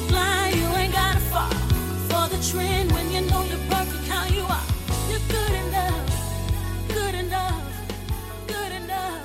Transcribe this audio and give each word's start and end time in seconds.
be 0.00 0.06
blind, 0.06 0.54
you 0.56 0.66
ain't 0.76 0.92
gotta 0.92 1.20
fall 1.32 1.50
for 2.10 2.24
the 2.34 2.40
trend 2.50 2.92
when 2.92 3.06
you 3.12 3.20
know 3.30 3.42
how 4.08 4.26
you 4.36 4.42
are. 4.42 4.66
You're 5.10 5.26
good 5.36 5.54
enough, 5.64 6.08
good 6.88 7.14
enough, 7.14 7.62
good 8.46 8.72
enough. 8.80 9.20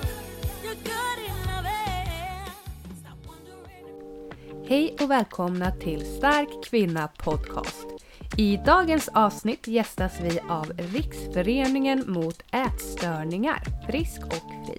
You're 0.64 0.82
good 0.84 1.20
enough. 1.26 1.68
Hej 4.68 4.96
och 5.02 5.12
välkomna 5.12 5.72
till 5.72 6.06
Stark 6.18 6.64
Kvinna 6.64 7.08
Podcast. 7.08 7.88
I 8.38 8.58
dagens 8.58 9.10
avsnitt 9.14 9.68
gästas 9.68 10.20
vi 10.22 10.40
av 10.50 10.72
Riksföreningen 10.78 12.04
mot 12.08 12.44
ätstörningar, 12.52 13.64
Frisk 13.88 14.22
och 14.26 14.66
Fri. 14.68 14.78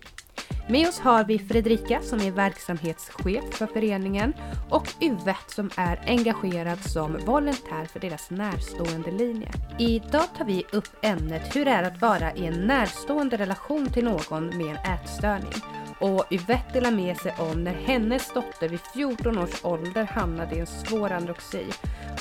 Med 0.69 0.89
oss 0.89 1.01
har 1.01 1.25
vi 1.25 1.39
Fredrika 1.39 2.01
som 2.03 2.21
är 2.21 2.31
verksamhetschef 2.31 3.45
för 3.51 3.67
föreningen 3.67 4.35
och 4.71 4.89
Yvette 5.01 5.55
som 5.55 5.71
är 5.77 6.03
engagerad 6.07 6.79
som 6.79 7.19
volontär 7.27 7.85
för 7.85 8.01
deras 8.01 8.31
närstående 8.31 9.11
linje. 9.11 9.49
Idag 9.79 10.25
tar 10.39 10.45
vi 10.45 10.65
upp 10.73 10.89
ämnet 11.03 11.57
hur 11.57 11.65
det 11.65 11.71
är 11.71 11.83
att 11.83 12.01
vara 12.01 12.35
i 12.35 12.47
en 12.47 12.67
närstående 12.67 13.37
relation 13.37 13.87
till 13.87 14.05
någon 14.05 14.47
med 14.47 14.67
en 14.67 14.93
ätstörning. 14.95 15.84
Och 15.99 16.25
Yvette 16.31 16.73
delar 16.73 16.91
med 16.91 17.17
sig 17.17 17.35
om 17.39 17.65
när 17.65 17.73
hennes 17.73 18.33
dotter 18.33 18.69
vid 18.69 18.81
14 18.95 19.39
års 19.39 19.65
ålder 19.65 20.05
hamnade 20.05 20.57
i 20.57 20.59
en 20.59 20.67
svår 20.67 21.13
anorexi 21.13 21.67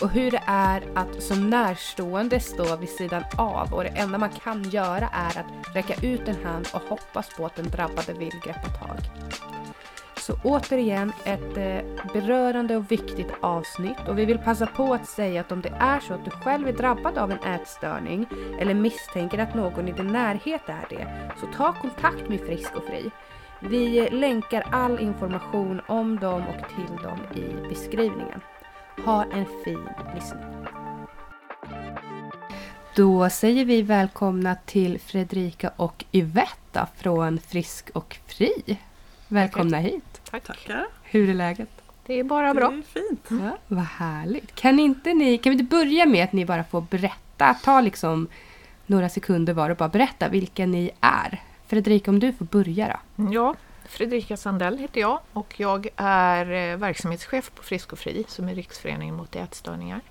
och 0.02 0.10
hur 0.10 0.32
det 0.32 0.44
är 0.48 0.84
att 0.96 1.24
som 1.24 1.50
närstående 1.50 2.40
stå 2.40 2.76
vid 2.76 2.90
sidan 2.90 3.24
av 3.38 3.74
och 3.74 3.84
det 3.84 3.90
enda 3.90 4.18
man 4.18 4.30
kan 4.30 4.64
göra 4.64 5.10
är 5.14 5.40
att 5.40 5.76
räcka 5.76 6.08
ut 6.08 6.28
en 6.28 6.46
hand 6.46 6.68
och 6.74 6.82
hoppas 6.82 7.30
på 7.38 7.46
att 7.46 7.56
den 7.56 7.70
drabbade 7.70 8.14
vill 8.14 8.42
greppa 8.44 8.70
tag. 8.70 8.98
Så 10.18 10.34
återigen 10.44 11.14
ett 11.26 11.58
eh, 11.58 12.12
berörande 12.14 12.76
och 12.76 12.92
viktigt 12.92 13.34
avsnitt 13.42 14.08
och 14.08 14.20
vi 14.20 14.26
vill 14.26 14.38
passa 14.38 14.66
på 14.66 14.94
att 14.94 15.08
säga 15.08 15.42
att 15.42 15.52
om 15.52 15.62
det 15.62 15.74
är 15.80 16.00
så 16.00 16.14
att 16.14 16.26
du 16.26 16.32
själv 16.32 16.68
är 16.68 16.74
drabbad 16.74 17.18
av 17.18 17.32
en 17.32 17.54
ätstörning 17.54 18.26
eller 18.60 18.74
misstänker 18.74 19.38
att 19.38 19.56
någon 19.56 19.88
i 19.88 19.92
din 19.92 20.08
närhet 20.08 20.62
är 20.66 20.86
det 20.90 21.32
så 21.40 21.48
ta 21.58 21.74
kontakt 21.74 22.30
med 22.30 22.40
Frisk 22.40 22.76
och 22.76 22.84
Fri. 22.84 23.12
Vi 23.70 24.10
länkar 24.10 24.64
all 24.72 25.00
information 25.00 25.82
om 25.88 26.20
dem 26.20 26.44
och 26.48 26.70
till 26.76 26.96
dem 27.04 27.20
i 27.36 27.68
beskrivningen. 27.70 28.42
Ha 29.06 29.24
en 29.24 29.46
fin 29.66 29.90
lyssning. 30.16 30.44
Då 32.96 33.30
säger 33.30 33.66
vi 33.66 33.82
välkomna 33.82 34.56
till 34.66 35.00
Fredrika 35.00 35.72
och 35.76 36.06
Yvette 36.12 36.88
från 36.98 37.40
Frisk 37.40 37.90
och 37.94 38.18
Fri. 38.28 38.78
Välkomna 39.28 39.78
hit. 39.78 40.22
Tack. 40.32 40.44
Tackar. 40.44 40.86
Hur 41.04 41.30
är 41.30 41.34
läget? 41.34 41.70
Det 42.06 42.14
är 42.20 42.24
bara 42.24 42.48
Det 42.48 42.54
bra. 42.54 42.68
är 42.72 42.82
fint. 42.82 43.28
Ja, 43.44 43.58
vad 43.68 43.84
härligt. 43.86 44.56
Kan 44.56 44.80
inte 44.80 45.14
ni, 45.14 45.38
kan 45.38 45.52
vi 45.52 45.60
inte 45.60 45.76
börja 45.76 46.06
med 46.06 46.24
att 46.24 46.34
ni 46.34 46.46
bara 46.46 46.64
får 46.64 46.82
berätta, 46.82 47.54
ta 47.54 47.82
liksom 47.82 48.28
några 48.86 49.10
sekunder 49.10 49.54
var 49.54 49.70
och 49.70 49.78
bara 49.78 49.90
berätta 49.90 50.30
vilka 50.30 50.66
ni 50.66 50.92
är. 51.02 51.42
Fredrika, 51.74 52.12
om 52.12 52.20
du 52.20 52.34
får 52.34 52.46
börja 52.46 53.00
då. 53.16 53.34
Ja, 53.34 53.56
Fredrika 53.86 54.38
Sandell 54.38 54.78
heter 54.78 55.02
jag 55.02 55.20
och 55.34 55.54
jag 55.60 55.88
är 55.96 56.72
eh, 56.72 56.78
verksamhetschef 56.78 57.52
på 57.56 57.64
Frisk 57.64 57.94
och 57.94 58.00
Fri 58.00 58.26
som 58.28 58.50
är 58.50 58.56
Riksföreningen 58.56 59.16
mot 59.16 59.36
ätstörningar. 59.36 60.02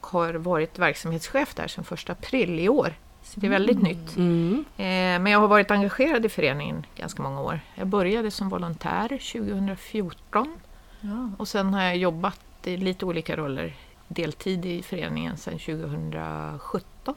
Och 0.00 0.06
har 0.06 0.34
varit 0.34 0.78
verksamhetschef 0.78 1.54
där 1.54 1.68
sedan 1.68 1.84
1 1.92 2.10
april 2.10 2.60
i 2.60 2.68
år. 2.68 2.94
Så 3.22 3.40
det 3.40 3.46
är 3.46 3.50
väldigt 3.50 3.82
nytt. 3.82 4.16
Mm. 4.16 4.64
Eh, 4.76 4.84
Men 5.22 5.26
jag 5.26 5.38
har 5.40 5.48
varit 5.48 5.70
engagerad 5.70 6.26
i 6.26 6.28
föreningen 6.28 6.86
ganska 6.96 7.22
många 7.22 7.40
år. 7.40 7.60
Jag 7.74 7.86
började 7.86 8.30
som 8.30 8.48
volontär 8.48 9.08
2014 9.08 10.58
Ja. 11.00 11.30
och 11.38 11.48
sen 11.48 11.74
har 11.74 11.82
jag 11.82 11.96
jobbat 11.96 12.40
i 12.64 12.76
lite 12.76 13.04
olika 13.06 13.36
roller 13.36 13.74
deltid 14.08 14.66
i 14.66 14.82
föreningen 14.82 15.36
sedan 15.36 15.58
2017. 15.58 17.14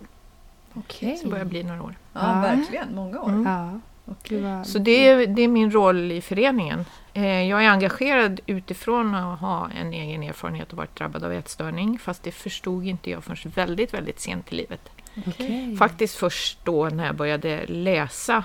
Okej. 0.73 1.17
Så 1.17 1.29
börjar 1.29 1.45
bli 1.45 1.63
några 1.63 1.83
år. 1.83 1.95
Ja, 2.13 2.19
verkligen. 2.41 2.95
Många 2.95 3.21
år. 3.21 3.29
Mm. 3.29 3.45
Ja, 3.45 3.79
var... 4.05 4.63
Så 4.63 4.79
det 4.79 5.07
är, 5.07 5.27
det 5.27 5.41
är 5.41 5.47
min 5.47 5.71
roll 5.71 6.11
i 6.11 6.21
föreningen. 6.21 6.85
Eh, 7.13 7.41
Jag 7.43 7.65
är 7.65 7.69
engagerad 7.69 8.39
utifrån 8.45 9.15
att 9.15 9.39
ha 9.39 9.69
en 9.69 9.93
egen 9.93 10.23
erfarenhet 10.23 10.71
och 10.71 10.77
varit 10.77 10.95
drabbad 10.95 11.23
av 11.23 11.31
ätstörning. 11.33 11.99
Fast 11.99 12.23
det 12.23 12.31
förstod 12.31 12.85
inte 12.85 13.09
jag 13.09 13.23
förrän 13.23 13.51
väldigt, 13.55 13.93
väldigt 13.93 14.19
sent 14.19 14.53
i 14.53 14.55
livet. 14.55 14.89
Okej. 15.27 15.75
Faktiskt 15.77 16.15
först 16.15 16.65
då 16.65 16.89
när 16.89 17.05
jag 17.05 17.15
började 17.15 17.65
läsa 17.67 18.43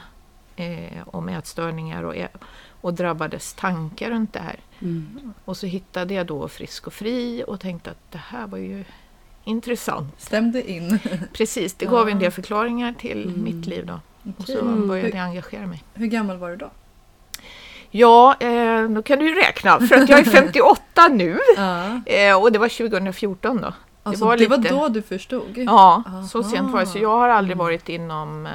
eh, 0.57 1.03
om 1.07 1.29
ätstörningar 1.29 2.03
och, 2.03 2.17
ä- 2.17 2.29
och 2.81 2.95
drabbades 2.95 3.55
tankar 3.55 4.11
runt 4.11 4.33
det 4.33 4.41
här. 4.41 4.57
Mm. 4.81 5.33
Och 5.45 5.57
så 5.57 5.67
hittade 5.67 6.15
jag 6.15 6.27
då 6.27 6.49
Frisk 6.49 6.87
och 6.87 6.93
Fri 6.93 7.45
och 7.49 7.61
tänkte 7.61 7.91
att 7.91 8.13
det 8.13 8.19
här 8.19 8.47
var 8.47 8.59
ju 8.59 8.85
intressant. 9.49 10.21
Stämde 10.21 10.71
in. 10.71 10.99
Precis, 11.33 11.75
det 11.75 11.87
gav 11.87 12.09
en 12.09 12.19
del 12.19 12.31
förklaringar 12.31 12.93
till 12.99 13.23
Mm. 13.25 13.45
mitt 13.45 13.67
liv 13.67 13.87
då. 13.87 14.01
Och 14.39 14.47
så 14.47 14.63
började 14.65 15.09
jag 15.17 15.25
engagera 15.25 15.67
mig. 15.67 15.85
Hur 15.95 16.07
gammal 16.07 16.37
var 16.37 16.51
du 16.51 16.57
då? 16.57 16.71
Ja, 17.91 18.35
eh, 18.41 18.83
då 18.89 19.03
kan 19.03 19.19
du 19.19 19.29
ju 19.29 19.35
räkna 19.35 19.81
för 19.81 19.95
att 19.97 20.09
jag 20.09 20.19
är 20.19 20.25
58 20.31 21.09
nu. 21.09 21.39
Ja. 21.57 22.01
Eh, 22.07 22.43
och 22.43 22.53
det 22.53 22.59
var 22.59 22.69
2014 22.69 23.57
då. 23.63 23.73
Alltså, 24.03 24.25
var 24.25 24.37
det 24.37 24.47
var, 24.47 24.59
då 24.59 24.89
du 24.89 25.03
förstod? 25.03 25.59
Ja, 25.59 26.03
Aha. 26.07 26.23
så 26.23 26.43
sent 26.43 26.71
var 26.71 26.81
det. 26.81 26.87
Så 26.87 26.99
jag 26.99 27.09
har 27.19 27.29
aldrig 27.29 27.57
varit 27.57 27.89
inom 27.89 28.47
eh, 28.47 28.53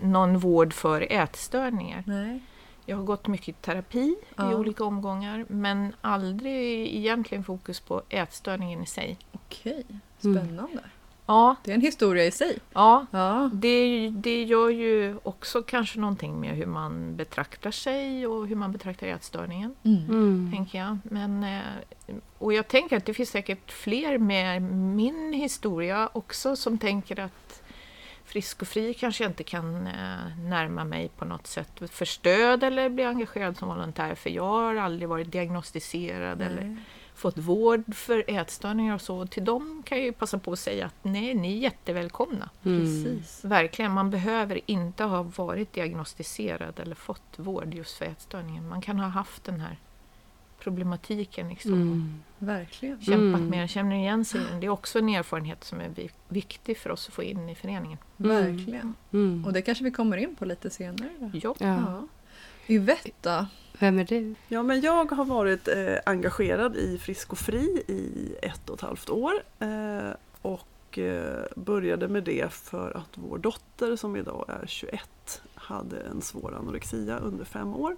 någon 0.00 0.38
vård 0.38 0.72
för 0.72 1.12
ätstörningar. 1.12 2.02
Nej. 2.06 2.40
Jag 2.86 2.96
har 2.96 3.04
gått 3.04 3.26
mycket 3.26 3.48
i 3.48 3.52
terapi 3.52 4.16
Ja. 4.36 4.52
i 4.52 4.54
olika 4.54 4.84
omgångar 4.84 5.44
men 5.48 5.92
aldrig 6.00 6.96
egentligen 6.96 7.44
fokus 7.44 7.80
på 7.80 8.02
ätstörningen 8.08 8.82
i 8.82 8.86
sig. 8.86 9.18
Okej, 9.32 9.84
Mm. 10.24 10.36
spännande. 10.46 10.80
Ja, 11.26 11.56
Det 11.64 11.70
är 11.70 11.74
en 11.74 11.80
historia 11.80 12.24
i 12.24 12.30
sig. 12.30 12.58
ja 12.72 13.06
Ja. 13.10 13.50
det, 13.52 14.10
det 14.10 14.42
gör 14.44 14.68
ju 14.68 15.16
också 15.22 15.62
kanske 15.62 15.98
någonting 16.00 16.40
med 16.40 16.50
hur 16.56 16.66
man 16.66 17.16
betraktar 17.16 17.70
sig 17.70 18.26
och 18.26 18.46
hur 18.46 18.56
man 18.56 18.72
betraktar 18.72 19.06
ätstörningen. 19.06 19.74
Mm. 19.82 20.04
Mm. 20.04 20.52
tänker 20.54 20.78
jag. 20.78 20.98
Men, 21.02 21.44
eh, 21.44 22.14
och 22.38 22.52
jag 22.52 22.68
tänker 22.68 22.96
att 22.96 23.04
det 23.04 23.14
finns 23.14 23.30
säkert 23.30 23.72
fler 23.72 24.18
med 24.18 24.62
min 24.62 25.32
historia 25.32 26.08
också 26.12 26.56
som 26.56 26.78
tänker 26.78 27.20
att 27.20 27.62
Frisk 28.24 28.62
och 28.62 28.68
Fri 28.68 28.94
kanske 28.94 29.24
jag 29.24 29.30
inte 29.30 29.44
kan 29.44 29.86
eh, 29.86 30.38
närma 30.38 30.84
mig 30.84 31.08
på 31.16 31.24
något 31.24 31.46
sätt 31.46 31.82
för 31.90 32.04
stöd 32.04 32.62
eller 32.64 32.88
bli 32.88 33.04
engagerad 33.04 33.56
som 33.56 33.68
volontär 33.68 34.14
för 34.14 34.30
jag 34.30 34.44
har 34.44 34.74
aldrig 34.76 35.08
varit 35.08 35.32
diagnostiserad 35.32 36.42
eller 36.42 36.62
Nej. 36.62 36.76
Fått 37.18 37.38
vård 37.38 37.94
för 37.94 38.24
ätstörningar 38.28 38.94
och 38.94 39.00
så. 39.00 39.26
Till 39.26 39.44
dem 39.44 39.82
kan 39.86 39.98
jag 39.98 40.04
ju 40.04 40.12
passa 40.12 40.38
på 40.38 40.52
att 40.52 40.58
säga 40.58 40.86
att 40.86 40.94
nej, 41.02 41.34
ni 41.34 41.52
är 41.52 41.58
jättevälkomna. 41.58 42.50
Mm. 42.64 42.80
Precis. 42.80 43.44
Verkligen, 43.44 43.92
man 43.92 44.10
behöver 44.10 44.60
inte 44.66 45.04
ha 45.04 45.22
varit 45.22 45.72
diagnostiserad 45.72 46.80
eller 46.80 46.94
fått 46.94 47.22
vård 47.36 47.74
just 47.74 47.96
för 47.98 48.04
ätstörningen. 48.04 48.68
Man 48.68 48.80
kan 48.80 48.98
ha 48.98 49.08
haft 49.08 49.44
den 49.44 49.60
här 49.60 49.76
problematiken 50.60 51.48
liksom, 51.48 51.72
Mm. 51.72 52.22
Verkligen. 52.38 53.00
kämpat 53.00 53.38
Mm. 53.40 53.46
med 53.46 53.58
den, 53.58 53.68
känner 53.68 53.96
igen 53.96 54.24
sig. 54.24 54.40
Det 54.60 54.66
är 54.66 54.70
också 54.70 54.98
en 54.98 55.08
erfarenhet 55.08 55.64
som 55.64 55.80
är 55.80 55.88
vi- 55.94 56.10
viktig 56.28 56.78
för 56.78 56.90
oss 56.90 57.08
att 57.08 57.14
få 57.14 57.22
in 57.22 57.48
i 57.48 57.54
föreningen. 57.54 57.98
Verkligen. 58.16 58.94
Mm. 59.12 59.44
Och 59.46 59.52
det 59.52 59.62
kanske 59.62 59.84
vi 59.84 59.90
kommer 59.90 60.16
in 60.16 60.36
på 60.36 60.44
lite 60.44 60.70
senare. 60.70 61.10
Då. 61.18 61.30
Ja. 61.42 61.54
Ja. 61.58 62.06
Yvette 62.68 63.10
då? 63.22 63.46
Vem 63.78 63.98
är 63.98 64.04
du? 64.04 64.34
Ja, 64.48 64.62
men 64.62 64.80
jag 64.80 65.12
har 65.12 65.24
varit 65.24 65.68
eh, 65.68 65.96
engagerad 66.06 66.76
i 66.76 66.98
Frisk 66.98 67.32
och 67.32 67.38
Fri 67.38 67.82
i 67.88 68.34
ett 68.42 68.70
och 68.70 68.76
ett 68.76 68.80
halvt 68.80 69.10
år. 69.10 69.32
Eh, 69.58 70.10
och 70.42 70.98
eh, 70.98 71.44
började 71.56 72.08
med 72.08 72.24
det 72.24 72.52
för 72.52 72.96
att 72.96 73.10
vår 73.14 73.38
dotter 73.38 73.96
som 73.96 74.16
idag 74.16 74.44
är 74.48 74.66
21 74.66 75.42
hade 75.54 76.00
en 76.00 76.22
svår 76.22 76.54
anorexia 76.58 77.18
under 77.18 77.44
fem 77.44 77.74
år. 77.74 77.96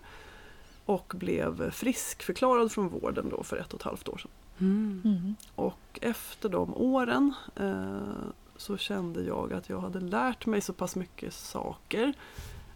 Och 0.84 1.12
blev 1.16 1.70
friskförklarad 1.70 2.72
från 2.72 2.88
vården 2.88 3.28
då 3.30 3.42
för 3.42 3.56
ett 3.56 3.72
och 3.72 3.80
ett 3.80 3.86
halvt 3.86 4.08
år 4.08 4.18
sedan. 4.18 4.30
Mm. 4.58 5.02
Mm. 5.04 5.34
Och 5.54 5.98
efter 6.02 6.48
de 6.48 6.74
åren 6.74 7.34
eh, 7.56 8.32
så 8.56 8.76
kände 8.76 9.22
jag 9.22 9.52
att 9.52 9.68
jag 9.68 9.80
hade 9.80 10.00
lärt 10.00 10.46
mig 10.46 10.60
så 10.60 10.72
pass 10.72 10.96
mycket 10.96 11.34
saker. 11.34 12.14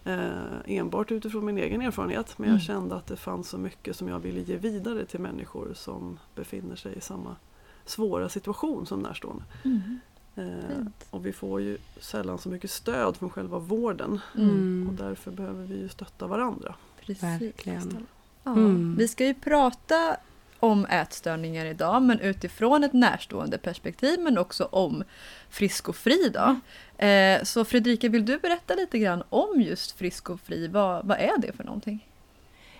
Eh, 0.04 0.32
enbart 0.66 1.12
utifrån 1.12 1.44
min 1.44 1.58
egen 1.58 1.82
erfarenhet. 1.82 2.38
Men 2.38 2.48
jag 2.48 2.54
Mm. 2.54 2.60
kände 2.64 2.94
att 2.96 3.06
det 3.06 3.16
fanns 3.16 3.48
så 3.48 3.58
mycket 3.58 3.96
som 3.96 4.08
jag 4.08 4.18
ville 4.18 4.40
ge 4.40 4.56
vidare 4.56 5.04
till 5.04 5.20
människor 5.20 5.72
som 5.74 6.18
befinner 6.34 6.76
sig 6.76 6.94
i 6.96 7.00
samma 7.00 7.36
svåra 7.84 8.28
situation 8.28 8.86
som 8.86 9.00
närstående. 9.00 9.42
Mm. 9.64 10.00
Eh, 10.36 10.86
och 11.10 11.26
vi 11.26 11.32
får 11.32 11.60
ju 11.60 11.78
sällan 12.00 12.38
så 12.38 12.48
mycket 12.48 12.70
stöd 12.70 13.16
från 13.16 13.30
själva 13.30 13.58
vården. 13.58 14.20
Mm. 14.36 14.86
Och 14.88 14.94
därför 14.94 15.30
behöver 15.30 15.64
vi 15.66 15.76
ju 15.80 15.88
stötta 15.88 16.26
varandra. 16.26 16.74
Precis. 17.00 17.22
Verkligen. 17.22 18.06
Ja. 18.42 18.52
Mm. 18.52 18.94
Vi 18.98 19.08
ska 19.08 19.26
ju 19.26 19.34
prata 19.34 20.16
om 20.64 20.86
ätstörningar 20.86 21.66
idag 21.66 22.02
men 22.02 22.20
utifrån 22.20 22.84
ett 22.84 22.92
närstående 22.92 23.58
perspektiv 23.58 24.20
men 24.20 24.38
också 24.38 24.64
om 24.64 25.04
Frisk 25.50 25.88
och 25.88 25.96
Fri. 25.96 26.32
Då. 26.34 26.60
Eh, 27.06 27.42
så 27.42 27.64
Fredrika, 27.64 28.08
vill 28.08 28.24
du 28.26 28.38
berätta 28.38 28.74
lite 28.74 28.98
grann 28.98 29.22
om 29.30 29.60
just 29.60 29.98
Frisk 29.98 30.30
och 30.30 30.40
Fri? 30.40 30.68
Vad, 30.68 31.06
vad 31.06 31.18
är 31.18 31.38
det 31.38 31.52
för 31.52 31.64
någonting? 31.64 32.08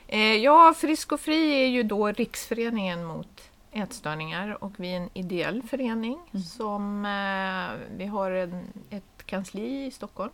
Eh, 0.06 0.36
ja, 0.36 0.74
Frisk 0.76 1.12
och 1.12 1.20
Fri 1.20 1.62
är 1.62 1.66
ju 1.66 1.82
då 1.82 2.06
Riksföreningen 2.08 3.04
mot 3.04 3.50
ätstörningar 3.72 4.64
och 4.64 4.72
vi 4.76 4.92
är 4.92 4.96
en 4.96 5.10
ideell 5.14 5.62
förening 5.62 6.18
Mm. 6.32 6.42
som 6.42 7.04
eh, 7.04 7.96
vi 7.96 8.06
har 8.06 8.30
en, 8.30 8.64
ett 8.90 9.26
kansli 9.26 9.86
i 9.86 9.90
Stockholm. 9.90 10.32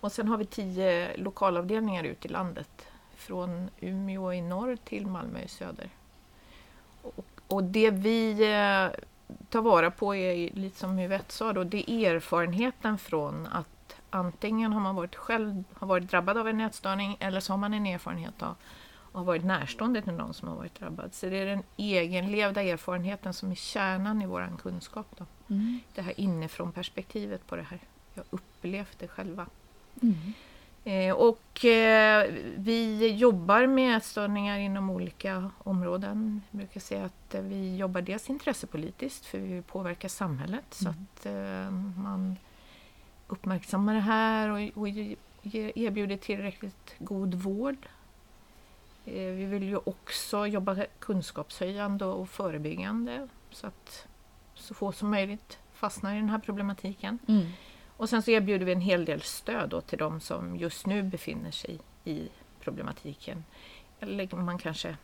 Och 0.00 0.12
sen 0.12 0.28
har 0.28 0.36
vi 0.36 0.44
tio 0.44 1.16
lokalavdelningar 1.16 2.04
ute 2.04 2.28
i 2.28 2.30
landet. 2.30 2.86
Från 3.16 3.68
Umeå 3.80 4.32
i 4.32 4.40
norr 4.42 4.76
till 4.84 5.06
Malmö 5.06 5.40
i 5.40 5.48
söder. 5.48 5.88
Och, 7.04 7.26
och 7.48 7.64
det 7.64 7.90
vi 7.90 8.30
eh, 8.32 9.00
tar 9.48 9.62
vara 9.62 9.90
på 9.90 10.14
är 10.14 10.50
lite 10.54 10.78
som 10.78 10.98
Yvette 10.98 11.32
sa 11.32 11.52
då, 11.52 11.64
det 11.64 11.90
är 11.90 12.14
erfarenheten 12.14 12.98
från 12.98 13.46
att 13.46 13.96
antingen 14.10 14.72
har 14.72 14.80
man 14.80 14.94
varit 14.94 15.14
själv 15.16 15.64
har 15.74 15.86
varit 15.86 16.10
drabbad 16.10 16.38
av 16.38 16.48
en 16.48 16.60
ätstörning 16.60 17.16
eller 17.20 17.40
så 17.40 17.52
har 17.52 17.58
man 17.58 17.74
en 17.74 17.86
erfarenhet 17.86 18.42
av 18.42 18.56
och 19.14 19.20
har 19.20 19.24
varit 19.24 19.44
närstående 19.44 20.02
till 20.02 20.12
någon 20.12 20.34
som 20.34 20.48
har 20.48 20.56
varit 20.56 20.80
drabbad. 20.80 21.14
Så 21.14 21.26
det 21.26 21.36
är 21.36 21.46
den 21.46 21.62
egenlevda 21.76 22.62
erfarenheten 22.62 23.34
som 23.34 23.50
är 23.50 23.54
kärnan 23.54 24.22
i 24.22 24.26
vår 24.26 24.52
kunskap. 24.62 25.06
Då. 25.18 25.26
Mm. 25.48 25.80
Det 25.94 26.02
här 26.02 26.20
inifrån 26.20 26.72
perspektivet 26.72 27.46
på 27.46 27.56
det 27.56 27.62
här. 27.62 27.78
Jag 28.14 28.24
upplevt 28.30 28.98
det 28.98 29.08
själva. 29.08 29.46
Mm. 30.02 30.14
Eh, 30.84 31.14
och 31.14 31.64
eh, 31.64 32.32
vi 32.56 33.08
jobbar 33.08 33.66
med 33.66 33.96
ätstörningar 33.96 34.58
inom 34.58 34.90
olika 34.90 35.50
områden. 35.58 36.42
Jag 36.50 36.58
brukar 36.58 36.80
säga 36.80 37.04
att 37.04 37.34
eh, 37.34 37.42
vi 37.42 37.76
jobbar 37.76 38.00
dels 38.00 38.30
intressepolitiskt 38.30 39.26
för 39.26 39.38
vi 39.38 39.52
vill 39.52 39.62
påverka 39.62 40.08
samhället 40.08 40.64
så 40.70 40.88
Mm. 40.88 41.06
att 41.14 41.26
eh, 41.26 42.02
man 42.02 42.36
uppmärksammar 43.28 43.94
det 43.94 44.00
här 44.00 44.48
och, 44.48 44.88
erbjuder 45.74 46.16
tillräckligt 46.16 46.94
god 46.98 47.34
vård. 47.34 47.76
Vi 49.04 49.44
vill 49.44 49.62
ju 49.62 49.76
också 49.76 50.46
jobba 50.46 50.76
kunskapshöjande 50.98 52.04
och 52.04 52.28
förebyggande 52.28 53.28
så 53.50 53.66
att 53.66 54.06
så 54.54 54.74
få 54.74 54.92
som 54.92 55.10
möjligt 55.10 55.58
fastnar 55.74 56.14
i 56.14 56.16
den 56.16 56.30
här 56.30 56.38
problematiken. 56.38 57.18
Mm. 57.28 57.46
Och 58.04 58.10
sen 58.10 58.22
så 58.22 58.30
erbjuder 58.30 58.66
vi 58.66 58.72
en 58.72 58.80
hel 58.80 59.04
del 59.04 59.22
stöd 59.22 59.68
då 59.68 59.80
till 59.80 59.98
de 59.98 60.20
som 60.20 60.56
just 60.56 60.86
nu 60.86 61.02
befinner 61.02 61.50
sig 61.50 61.78
i 62.04 62.28
problematiken. 62.60 63.44
Eller 64.00 64.36
man 64.36 64.58
kanske 64.58 64.96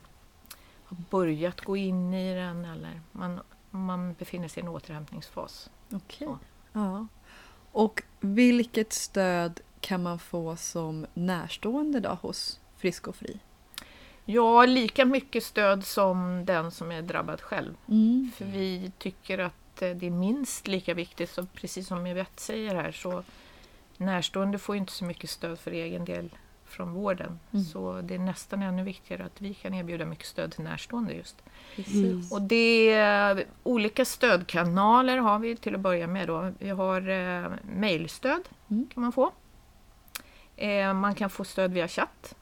har 0.85 0.97
börjat 1.11 1.61
gå 1.61 1.77
in 1.77 2.15
i 2.15 2.35
den 2.35 2.65
eller 2.65 3.01
man, 3.13 3.41
man 3.71 4.13
befinner 4.15 4.49
sig 4.49 4.63
i 4.63 4.67
en 4.67 4.69
återhämtningsfas. 4.69 5.71
Okej. 5.93 6.29
Så. 6.29 6.39
Ja. 6.73 7.07
Och 7.73 8.03
vilket 8.21 8.93
stöd 8.93 9.61
kan 9.81 10.03
man 10.03 10.19
få 10.19 10.57
som 10.57 11.07
närstående 11.15 12.01
då 12.01 12.19
hos 12.23 12.61
Frisk 12.77 13.09
och 13.09 13.17
Fri? 13.17 13.41
Ja, 14.25 14.67
lika 14.67 15.05
mycket 15.05 15.45
stöd 15.45 15.85
som 15.85 16.45
den 16.45 16.71
som 16.71 16.93
är 16.93 17.03
drabbad 17.03 17.41
själv. 17.41 17.75
Mm. 17.89 18.31
För 18.37 18.45
vi 18.45 18.93
tycker 18.99 19.39
att 19.39 19.60
det 19.81 20.07
är 20.07 20.11
minst 20.11 20.69
lika 20.69 20.95
viktigt, 20.95 21.31
så 21.31 21.47
precis 21.47 21.87
som 21.87 22.07
Yvette 22.07 22.43
säger 22.43 22.75
här, 22.75 22.93
så 22.93 23.23
närstående 23.97 24.59
får 24.59 24.77
inte 24.77 24.93
så 24.93 25.05
mycket 25.05 25.31
stöd 25.31 25.59
för 25.59 25.71
egen 25.71 26.05
del 26.05 26.31
från 26.65 26.93
vården. 26.93 27.39
Mm. 27.53 27.65
Så 27.65 28.01
det 28.01 28.15
är 28.15 28.19
nästan 28.19 28.63
ännu 28.63 28.83
viktigare 28.83 29.25
att 29.25 29.41
vi 29.41 29.55
kan 29.55 29.75
erbjuda 29.75 30.05
mycket 30.05 30.27
stöd 30.27 30.53
till 30.53 30.65
närstående 30.65 31.13
just. 31.13 31.43
Precis. 31.77 32.33
Och 32.33 32.43
det 32.43 32.91
är 32.93 33.45
olika 33.63 34.05
stödkanaler 34.05 35.17
har 35.17 35.39
vi 35.39 35.57
till 35.57 35.75
att 35.75 35.81
börja 35.81 36.07
med. 36.07 36.29
Då. 36.29 36.53
Vi 36.59 36.71
har 36.71 37.09
eh, 37.09 37.53
mejlstöd 37.63 38.43
Mm. 38.71 38.89
kan 38.95 39.03
man 39.03 39.13
få. 39.13 39.33
Eh, 40.57 40.95
man 40.95 41.15
kan 41.15 41.31
få 41.31 41.45
stöd 41.45 41.73
via 41.73 41.89
chatt. 41.89 42.35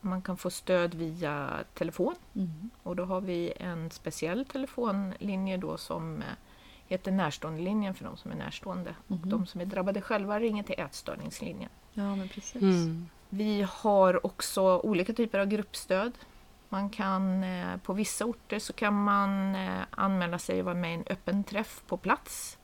Man 0.00 0.22
kan 0.22 0.36
få 0.36 0.50
stöd 0.50 0.94
via 0.94 1.50
telefon. 1.74 2.14
Mm. 2.34 2.70
Och 2.82 2.96
då 2.96 3.04
har 3.04 3.20
vi 3.20 3.52
en 3.56 3.90
speciell 3.90 4.44
telefonlinje 4.44 5.56
då 5.56 5.76
som 5.76 6.22
eh, 6.22 6.28
heter 6.88 7.12
närståendelinjen 7.12 7.94
för 7.94 8.04
de 8.04 8.16
som 8.16 8.30
är 8.30 8.34
närstående. 8.36 8.94
Mhm. 9.06 9.20
Och 9.20 9.26
de 9.26 9.46
som 9.46 9.60
är 9.60 9.64
drabbade 9.64 10.00
själva 10.00 10.40
ringer 10.40 10.62
till 10.62 10.74
ätstörningslinjen. 10.80 11.70
Ja, 11.92 12.16
men 12.16 12.28
precis. 12.28 12.62
Mm. 12.62 13.08
Vi 13.28 13.66
har 13.70 14.26
också 14.26 14.78
olika 14.78 15.12
typer 15.12 15.38
av 15.38 15.46
gruppstöd. 15.46 16.12
Man 16.68 16.90
kan, 16.90 17.44
eh, 17.44 17.76
på 17.76 17.92
vissa 17.92 18.24
orter 18.24 18.58
så 18.58 18.72
kan 18.72 19.04
man 19.04 19.54
eh, 19.54 19.80
anmäla 19.90 20.38
sig 20.38 20.58
och 20.58 20.64
vara 20.64 20.74
med 20.74 20.90
i 20.90 20.94
en 20.94 21.04
öppen 21.10 21.44
träff 21.44 21.82
på 21.86 21.96
plats 21.96 22.58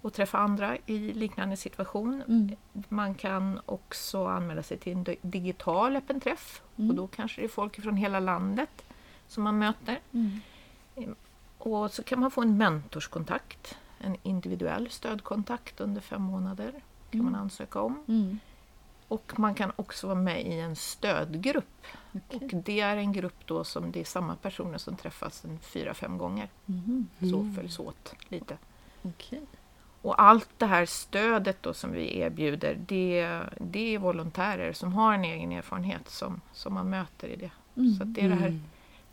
och 0.00 0.12
träffa 0.12 0.38
andra 0.38 0.76
i 0.86 0.98
liknande 0.98 1.56
situation. 1.56 2.22
Mm. 2.28 2.56
Man 2.88 3.14
kan 3.14 3.60
också 3.66 4.26
anmäla 4.26 4.62
sig 4.62 4.78
till 4.78 4.92
en 4.92 5.04
di- 5.04 5.16
digital 5.22 5.96
öppen 5.96 6.20
träff 6.20 6.62
Mm. 6.78 6.90
och 6.90 6.96
då 6.96 7.06
kanske 7.06 7.40
det 7.40 7.44
är 7.44 7.48
folk 7.48 7.82
från 7.82 7.96
hela 7.96 8.20
landet 8.20 8.84
som 9.26 9.42
man 9.44 9.58
möter. 9.58 9.98
Mm. 10.12 10.40
Och 11.74 11.90
så 11.92 12.02
kan 12.02 12.20
man 12.20 12.30
få 12.30 12.42
en 12.42 12.56
mentorskontakt, 12.58 13.78
en 13.98 14.16
individuell 14.22 14.90
stödkontakt 14.90 15.80
under 15.80 16.00
fem 16.00 16.22
månader 16.22 16.70
kan 17.10 17.20
Mm. 17.20 17.32
man 17.32 17.40
ansöka 17.40 17.80
om. 17.80 18.04
Mm. 18.08 18.38
Och 19.08 19.32
man 19.38 19.54
kan 19.54 19.72
också 19.76 20.06
vara 20.06 20.18
med 20.18 20.46
i 20.46 20.60
en 20.60 20.76
stödgrupp. 20.76 21.86
Okej. 22.12 22.40
Och 22.52 22.62
det 22.62 22.80
är 22.80 22.96
en 22.96 23.12
grupp 23.12 23.46
då 23.46 23.64
som 23.64 23.92
det 23.92 24.00
är 24.00 24.04
samma 24.04 24.36
personer 24.36 24.78
som 24.78 24.96
träffas 24.96 25.44
en 25.44 25.58
fyra, 25.58 25.94
fem 25.94 26.18
gånger. 26.18 26.48
Mhm. 26.66 27.06
Så 27.20 27.40
Mm. 27.40 27.54
följs 27.54 27.78
åt 27.78 28.14
lite. 28.28 28.56
Okej. 29.02 29.40
Och 30.02 30.22
allt 30.22 30.48
det 30.58 30.66
här 30.66 30.86
stödet 30.86 31.62
då 31.62 31.74
som 31.74 31.92
vi 31.92 32.18
erbjuder, 32.18 32.74
det, 32.86 33.40
det 33.60 33.94
är 33.94 33.98
volontärer 33.98 34.72
som 34.72 34.92
har 34.92 35.14
en 35.14 35.24
egen 35.24 35.52
erfarenhet 35.52 36.08
som, 36.08 36.40
som 36.52 36.74
man 36.74 36.90
möter 36.90 37.28
i 37.28 37.36
det. 37.36 37.50
Mm. 37.76 37.94
Så 37.94 38.04
det 38.04 38.20
är 38.24 38.28
det 38.28 38.34
här 38.34 38.60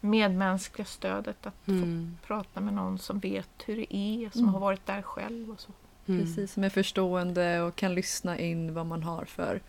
medmänskliga 0.01 0.85
stödet, 0.85 1.45
att 1.45 1.67
Mm. 1.67 2.17
få 2.21 2.27
prata 2.27 2.59
med 2.61 2.73
någon 2.73 2.99
som 2.99 3.19
vet 3.19 3.49
hur 3.65 3.75
det 3.75 3.95
är, 3.95 4.29
som 4.29 4.41
Mm. 4.41 4.53
har 4.53 4.59
varit 4.61 4.85
där 4.85 5.01
själv 5.01 5.49
och 5.51 5.59
så. 5.59 5.71
Mm. 6.07 6.21
Precis, 6.21 6.53
som 6.53 6.63
är 6.63 6.69
förstående 6.69 7.61
och 7.61 7.75
kan 7.75 7.95
lyssna 7.95 8.39
in 8.39 8.73
vad 8.73 8.85
man 8.85 9.03
har 9.03 9.25
för 9.25 9.61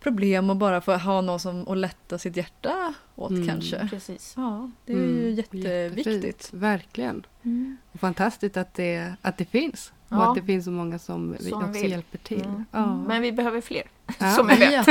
problem 0.00 0.50
och 0.50 0.56
bara 0.56 0.80
få 0.80 0.96
ha 0.96 1.20
någon 1.20 1.40
som 1.40 1.68
att 1.68 1.76
lätta 1.78 2.18
sitt 2.18 2.36
hjärta 2.36 2.94
åt 3.16 3.30
Mm. 3.30 3.46
kanske. 3.48 3.88
Precis. 3.88 4.34
Ja, 4.36 4.70
det 4.86 4.92
är 4.92 4.96
ju 4.96 5.20
Mm. 5.20 5.34
jätteviktigt. 5.34 6.06
Jättefint, 6.24 6.50
Verkligen. 6.52 7.26
Mm. 7.42 7.76
Fantastiskt 7.94 8.56
att 8.56 8.74
det, 8.74 9.14
att 9.22 9.38
det 9.38 9.44
finns. 9.44 9.92
Och 10.08 10.16
Ja. 10.16 10.28
att 10.28 10.34
det 10.34 10.42
finns 10.42 10.64
så 10.64 10.70
många 10.70 10.98
som, 10.98 11.32
vi 11.40 11.48
Som 11.50 11.62
också 11.62 11.80
vill. 11.82 11.90
hjälper 11.90 12.18
till. 12.18 12.44
Mm. 12.44 12.64
Ja. 12.70 12.96
Men 12.96 13.22
vi 13.22 13.32
behöver 13.32 13.60
fler, 13.60 13.82
Ja. 14.18 14.30
som 14.32 14.46
vi 14.46 14.56
vet. 14.56 14.86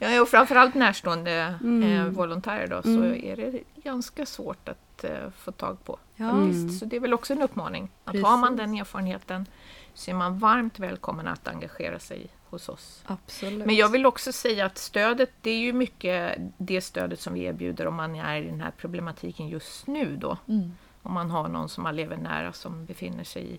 Ja. 0.00 0.22
Och 0.22 0.28
framförallt 0.28 0.74
närstående 0.74 1.54
Mm. 1.60 1.82
eh, 2.00 2.04
volontärer 2.12 2.66
då, 2.66 2.82
så 2.82 2.88
Mm. 2.88 3.24
är 3.24 3.36
det 3.36 3.60
ganska 3.84 4.26
svårt 4.26 4.68
att 4.68 5.04
eh, 5.04 5.30
få 5.38 5.52
tag 5.52 5.84
på. 5.84 5.98
Ja. 6.16 6.30
faktiskt. 6.30 6.58
Mm. 6.62 6.70
Så 6.70 6.84
det 6.84 6.96
är 6.96 7.00
väl 7.00 7.14
också 7.14 7.32
en 7.32 7.42
uppmaning. 7.42 7.88
Att 8.04 8.12
Precis. 8.12 8.26
har 8.26 8.36
man 8.36 8.56
den 8.56 8.74
erfarenheten 8.74 9.46
så 9.94 10.10
är 10.10 10.14
man 10.14 10.38
varmt 10.38 10.78
välkommen 10.78 11.26
att 11.28 11.48
engagera 11.48 11.98
sig 11.98 12.26
hos 12.50 12.68
oss. 12.68 13.02
Absolut. 13.06 13.66
Men 13.66 13.74
jag 13.76 13.88
vill 13.88 14.06
också 14.06 14.32
säga 14.32 14.66
att 14.66 14.78
stödet, 14.78 15.30
det 15.40 15.50
är 15.50 15.58
ju 15.58 15.72
mycket 15.72 16.38
det 16.58 16.80
stödet 16.80 17.20
som 17.20 17.34
vi 17.34 17.44
erbjuder 17.44 17.86
om 17.86 17.94
man 17.94 18.14
är 18.16 18.36
i 18.42 18.46
den 18.46 18.60
här 18.60 18.72
problematiken 18.76 19.48
just 19.48 19.86
nu 19.86 20.16
då. 20.16 20.36
Mm. 20.48 20.72
Om 21.02 21.12
man 21.12 21.30
har 21.30 21.48
någon 21.48 21.68
som 21.68 21.82
man 21.82 21.96
lever 21.96 22.16
nära 22.16 22.52
som 22.52 22.84
befinner 22.86 23.24
sig 23.24 23.54
i, 23.54 23.58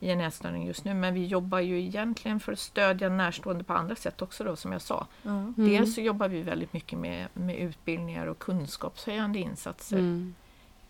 i 0.00 0.10
en 0.10 0.20
ätstörning 0.20 0.66
just 0.66 0.84
nu. 0.84 0.94
Men 0.94 1.14
vi 1.14 1.26
jobbar 1.26 1.60
ju 1.60 1.80
egentligen 1.82 2.40
för 2.40 2.52
att 2.52 2.58
stödja 2.58 3.08
närstående 3.08 3.64
på 3.64 3.72
andra 3.72 3.96
sätt 3.96 4.22
också 4.22 4.44
då, 4.44 4.56
som 4.56 4.72
jag 4.72 4.82
sa. 4.82 5.06
Mm. 5.24 5.54
Dels 5.56 5.94
så 5.94 6.00
jobbar 6.00 6.28
vi 6.28 6.42
väldigt 6.42 6.72
mycket 6.72 6.98
med, 6.98 7.28
med 7.34 7.56
utbildningar 7.56 8.26
och 8.26 8.38
kunskapshöjande 8.38 9.38
insatser. 9.38 9.98
Mm. 9.98 10.34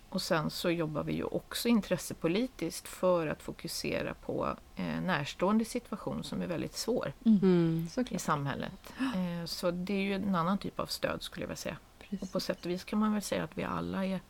Och 0.09 0.23
sen 0.23 0.51
så 0.51 0.71
jobbar 0.71 1.03
vi 1.05 1.13
ju 1.13 1.25
också 1.25 1.69
intressepolitiskt 1.69 2.89
för 2.89 3.27
att 3.27 3.43
fokusera 3.43 4.15
på 4.15 4.57
eh, 4.77 5.01
närstående 5.03 5.65
situation 5.65 6.25
som 6.25 6.43
är 6.43 6.47
väldigt 6.47 6.77
svår 6.77 7.13
Mm. 7.25 7.85
i 7.87 7.91
Såklart. 7.91 8.21
samhället. 8.21 8.93
Eh, 8.99 9.47
så 9.47 9.71
det 9.71 9.93
är 9.95 10.03
ju 10.03 10.15
en 10.15 10.35
annan 10.35 10.59
typ 10.59 10.81
av 10.81 10.87
stöd 10.87 11.23
skulle 11.23 11.43
jag 11.45 11.49
vilja 11.49 11.57
säga. 11.57 11.77
Och 11.99 12.09
Precis. 12.11 12.33
på 12.33 12.41
sätt 12.41 12.65
och 12.65 12.71
vis 12.71 12.85
kan 12.85 12.99
man 12.99 13.13
väl 13.13 13.23
säga 13.23 13.45
att 13.45 13.59
vi 13.59 13.65
alla 13.65 14.05
är 14.07 14.21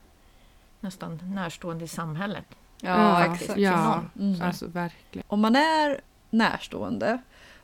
nästan 0.80 1.20
närstående 1.34 1.84
i 1.84 1.88
samhället. 1.88 2.46
Ja, 2.80 3.24
Ja, 3.26 3.34
exakt. 3.34 3.58
ja. 3.58 4.04
Mm. 4.18 4.42
Alltså 4.42 4.66
verkligen. 4.66 5.24
Om 5.28 5.40
man 5.40 5.56
är 5.56 6.00
närstående, 6.30 7.18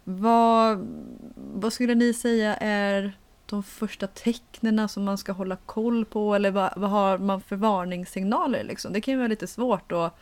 vad, 0.05 0.89
vad 1.37 1.73
skulle 1.73 1.95
ni 1.95 2.15
säga 2.15 2.57
är 2.57 3.13
de 3.47 3.63
första 3.63 4.07
tecknen 4.07 4.89
som 4.89 5.05
man 5.05 5.19
ska 5.19 5.33
hålla 5.33 5.57
koll 5.57 6.05
på? 6.05 6.35
Eller 6.35 6.51
vad, 6.51 6.73
vad 6.77 6.91
har 6.91 7.19
man 7.19 7.41
för 7.41 7.57
varningssignaler? 7.57 8.65
Liksom? 8.65 8.93
Det 8.93 9.01
kan 9.01 9.13
ju 9.13 9.19
vara 9.19 9.29
lite 9.29 9.47
svårt 9.47 9.93
att 9.93 10.19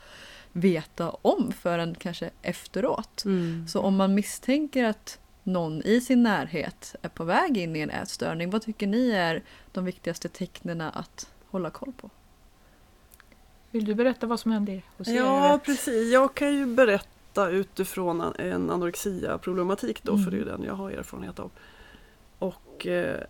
veta 0.52 1.10
om 1.10 1.52
förrän 1.52 1.94
kanske 1.94 2.30
efteråt. 2.42 3.24
Mm. 3.24 3.68
Så 3.68 3.80
om 3.80 3.96
man 3.96 4.14
misstänker 4.14 4.84
att 4.84 5.18
någon 5.42 5.82
i 5.82 6.00
sin 6.00 6.22
närhet 6.22 6.94
är 7.02 7.08
på 7.08 7.24
väg 7.24 7.56
in 7.58 7.76
i 7.76 7.80
en 7.80 7.90
ätstörning, 7.90 8.50
vad 8.50 8.62
tycker 8.62 8.86
ni 8.86 9.10
är 9.10 9.42
de 9.72 9.84
viktigaste 9.84 10.28
tecknen 10.28 10.80
att 10.80 11.30
hålla 11.50 11.70
koll 11.70 11.92
på? 11.92 12.10
Vill 13.70 13.84
du 13.84 13.94
berätta 13.94 14.26
vad 14.26 14.40
som 14.40 14.52
händer 14.52 14.82
hos 14.98 15.08
er? 15.08 15.14
Ja, 15.14 15.60
precis. 15.64 16.12
Jag 16.12 16.34
kan 16.34 16.54
ju 16.54 16.66
berätta 16.66 17.48
utifrån 17.50 18.20
en- 18.20 18.70
anorexia-problematik 18.70 20.02
då, 20.02 20.18
för 20.18 20.30
det 20.30 20.36
är 20.36 20.38
ju 20.38 20.44
den 20.44 20.62
jag 20.62 20.74
har 20.74 20.90
erfarenhet 20.90 21.38
av. 21.38 21.50
Och 22.38 22.86
eh, 22.86 23.20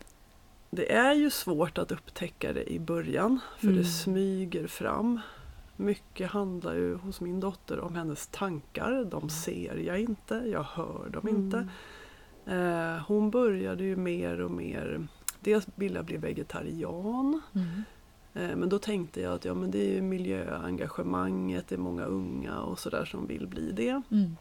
det 0.70 0.92
är 0.92 1.14
ju 1.14 1.30
svårt 1.30 1.78
att 1.78 1.92
upptäcka 1.92 2.52
det 2.52 2.72
i 2.72 2.78
början, 2.80 3.40
för 3.58 3.66
Mm. 3.66 3.78
det 3.78 3.84
smyger 3.84 4.66
fram. 4.66 5.20
mycket 5.76 6.30
handlar 6.30 6.74
ju 6.74 6.94
hos 6.94 7.20
min 7.20 7.40
dotter 7.40 7.80
om 7.80 7.94
hennes 7.94 8.26
tankar. 8.26 9.04
De 9.10 9.30
ser 9.30 9.76
jag 9.76 10.00
inte, 10.00 10.34
jag 10.34 10.62
hör 10.62 11.08
dem 11.10 11.28
inte. 11.28 11.68
Eh, 12.46 13.02
hon 13.06 13.30
började 13.30 13.84
ju 13.84 13.96
mer 13.96 14.40
och 14.40 14.50
mer, 14.50 15.06
dels 15.40 15.66
vilja 15.74 16.02
bli 16.02 16.16
vegetarian. 16.16 17.40
Mm. 17.54 17.84
Eh, 18.34 18.56
men 18.56 18.68
då 18.68 18.78
tänkte 18.78 19.20
jag 19.20 19.34
att 19.34 19.44
ja, 19.44 19.54
men 19.54 19.70
det 19.70 19.78
är 19.78 19.94
ju 19.94 20.02
miljöengagemanget, 20.02 21.68
det 21.68 21.74
är 21.74 21.78
många 21.78 22.04
unga 22.04 22.60
och 22.60 22.78
sådär 22.78 23.04
som 23.04 23.26
vill 23.26 23.46
bli 23.46 23.72
det. 23.72 24.02
Mm. 24.10 24.36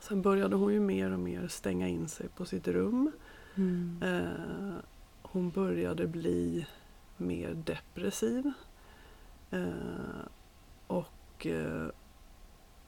Sen 0.00 0.22
började 0.22 0.56
hon 0.56 0.72
ju 0.72 0.80
mer 0.80 1.12
och 1.12 1.18
mer 1.18 1.48
stänga 1.48 1.88
in 1.88 2.08
sig 2.08 2.28
på 2.28 2.44
sitt 2.44 2.68
rum. 2.68 3.12
Mm. 3.54 4.00
Eh, 4.02 4.74
hon 5.22 5.50
började 5.50 6.06
bli 6.06 6.66
mer 7.16 7.54
depressiv. 7.54 8.52
Eh, 9.50 10.26
och 10.86 11.46
eh, 11.46 11.86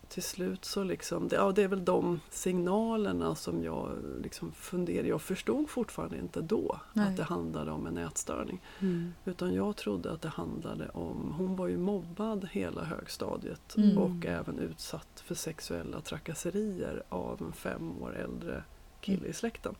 till 0.08 0.22
slut 0.22 0.64
så 0.64 0.84
liksom, 0.84 1.28
det, 1.28 1.36
ja, 1.36 1.52
det 1.52 1.62
är 1.62 1.68
väl 1.68 1.84
de 1.84 2.20
signalerna 2.30 3.34
som 3.34 3.64
jag 3.64 3.90
liksom 4.22 4.52
funderar, 4.52 5.06
jag 5.06 5.22
förstod 5.22 5.70
fortfarande 5.70 6.18
inte 6.18 6.40
då 6.40 6.80
Nej. 6.92 7.08
att 7.08 7.16
det 7.16 7.22
handlade 7.22 7.70
om 7.70 7.86
en 7.86 7.98
ätstörning. 7.98 8.60
Mm. 8.80 9.14
Utan 9.24 9.54
jag 9.54 9.76
trodde 9.76 10.12
att 10.12 10.22
det 10.22 10.28
handlade 10.28 10.88
om, 10.88 11.34
hon 11.38 11.56
var 11.56 11.66
ju 11.68 11.78
mobbad 11.78 12.48
hela 12.52 12.84
högstadiet 12.84 13.76
Mm. 13.76 13.98
och 13.98 14.26
även 14.26 14.58
utsatt 14.58 15.22
för 15.24 15.34
sexuella 15.34 16.00
trakasserier 16.00 17.02
av 17.08 17.42
en 17.42 17.52
fem 17.52 18.02
år 18.02 18.16
äldre 18.16 18.62
kille 19.00 19.26
i 19.26 19.32
släkten 19.32 19.74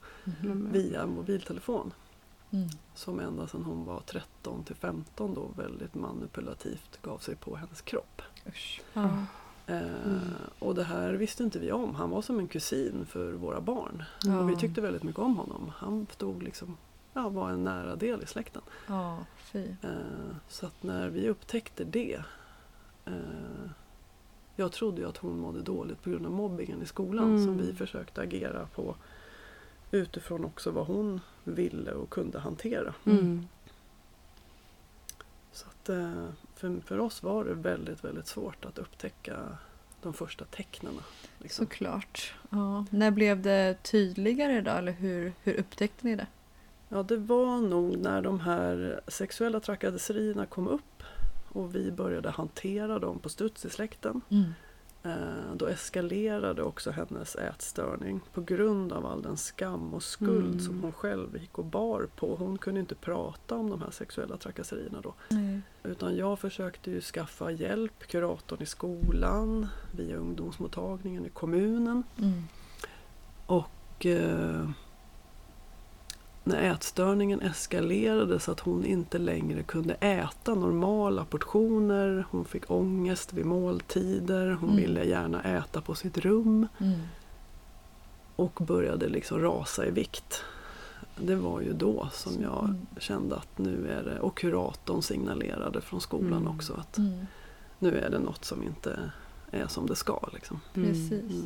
Mm. 0.44 0.72
via 0.72 1.06
mobiltelefon. 1.06 1.92
Mm. 2.50 2.68
Som 2.94 3.20
ända 3.20 3.46
sedan 3.46 3.62
hon 3.64 3.84
var 3.84 4.00
13 4.00 4.64
till 4.64 4.76
15 4.76 5.34
då 5.34 5.50
väldigt 5.56 5.94
manipulativt 5.94 6.98
gav 7.02 7.18
sig 7.18 7.36
på 7.36 7.56
hennes 7.56 7.80
kropp. 7.80 8.22
Usch. 8.48 8.80
Ja. 8.92 9.08
Mm. 9.66 10.20
Och 10.58 10.74
det 10.74 10.84
här 10.84 11.12
visste 11.12 11.42
inte 11.42 11.58
vi 11.58 11.72
om. 11.72 11.94
Han 11.94 12.10
var 12.10 12.22
som 12.22 12.38
en 12.38 12.48
kusin 12.48 13.06
för 13.06 13.32
våra 13.32 13.60
barn. 13.60 14.02
Ja. 14.24 14.38
Och 14.40 14.50
vi 14.50 14.56
tyckte 14.56 14.80
väldigt 14.80 15.02
mycket 15.02 15.18
om 15.20 15.36
honom. 15.36 15.72
Han 15.76 16.06
stod 16.10 16.42
liksom, 16.42 16.76
ja, 17.12 17.28
var 17.28 17.50
en 17.50 17.64
nära 17.64 17.96
del 17.96 18.22
i 18.22 18.26
släkten. 18.26 18.62
Ja, 18.88 19.18
fy. 19.38 19.64
Eh, 19.82 19.90
Så 20.48 20.66
att 20.66 20.82
när 20.82 21.08
vi 21.08 21.28
upptäckte 21.28 21.84
det 21.84 22.22
eh, 23.04 23.12
Jag 24.56 24.72
trodde 24.72 25.00
ju 25.00 25.08
att 25.08 25.16
hon 25.16 25.38
mådde 25.38 25.62
dåligt 25.62 26.02
på 26.02 26.10
grund 26.10 26.26
av 26.26 26.32
mobbingen 26.32 26.82
i 26.82 26.86
skolan 26.86 27.24
Mm. 27.30 27.44
som 27.44 27.58
vi 27.58 27.72
försökte 27.74 28.20
agera 28.20 28.66
på 28.74 28.94
utifrån 29.90 30.44
också 30.44 30.70
vad 30.70 30.86
hon 30.86 31.20
ville 31.44 31.92
och 31.92 32.10
kunde 32.10 32.38
hantera. 32.38 32.94
Mm. 33.04 33.46
Så 35.56 35.66
att, 35.68 35.88
eh, 35.88 36.28
för, 36.54 36.80
för 36.80 36.98
oss 36.98 37.22
var 37.22 37.44
det 37.44 37.54
väldigt, 37.54 38.04
väldigt 38.04 38.26
svårt 38.26 38.64
att 38.64 38.78
upptäcka 38.78 39.58
de 40.02 40.12
första 40.12 40.44
tecknen. 40.44 40.94
Liksom. 41.38 41.66
Såklart. 41.66 42.34
Ja. 42.50 42.84
När 42.90 43.10
blev 43.10 43.42
det 43.42 43.82
tydligare 43.82 44.60
då? 44.60 44.70
Eller 44.70 44.92
hur, 44.92 45.32
hur 45.42 45.54
upptäckte 45.54 46.06
ni 46.06 46.16
det? 46.16 46.26
Ja, 46.88 47.02
det 47.02 47.16
var 47.16 47.60
nog 47.60 47.96
när 47.96 48.22
de 48.22 48.40
här 48.40 49.00
sexuella 49.08 49.60
trakasserierna 49.60 50.46
kom 50.46 50.68
upp 50.68 51.02
och 51.48 51.74
vi 51.74 51.92
började 51.92 52.30
hantera 52.30 52.98
dem 52.98 53.18
på 53.18 53.28
studs 53.28 53.64
i 53.64 53.70
släkten. 53.70 54.20
Eh, 54.28 54.38
Då 55.54 55.66
eskalerade 55.66 56.62
också 56.62 56.90
hennes 56.90 57.36
ätstörning 57.36 58.20
på 58.32 58.40
grund 58.40 58.92
av 58.92 59.06
all 59.06 59.22
den 59.22 59.36
skam 59.36 59.94
och 59.94 60.02
skuld 60.02 60.46
Mm. 60.46 60.60
som 60.60 60.82
hon 60.82 60.92
själv 60.92 61.36
gick 61.40 61.58
och 61.58 61.64
bar 61.64 62.08
på. 62.16 62.36
Hon 62.36 62.58
kunde 62.58 62.80
inte 62.80 62.94
prata 62.94 63.54
om 63.56 63.70
de 63.70 63.80
här 63.82 63.90
sexuella 63.90 64.36
trakasserierna 64.36 65.00
då. 65.00 65.14
Nej. 65.28 65.60
Utan 65.82 66.16
jag 66.16 66.38
försökte 66.38 66.90
ju 66.90 67.00
skaffa 67.00 67.50
hjälp, 67.50 68.06
kuratorn 68.06 68.62
i 68.62 68.66
skolan, 68.66 69.66
via 69.96 70.16
ungdomsmottagningen 70.16 71.26
i 71.26 71.30
kommunen. 71.30 72.02
Mm. 72.18 72.42
Och 73.46 74.06
eh, 74.06 74.70
när 76.46 76.70
ätstörningen 76.72 77.40
eskalerade 77.40 78.40
så 78.40 78.52
att 78.52 78.60
hon 78.60 78.84
inte 78.84 79.18
längre 79.18 79.62
kunde 79.62 79.94
äta 79.94 80.54
normala 80.54 81.24
portioner. 81.24 82.24
Hon 82.30 82.44
fick 82.44 82.70
ångest 82.70 83.32
vid 83.32 83.46
måltider. 83.46 84.50
Hon 84.50 84.70
Mm. 84.70 84.82
ville 84.82 85.04
gärna 85.04 85.42
äta 85.42 85.80
på 85.80 85.94
sitt 85.94 86.18
rum. 86.18 86.66
Mm. 86.78 86.98
Och 88.36 88.52
började 88.66 89.08
liksom 89.08 89.40
rasa 89.40 89.86
i 89.86 89.90
vikt. 89.90 90.44
Det 91.20 91.36
var 91.36 91.60
ju 91.60 91.72
då 91.72 92.08
som 92.12 92.32
jag 92.42 92.64
Mm. 92.64 92.86
kände 92.98 93.36
att 93.36 93.58
nu 93.58 93.88
är 93.88 94.02
det, 94.04 94.20
och 94.20 94.36
kuratorn 94.36 95.02
signalerade 95.02 95.80
från 95.80 96.00
skolan 96.00 96.32
Mm. 96.42 96.48
också 96.48 96.74
att 96.74 96.98
Mm. 96.98 97.26
nu 97.78 97.98
är 97.98 98.10
det 98.10 98.18
något 98.18 98.44
som 98.44 98.62
inte 98.62 99.10
är 99.50 99.66
som 99.66 99.86
det 99.86 99.96
ska. 99.96 100.28
Liksom. 100.32 100.60
Precis. 100.74 101.44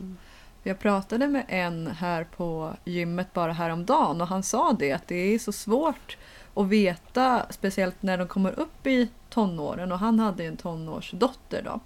Mm. 0.62 0.68
Jag 0.68 0.78
pratade 0.78 1.28
med 1.28 1.44
en 1.48 1.86
här 1.86 2.24
på 2.24 2.76
gymmet 2.84 3.32
bara 3.32 3.52
häromdagen 3.52 4.20
och 4.20 4.26
han 4.26 4.42
sa 4.42 4.72
det 4.78 4.92
att 4.92 5.08
det 5.08 5.34
är 5.34 5.38
så 5.38 5.52
svårt 5.52 6.16
att 6.54 6.68
veta, 6.68 7.46
speciellt 7.50 8.02
när 8.02 8.18
de 8.18 8.28
kommer 8.28 8.58
upp 8.58 8.86
i 8.86 9.08
tonåren 9.30 9.92
och 9.92 9.98
han 9.98 10.18
hade 10.18 10.42
ju 10.42 10.48
en 10.48 10.56
tonårsdotter 10.56 11.62
då. 11.62 11.80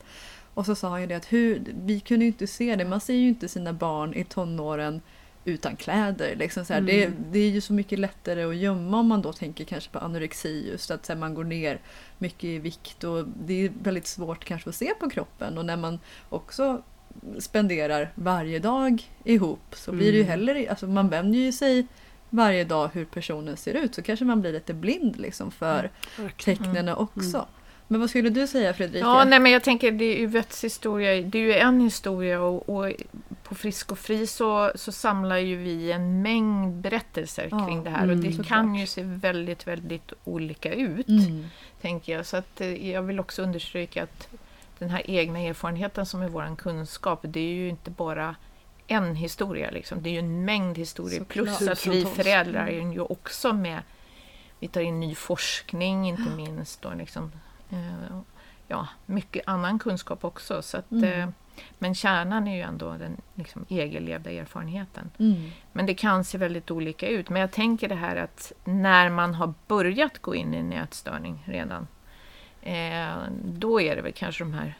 Och 0.54 0.66
så 0.66 0.74
sa 0.74 0.88
han 0.88 1.00
ju 1.00 1.06
det 1.06 1.14
att 1.14 1.32
hur, 1.32 1.62
vi 1.84 2.00
kunde 2.00 2.24
ju 2.24 2.30
inte 2.30 2.46
se 2.46 2.76
det, 2.76 2.84
man 2.84 3.00
ser 3.00 3.14
ju 3.14 3.28
inte 3.28 3.48
sina 3.48 3.72
barn 3.72 4.14
i 4.14 4.24
tonåren 4.24 5.00
utan 5.44 5.76
kläder. 5.76 6.36
Liksom 6.36 6.64
så 6.64 6.72
här. 6.72 6.80
Det, 6.80 7.04
Mm. 7.04 7.24
det 7.30 7.38
är 7.38 7.50
ju 7.50 7.60
så 7.60 7.72
mycket 7.72 7.98
lättare 7.98 8.44
att 8.44 8.56
gömma 8.56 9.00
om 9.00 9.06
man 9.06 9.22
då 9.22 9.32
tänker 9.32 9.64
kanske 9.64 9.90
på 9.90 9.98
anorexi 9.98 10.68
just 10.70 10.90
att 10.90 11.06
så 11.06 11.14
man 11.14 11.34
går 11.34 11.44
ner 11.44 11.80
mycket 12.18 12.44
i 12.44 12.58
vikt 12.58 13.04
och 13.04 13.24
det 13.44 13.54
är 13.54 13.72
väldigt 13.82 14.06
svårt 14.06 14.44
kanske 14.44 14.68
att 14.70 14.76
se 14.76 14.94
på 15.00 15.10
kroppen 15.10 15.58
och 15.58 15.64
när 15.64 15.76
man 15.76 15.98
också 16.28 16.82
spenderar 17.38 18.10
varje 18.14 18.58
dag 18.58 19.02
ihop 19.24 19.60
så 19.72 19.92
blir 19.92 20.12
det 20.12 20.18
ju 20.18 20.24
Mm. 20.24 20.30
heller, 20.30 20.70
alltså 20.70 20.86
man 20.86 21.08
vänjer 21.08 21.40
ju 21.40 21.52
sig 21.52 21.86
varje 22.30 22.64
dag 22.64 22.90
hur 22.92 23.04
personen 23.04 23.56
ser 23.56 23.74
ut 23.74 23.94
så 23.94 24.02
kanske 24.02 24.24
man 24.24 24.40
blir 24.40 24.52
lite 24.52 24.74
blind 24.74 25.16
liksom 25.20 25.50
för 25.50 25.90
Verkligen. 26.18 26.58
tecknen 26.58 26.88
också. 26.88 27.46
Men 27.88 28.00
vad 28.00 28.10
skulle 28.10 28.30
du 28.30 28.46
säga 28.46 28.74
Fredrika? 28.74 28.98
Ja, 29.06 29.24
nej, 29.24 29.38
men 29.40 29.52
jag 29.52 29.62
tänker 29.62 29.90
det 29.92 30.04
är 30.04 30.16
Yvettes 30.18 30.64
historia, 30.64 31.22
det 31.22 31.38
är 31.38 31.42
ju 31.42 31.54
en 31.54 31.80
historia 31.80 32.40
och, 32.40 32.68
och 32.68 32.92
på 33.42 33.54
Frisk 33.54 33.92
och 33.92 33.98
Fri 33.98 34.26
så, 34.26 34.72
så 34.74 34.92
samlar 34.92 35.36
ju 35.38 35.56
vi 35.56 35.92
en 35.92 36.22
mängd 36.22 36.74
berättelser 36.74 37.48
Ja, 37.50 37.66
kring 37.66 37.84
det 37.84 37.90
här 37.90 38.06
och 38.06 38.12
mm, 38.12 38.20
det 38.24 38.30
såklart. 38.30 38.46
kan 38.48 38.74
ju 38.74 38.86
se 38.86 39.02
väldigt, 39.02 39.66
väldigt 39.66 40.12
olika 40.24 40.72
ut, 40.74 41.08
Mm. 41.08 41.44
tänker 41.80 42.12
jag. 42.16 42.26
Så 42.26 42.36
att 42.36 42.60
eh, 42.60 42.90
jag 42.90 43.02
vill 43.02 43.20
också 43.20 43.42
understryka 43.42 44.02
att 44.02 44.28
den 44.84 44.90
här 44.90 45.10
egna 45.10 45.38
erfarenheten 45.38 46.06
som 46.06 46.22
är 46.22 46.28
vår 46.28 46.56
kunskap, 46.56 47.20
det 47.22 47.40
är 47.40 47.54
ju 47.54 47.68
inte 47.68 47.90
bara 47.90 48.36
en 48.86 49.14
historia, 49.14 49.70
liksom. 49.70 50.02
det 50.02 50.08
är 50.08 50.12
ju 50.12 50.18
en 50.18 50.44
mängd 50.44 50.78
historier. 50.78 51.18
Såklart. 51.18 51.58
Plus 51.58 51.68
att 51.68 51.86
vi 51.86 52.04
föräldrar 52.04 52.66
är 52.66 52.92
ju 52.92 53.00
också 53.00 53.52
med. 53.52 53.82
Vi 54.58 54.68
tar 54.68 54.80
in 54.80 55.00
ny 55.00 55.14
forskning, 55.14 56.08
inte 56.08 56.30
minst. 56.36 56.84
Och 56.84 56.96
liksom, 56.96 57.32
eh, 57.70 58.18
ja, 58.68 58.88
mycket 59.06 59.42
annan 59.46 59.78
kunskap 59.78 60.24
också. 60.24 60.62
Så 60.62 60.76
att, 60.76 60.90
Mm. 60.90 61.20
eh, 61.20 61.28
men 61.78 61.94
kärnan 61.94 62.48
är 62.48 62.56
ju 62.56 62.62
ändå 62.62 62.92
den 62.92 63.16
liksom, 63.34 63.66
egenlevda 63.68 64.30
erfarenheten. 64.30 65.10
Mm. 65.18 65.50
Men 65.72 65.86
det 65.86 65.94
kan 65.94 66.24
se 66.24 66.38
väldigt 66.38 66.70
olika 66.70 67.08
ut. 67.08 67.28
Men 67.30 67.40
jag 67.40 67.52
tänker 67.52 67.88
det 67.88 67.94
här 67.94 68.16
att 68.16 68.52
när 68.64 69.10
man 69.10 69.34
har 69.34 69.54
börjat 69.66 70.18
gå 70.18 70.34
in 70.34 70.54
i 70.54 70.56
en 70.56 70.72
ätstörning 70.72 71.42
redan, 71.46 71.86
eh, 72.64 73.22
då 73.44 73.80
är 73.80 73.96
det 73.96 74.02
väl 74.02 74.12
kanske 74.12 74.44
de 74.44 74.54
här 74.54 74.74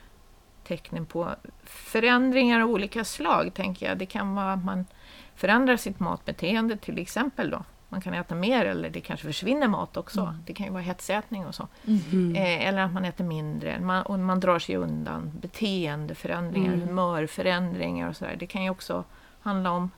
tecknen 0.66 1.06
på 1.06 1.28
förändringar 1.64 2.60
av 2.60 2.70
olika 2.70 3.04
slag, 3.04 3.54
tänker 3.54 3.86
jag. 3.88 3.98
Det 3.98 4.06
kan 4.06 4.34
vara 4.34 4.52
att 4.52 4.64
man 4.64 4.86
förändrar 5.34 5.76
sitt 5.76 6.00
matbeteende 6.00 6.76
till 6.76 6.98
exempel 6.98 7.50
då. 7.50 7.64
Man 7.88 8.00
kan 8.00 8.14
äta 8.14 8.34
mer 8.34 8.64
eller 8.64 8.90
det 8.90 9.00
kanske 9.00 9.26
försvinner 9.26 9.68
mat 9.68 9.96
också. 9.96 10.20
Mm. 10.20 10.34
Det 10.46 10.52
kan 10.54 10.66
ju 10.66 10.72
vara 10.72 10.82
hetsätning 10.82 11.46
och 11.46 11.54
så. 11.54 11.68
Mm. 11.86 12.36
Eh, 12.36 12.68
eller 12.68 12.82
att 12.82 12.92
man 12.92 13.04
äter 13.04 13.24
mindre, 13.24 13.80
man, 13.80 14.02
och 14.02 14.18
man 14.18 14.40
drar 14.40 14.58
sig 14.58 14.76
undan. 14.76 15.32
Beteendeförändringar, 15.40 16.72
Mm. 16.72 16.88
humörförändringar 16.88 18.08
och 18.08 18.16
sådär. 18.16 18.36
Det 18.38 18.46
kan 18.46 18.64
ju 18.64 18.70
också 18.70 19.04
handla 19.40 19.70
om 19.70 19.90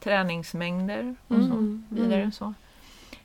träningsmängder 0.00 1.14
och 1.28 1.36
Mm. 1.36 1.48
så 1.88 1.94
vidare. 1.94 2.30
Så. 2.32 2.54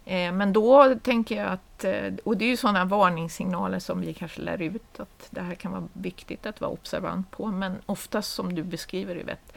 Eh, 0.05 0.31
men 0.31 0.53
då 0.53 0.95
tänker 0.95 1.35
jag 1.43 1.51
att, 1.51 1.83
eh, 1.83 2.13
och 2.23 2.37
det 2.37 2.45
är 2.45 2.49
ju 2.49 2.57
sådana 2.57 2.85
varningssignaler 2.85 3.79
som 3.79 4.01
vi 4.01 4.13
kanske 4.13 4.41
lär 4.41 4.61
ut, 4.61 4.99
att 4.99 5.27
det 5.29 5.41
här 5.41 5.55
kan 5.55 5.71
vara 5.71 5.87
viktigt 5.93 6.45
att 6.45 6.61
vara 6.61 6.71
observant 6.71 7.31
på. 7.31 7.47
Men 7.47 7.75
oftast 7.85 8.33
som 8.33 8.55
du 8.55 8.63
beskriver 8.63 9.15
Yvette, 9.17 9.53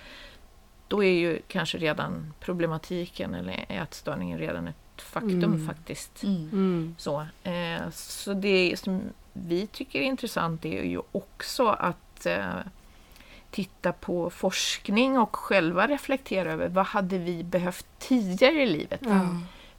då 0.88 1.04
är 1.04 1.12
ju 1.12 1.40
kanske 1.48 1.78
redan 1.78 2.34
problematiken 2.40 3.34
eller 3.34 3.64
ätstörningen 3.68 4.38
redan 4.38 4.68
ett 4.68 5.02
faktum 5.02 5.44
Mm. 5.44 5.66
faktiskt. 5.66 6.22
Mm. 6.24 6.48
Mm. 6.52 6.94
Så, 6.98 7.26
eh, 7.42 7.90
så 7.92 8.34
det 8.34 8.74
som 8.78 9.00
vi 9.32 9.66
tycker 9.66 9.98
är 10.00 10.04
intressant 10.04 10.64
är 10.64 10.82
ju 10.82 11.00
också 11.12 11.68
att 11.68 12.26
titta 13.50 13.92
på 13.92 14.30
forskning 14.30 15.18
och 15.18 15.36
själva 15.36 15.86
reflektera 15.86 16.52
över 16.52 16.68
vad 16.68 16.86
hade 16.86 17.18
vi 17.18 17.44
behövt 17.44 17.86
tidigare 17.98 18.62
i 18.62 18.66
livet 18.66 19.00
Ja. 19.04 19.26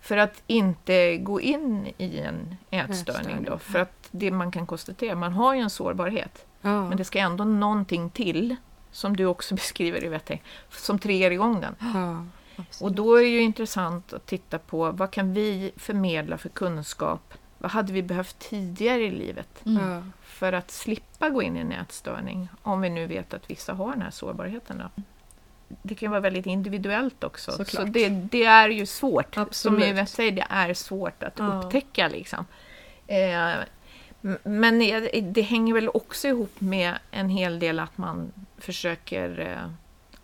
För 0.01 0.17
att 0.17 0.43
inte 0.47 1.17
gå 1.17 1.41
in 1.41 1.93
i 1.97 2.19
en 2.19 2.55
ätstörning 2.69 3.43
då. 3.43 3.57
För 3.57 3.79
att 3.79 4.07
det 4.11 4.31
man 4.31 4.51
kan 4.51 4.67
konstatera, 4.67 5.15
man 5.15 5.33
har 5.33 5.53
ju 5.53 5.61
en 5.61 5.69
sårbarhet. 5.69 6.45
Ja. 6.61 6.89
Men 6.89 6.97
det 6.97 7.03
ska 7.03 7.19
ändå 7.19 7.43
någonting 7.43 8.09
till, 8.09 8.55
som 8.91 9.17
du 9.17 9.25
också 9.25 9.55
beskriver 9.61 10.03
i 10.03 10.07
Vetteng, 10.07 10.43
som 10.69 10.99
triggar 10.99 11.31
igång 11.31 11.61
den. 11.61 11.75
ja. 11.93 12.25
Och 12.81 12.91
då 12.91 13.15
är 13.15 13.21
det 13.21 13.29
ju 13.29 13.41
intressant 13.41 14.13
att 14.13 14.25
titta 14.25 14.59
på 14.59 14.91
vad 14.91 15.11
kan 15.11 15.33
vi 15.33 15.71
förmedla 15.77 16.37
för 16.37 16.49
kunskap? 16.49 17.33
Vad 17.57 17.71
hade 17.71 17.93
vi 17.93 18.03
behövt 18.03 18.39
tidigare 18.39 19.01
i 19.01 19.11
livet 19.11 19.65
Mm. 19.65 20.13
För 20.21 20.53
att 20.53 20.71
slippa 20.71 21.29
gå 21.29 21.41
in 21.41 21.57
i 21.57 21.59
en 21.59 21.71
ätstörning? 21.71 22.49
Om 22.61 22.81
vi 22.81 22.89
nu 22.89 23.07
vet 23.07 23.33
att 23.33 23.49
vissa 23.51 23.73
har 23.73 23.91
den 23.91 24.01
här 24.01 24.11
sårbarheten. 24.11 24.77
Då. 24.77 25.01
Det 25.81 25.95
kan 25.95 26.11
vara 26.11 26.21
väldigt 26.21 26.45
individuellt 26.45 27.23
också. 27.23 27.51
Såklart. 27.51 27.69
Så 27.69 27.83
det, 27.83 28.09
det 28.09 28.43
är 28.45 28.69
ju 28.69 28.85
svårt. 28.85 29.33
Som 29.33 29.43
Absolut. 29.43 29.97
jag 29.97 30.07
säger, 30.09 30.31
det 30.31 30.45
är 30.49 30.73
svårt 30.73 31.23
att 31.23 31.33
Ja. 31.39 31.45
upptäcka. 31.63 32.07
Liksom. 32.07 32.45
Eh, 33.07 33.53
men 34.43 34.79
det, 35.23 35.41
hänger 35.41 35.73
väl 35.73 35.89
också 35.89 36.27
ihop 36.27 36.61
med 36.61 36.93
en 37.11 37.29
hel 37.29 37.59
del 37.59 37.79
att 37.79 37.97
man 37.97 38.31
försöker 38.57 39.39
eh, 39.39 39.71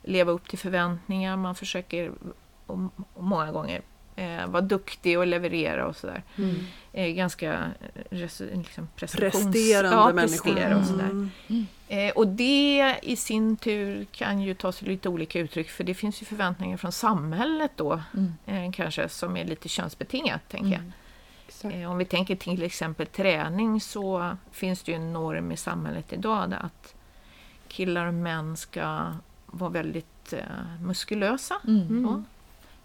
leva 0.04 0.32
upp 0.32 0.50
till 0.50 0.60
förväntningar. 0.60 1.38
Man 1.38 1.56
försöker 1.56 2.12
många 3.18 3.52
gånger 3.52 3.82
eh, 4.16 4.48
vara 4.48 4.62
duktig 4.62 5.20
och 5.20 5.28
leverera 5.28 5.88
och 5.88 5.96
sådär. 5.96 6.24
Mm. 6.38 6.56
Eh, 6.94 7.08
ganska 7.08 7.54
eh, 7.54 7.60
res, 8.10 8.40
liksom 8.40 8.88
prestations- 8.98 9.18
Presterande 9.52 9.96
ja, 9.98 10.14
människor. 10.14 10.54
prestera 10.54 10.78
och 10.78 10.86
sådär. 10.86 11.10
Mm. 11.10 11.66
Eh, 11.88 12.12
och 12.12 12.28
det 12.28 12.96
i 13.04 13.16
sin 13.16 13.58
tur 13.58 14.06
kan 14.12 14.42
ju 14.42 14.54
ta 14.54 14.72
sig 14.72 14.88
lite 14.88 15.10
olika 15.10 15.40
uttryck 15.40 15.70
för 15.70 15.84
det 15.84 15.94
finns 15.94 16.22
ju 16.22 16.26
förväntningar 16.26 16.78
från 16.78 16.92
samhället 16.92 17.72
då 17.76 18.02
Mm. 18.14 18.34
eh, 18.68 18.72
kanske 18.72 19.10
som 19.10 19.38
är 19.38 19.46
lite 19.46 19.70
könsbetingat 19.70 20.42
tänker 20.50 20.70
jag. 20.72 20.80
Mm. 21.72 21.82
Eh, 21.84 21.92
om 21.92 21.98
vi 21.98 22.06
tänker 22.06 22.36
till 22.36 22.64
exempel 22.64 23.06
träning 23.08 23.82
så 23.82 24.38
finns 24.52 24.84
det 24.84 24.92
ju 24.92 24.96
en 24.96 25.14
norm 25.14 25.52
i 25.52 25.58
samhället 25.58 26.14
idag 26.14 26.54
att 26.62 26.96
killar 27.68 28.06
och 28.06 28.14
män 28.14 28.58
ska 28.58 29.14
vara 29.46 29.70
väldigt 29.70 30.34
muskulösa. 30.82 31.56
Mm. 31.68 32.26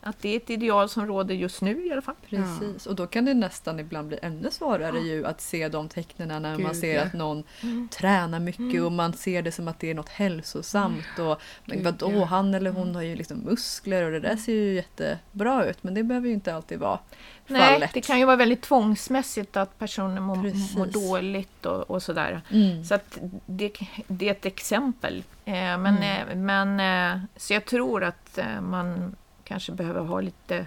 Att 0.02 0.18
det 0.22 0.28
är 0.28 0.36
ett 0.36 0.50
ideal 0.50 0.88
som 0.88 1.06
råder 1.06 1.34
just 1.34 1.60
nu 1.60 1.86
i 1.86 1.92
alla 1.92 2.02
fall. 2.02 2.14
Precis, 2.28 2.86
och 2.86 2.94
då 2.94 3.06
kan 3.06 3.24
det 3.24 3.34
nästan 3.34 3.80
ibland 3.80 4.08
bli 4.08 4.18
ännu 4.22 4.50
svårare 4.50 4.98
ju 4.98 5.26
att 5.26 5.40
se 5.40 5.68
de 5.68 5.88
tecknen 5.88 6.28
när 6.42 6.58
man 6.58 6.72
Gud, 6.72 6.76
ser 6.76 6.94
ja. 6.94 7.02
att 7.02 7.12
någon 7.12 7.44
tränar 7.90 8.40
mycket 8.40 8.60
Mm. 8.60 8.84
och 8.84 8.92
man 8.92 9.12
ser 9.12 9.42
det 9.42 9.52
som 9.52 9.68
att 9.68 9.78
det 9.78 9.90
är 9.90 9.94
något 9.94 10.08
hälsosamt. 10.08 11.18
Och, 11.18 11.40
men 11.64 11.84
vadå, 11.84 12.12
ja. 12.12 12.24
han 12.24 12.54
eller 12.54 12.70
hon 12.70 12.94
har 12.94 13.02
ju 13.02 13.16
liksom 13.16 13.38
muskler 13.38 14.02
och 14.04 14.10
det 14.12 14.20
där 14.20 14.36
ser 14.36 14.52
ju 14.52 14.74
jättebra 14.74 15.64
ut 15.66 15.82
men 15.82 15.94
det 15.94 16.02
behöver 16.02 16.28
ju 16.28 16.34
inte 16.34 16.54
alltid 16.54 16.78
vara 16.78 16.98
Nej, 17.46 17.72
fallet. 17.72 17.90
det 17.94 18.00
kan 18.00 18.18
ju 18.18 18.24
vara 18.24 18.36
väldigt 18.36 18.62
tvångsmässigt 18.62 19.56
att 19.56 19.78
personer 19.78 20.20
mår, 20.20 20.36
mår 20.78 20.86
dåligt 20.86 21.66
och, 21.66 21.90
och 21.90 22.02
sådär. 22.02 22.40
Mm. 22.50 22.84
Så 22.84 22.94
att 22.94 23.18
det, 23.46 23.72
det 24.06 24.26
är 24.28 24.32
ett 24.32 24.46
exempel. 24.46 25.24
Eh, 25.44 25.52
men, 25.54 25.86
Mm. 25.86 26.28
eh, 26.28 26.36
men, 26.36 26.80
eh, 27.16 27.22
så 27.36 27.52
jag 27.52 27.64
tror 27.64 28.04
att 28.04 28.38
eh, 28.38 28.60
man 28.60 29.16
kanske 29.50 29.72
behöver 29.72 30.00
ha 30.00 30.20
lite, 30.20 30.66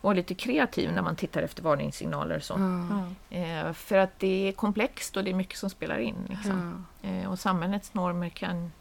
vara 0.00 0.14
lite 0.14 0.34
kreativ 0.34 0.92
när 0.92 1.02
man 1.02 1.16
tittar 1.16 1.42
efter 1.42 1.62
varningssignaler 1.62 2.36
och 2.36 2.42
så. 2.42 2.54
Ja. 2.90 3.36
Eh, 3.36 3.72
för 3.72 3.98
att 3.98 4.18
det 4.18 4.48
är 4.48 4.52
komplext 4.52 5.16
och 5.16 5.24
det 5.24 5.30
är 5.30 5.34
mycket 5.34 5.58
som 5.58 5.70
spelar 5.70 5.98
in. 5.98 6.14
Liksom. 6.28 6.84
Ja. 7.02 7.08
Eh, 7.08 7.30
och 7.30 7.38
samhällets 7.38 7.94
normer 7.94 8.28
kan 8.28 8.72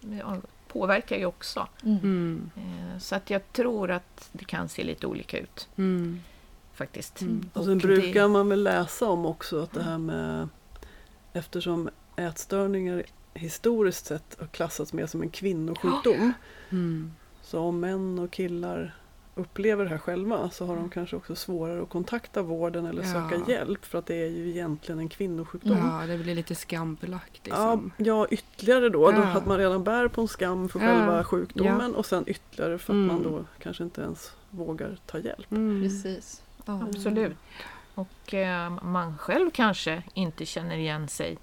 ja, 0.00 0.36
påverkar 0.68 1.16
ju 1.16 1.26
också. 1.26 1.68
Mm. 1.84 1.98
Mm. 2.02 2.50
Eh, 2.56 2.98
så 2.98 3.14
att 3.16 3.30
jag 3.30 3.52
tror 3.52 3.90
att 3.90 4.28
det 4.32 4.44
kan 4.44 4.68
se 4.68 4.84
lite 4.84 5.06
olika 5.06 5.38
ut 5.38 5.68
Mm. 5.76 6.20
faktiskt. 6.74 7.20
Mm. 7.20 7.50
Och 7.52 7.64
sen 7.64 7.78
det- 7.78 7.86
brukar 7.86 8.28
man 8.28 8.48
väl 8.48 8.62
läsa 8.62 9.06
om 9.08 9.26
också 9.26 9.62
att 9.62 9.72
det 9.72 9.82
här 9.82 9.98
med 9.98 10.48
eftersom 11.32 11.90
ätstörningar 12.16 13.02
historiskt 13.34 14.06
sett 14.06 14.36
har 14.40 14.46
klassats 14.46 14.92
mer 14.92 15.06
som 15.06 15.22
en 15.22 15.30
kvinnosjukdom. 15.30 16.32
Mm. 16.70 17.12
Så 17.42 17.60
om 17.60 17.80
män 17.80 18.18
och 18.18 18.30
killar 18.30 18.94
upplever 19.34 19.84
det 19.84 19.90
här 19.90 19.98
själva 19.98 20.50
så 20.50 20.66
har 20.66 20.76
de 20.76 20.90
kanske 20.90 21.16
också 21.16 21.34
svårare 21.34 21.82
att 21.82 21.88
kontakta 21.88 22.42
vården 22.42 22.86
eller 22.86 23.02
Ja. 23.02 23.08
söka 23.30 23.50
hjälp 23.52 23.84
för 23.84 23.98
att 23.98 24.06
det 24.06 24.14
är 24.14 24.26
ju 24.30 24.50
egentligen 24.50 24.98
en 24.98 25.08
kvinnosjukdom. 25.08 25.78
Ja, 26.00 26.06
det 26.06 26.18
blir 26.18 26.34
lite 26.34 26.54
skambelagt 26.54 27.40
Ja, 27.44 27.74
liksom. 27.74 27.90
ja, 27.96 28.26
ytterligare 28.30 28.88
då, 28.88 29.10
då 29.10 29.18
Ja. 29.20 29.26
att 29.26 29.46
man 29.46 29.58
redan 29.58 29.84
bär 29.84 30.08
på 30.08 30.20
en 30.20 30.28
skam 30.28 30.68
för 30.68 30.80
Ja. 30.80 30.86
själva 30.86 31.24
sjukdomen 31.24 31.94
och 31.94 32.06
sen 32.06 32.24
ytterligare 32.26 32.78
för 32.78 32.92
att 32.92 32.96
Mm. 32.96 33.06
man 33.06 33.22
då 33.22 33.44
kanske 33.62 33.84
inte 33.84 34.00
ens 34.02 34.32
vågar 34.50 34.96
ta 35.06 35.18
hjälp. 35.18 35.50
Mm. 35.50 35.82
Precis. 35.82 36.42
Ja. 36.64 36.80
Absolut. 36.82 37.36
Och 37.94 38.34
eh, 38.34 38.70
man 38.82 39.18
själv 39.18 39.50
kanske 39.50 40.02
inte 40.14 40.46
känner 40.46 40.76
igen 40.76 41.08
sig 41.08 41.38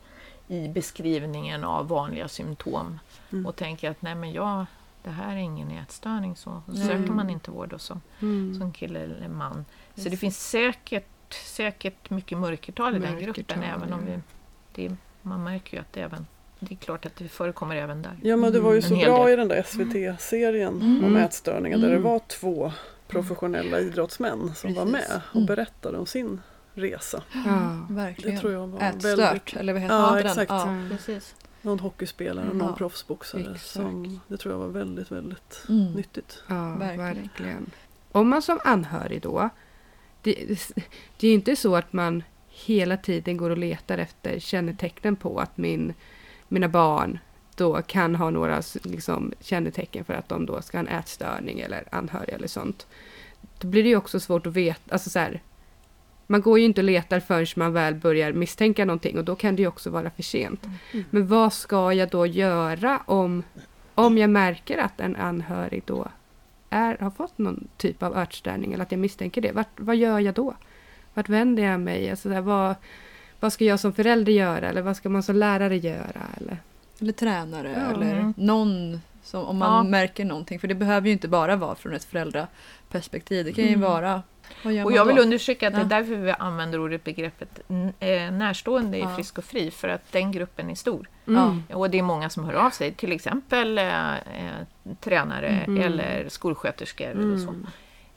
i 0.47 0.67
beskrivningen 0.67 1.63
av 1.63 1.87
vanliga 1.87 2.27
symptom 2.27 2.99
Mm. 3.31 3.45
och 3.45 3.55
tänker 3.55 3.89
att 3.91 4.01
nej 4.01 4.15
men 4.15 4.31
jag, 4.31 4.65
det 5.07 5.13
här 5.13 5.31
är 5.31 5.39
ingen 5.39 5.71
ätstörning 5.71 6.35
så 6.35 6.61
Mm. 6.67 6.87
söker 6.87 7.13
man 7.13 7.29
inte 7.29 7.51
vård 7.51 7.69
då 7.69 7.79
som, 7.79 8.01
Mm. 8.21 8.55
som 8.59 8.71
kille 8.73 8.99
eller 8.99 9.27
man. 9.27 9.53
Så 9.53 9.61
det 9.95 10.03
Precis. 10.03 10.19
finns 10.19 10.49
säkert, 10.49 11.33
säkert 11.45 12.09
mycket 12.09 12.37
mörkertal 12.37 12.95
i 12.95 12.99
den 12.99 13.11
Mörkertal, 13.11 13.33
gruppen 13.33 13.63
även 13.63 13.93
om 13.93 14.05
vi, 14.05 14.19
det, 14.75 14.95
man 15.21 15.43
märker 15.43 15.77
ju 15.77 15.81
att 15.81 15.93
det 15.93 16.01
även 16.01 16.25
det 16.59 16.73
är 16.73 16.77
klart 16.77 17.05
att 17.05 17.15
det 17.15 17.27
förekommer 17.27 17.75
även 17.75 18.01
där. 18.01 18.11
Ja 18.21 18.37
men 18.37 18.53
det 18.53 18.59
var 18.59 18.71
ju 18.71 18.77
En 18.77 18.83
så 18.83 18.95
bra 18.95 19.23
del. 19.25 19.33
i 19.33 19.35
den 19.35 19.47
där 19.47 19.63
SVT-serien 19.63 20.81
Mm. 20.81 21.03
om 21.05 21.15
ätstörningar 21.15 21.77
där 21.77 21.87
det 21.89 21.95
Mm. 21.95 22.03
var 22.09 22.19
två 22.19 22.71
professionella 23.07 23.79
idrottsmän 23.79 24.55
som 24.55 24.73
var 24.73 24.85
Precis. 24.85 25.09
med 25.09 25.21
och 25.29 25.35
Mm. 25.35 25.45
berättade 25.45 25.97
om 25.97 26.05
sin 26.05 26.41
resa. 26.73 27.23
Ja. 27.45 27.85
Verkligen. 27.89 28.35
Det 28.35 28.41
tror 28.41 28.53
jag 28.53 28.67
var 28.67 28.79
Ätstört, 28.81 29.17
väldigt... 29.19 29.55
eller 29.55 29.73
vad 29.73 29.81
heter 29.81 29.95
Ja, 29.95 30.11
den? 30.15 30.25
exakt. 30.27 30.49
Ja. 30.49 30.63
Mm. 30.67 30.89
Någon 31.67 31.79
hockeyspelare 31.79 32.49
och 32.49 32.55
någon 32.55 32.67
Ja. 32.67 32.75
proffsboxare. 32.75 33.41
Exakt. 33.41 33.61
Som, 33.65 34.19
det 34.27 34.37
tror 34.37 34.53
jag 34.53 34.59
var 34.59 34.67
väldigt, 34.67 35.11
väldigt 35.11 35.63
Mm. 35.69 35.93
nyttigt. 35.93 36.43
Ja, 36.47 36.75
Verkligen. 36.75 36.97
verkligen. 37.15 37.71
Om 38.11 38.29
man 38.29 38.41
som 38.41 38.59
anhörig 38.63 39.21
då, 39.21 39.49
det, 40.21 40.33
det 41.17 41.27
är 41.27 41.31
ju 41.31 41.33
inte 41.33 41.55
så 41.55 41.75
att 41.75 41.93
man 41.93 42.23
hela 42.49 42.97
tiden 42.97 43.37
går 43.37 43.49
och 43.49 43.57
letar 43.57 43.97
efter 43.97 44.39
kännetecken 44.39 45.15
på 45.15 45.39
att 45.39 45.57
min, 45.57 45.93
mina 46.47 46.67
barn 46.69 47.19
då 47.55 47.81
kan 47.81 48.15
ha 48.15 48.29
några 48.29 48.61
liksom, 48.83 49.33
kännetecken 49.39 50.05
för 50.05 50.13
att 50.13 50.29
de 50.29 50.45
då 50.45 50.61
ska 50.61 50.77
ha 50.77 50.79
en 50.87 50.87
ätstörning 50.99 51.59
eller 51.59 51.83
anhörig 51.91 52.33
eller 52.33 52.47
sånt. 52.47 52.87
Då 53.59 53.67
blir 53.67 53.83
det 53.83 53.89
ju 53.89 53.95
också 53.95 54.19
svårt 54.19 54.47
att 54.47 54.53
veta, 54.53 54.93
alltså 54.93 55.09
så 55.09 55.19
här, 55.19 55.41
man 56.27 56.41
går 56.41 56.59
ju 56.59 56.65
inte 56.65 56.81
och 56.81 56.85
letar 56.85 57.19
förrän 57.19 57.47
man 57.55 57.73
väl 57.73 57.95
börjar 57.95 58.33
misstänka 58.33 58.85
någonting 58.85 59.17
och 59.17 59.23
då 59.25 59.35
kan 59.35 59.55
det 59.55 59.61
ju 59.61 59.67
också 59.67 59.89
vara 59.89 60.09
för 60.09 60.23
sent. 60.23 60.63
Mm. 60.93 61.05
Men 61.09 61.27
vad 61.27 61.53
ska 61.53 61.93
jag 61.93 62.09
då 62.09 62.25
göra 62.25 63.01
om, 63.05 63.43
om 63.95 64.17
jag 64.17 64.29
märker 64.29 64.77
att 64.77 64.99
en 64.99 65.15
anhörig 65.15 65.83
då 65.85 66.07
är, 66.69 66.97
har 66.99 67.11
fått 67.11 67.37
någon 67.37 67.67
typ 67.77 68.03
av 68.03 68.17
ätstörning 68.17 68.73
eller 68.73 68.83
att 68.83 68.91
jag 68.91 68.99
misstänker 68.99 69.41
det? 69.41 69.51
Vart, 69.51 69.69
vad 69.79 69.95
gör 69.95 70.19
jag 70.19 70.33
då? 70.35 70.53
Vart 71.13 71.29
vänder 71.29 71.63
jag 71.63 71.79
mig? 71.79 72.09
Alltså 72.09 72.29
där, 72.29 72.41
vad, 72.41 72.75
vad 73.39 73.53
ska 73.53 73.65
jag 73.65 73.79
som 73.79 73.93
förälder 73.93 74.31
göra? 74.31 74.69
Eller 74.69 74.81
vad 74.81 74.95
ska 74.97 75.09
man 75.09 75.23
som 75.23 75.35
lärare 75.35 75.77
göra? 75.77 76.21
Eller? 76.37 76.57
Eller 77.01 77.13
tränare 77.13 77.71
Ja. 77.89 77.93
eller 77.95 78.13
Mm. 78.19 78.33
någon 78.37 79.01
som, 79.27 79.45
om 79.45 79.57
man 79.57 79.85
Ja. 79.85 79.89
märker 79.89 80.25
någonting. 80.25 80.59
För 80.59 80.67
det 80.67 80.75
behöver 80.75 81.07
ju 81.07 81.13
inte 81.13 81.27
bara 81.27 81.55
vara 81.55 81.75
från 81.75 81.93
ett 81.93 82.03
föräldraperspektiv. 82.03 83.45
Det 83.45 83.53
kan 83.53 83.63
ju 83.63 83.69
Mm. 83.73 83.81
vara... 83.81 84.21
Och 84.63 84.71
jag 84.91 85.05
vill 85.05 85.15
då? 85.15 85.21
understryka 85.21 85.67
att 85.67 85.73
det 85.73 85.79
är 85.81 85.85
därför 85.85 86.15
vi 86.15 86.31
använder 86.31 86.79
ordet 86.79 87.03
begreppet 87.03 87.59
eh, 87.99 88.31
närstående 88.31 88.97
i 88.97 89.01
Ja. 89.01 89.15
Frisk 89.15 89.37
och 89.37 89.43
Fri, 89.43 89.71
för 89.71 89.89
att 89.89 90.11
den 90.11 90.31
gruppen 90.31 90.69
är 90.69 90.75
stor. 90.75 91.09
Mm. 91.27 91.63
Och 91.73 91.89
det 91.89 91.97
är 91.99 92.03
många 92.03 92.29
som 92.29 92.43
hör 92.45 92.53
av 92.53 92.69
sig, 92.69 92.93
till 92.93 93.11
exempel 93.11 93.77
eh, 93.77 94.13
eh, 94.13 94.17
tränare 94.99 95.47
Mm. 95.47 95.81
eller 95.83 96.25
skolsköterskor 96.29 97.07
eller 97.07 97.37
så. 97.37 97.49
Mm. 97.49 97.67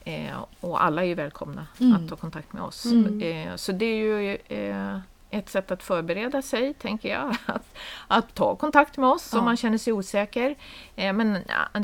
Eh, 0.03 0.35
och 0.59 0.83
alla 0.83 1.05
är 1.05 1.15
välkomna 1.15 1.67
Mm. 1.79 1.93
att 2.03 2.09
ta 2.09 2.15
kontakt 2.15 2.53
med 2.53 2.63
oss. 2.63 2.85
Mm. 2.85 3.21
Eh, 3.21 3.55
så 3.55 3.71
det 3.71 3.85
är 3.85 3.95
ju 3.95 4.37
eh, 4.47 4.99
ett 5.31 5.49
sätt 5.49 5.71
att 5.71 5.83
förbereda 5.83 6.41
sig, 6.41 6.73
tänker 6.73 7.09
jag. 7.09 7.35
Att, 7.45 7.75
att 8.07 8.33
ta 8.35 8.55
kontakt 8.55 8.97
med 8.97 9.09
oss 9.09 9.29
Ja. 9.33 9.39
om 9.39 9.45
man 9.45 9.57
känner 9.57 9.77
sig 9.77 9.93
osäker. 9.93 10.55
Eh, 10.95 11.13
men 11.13 11.37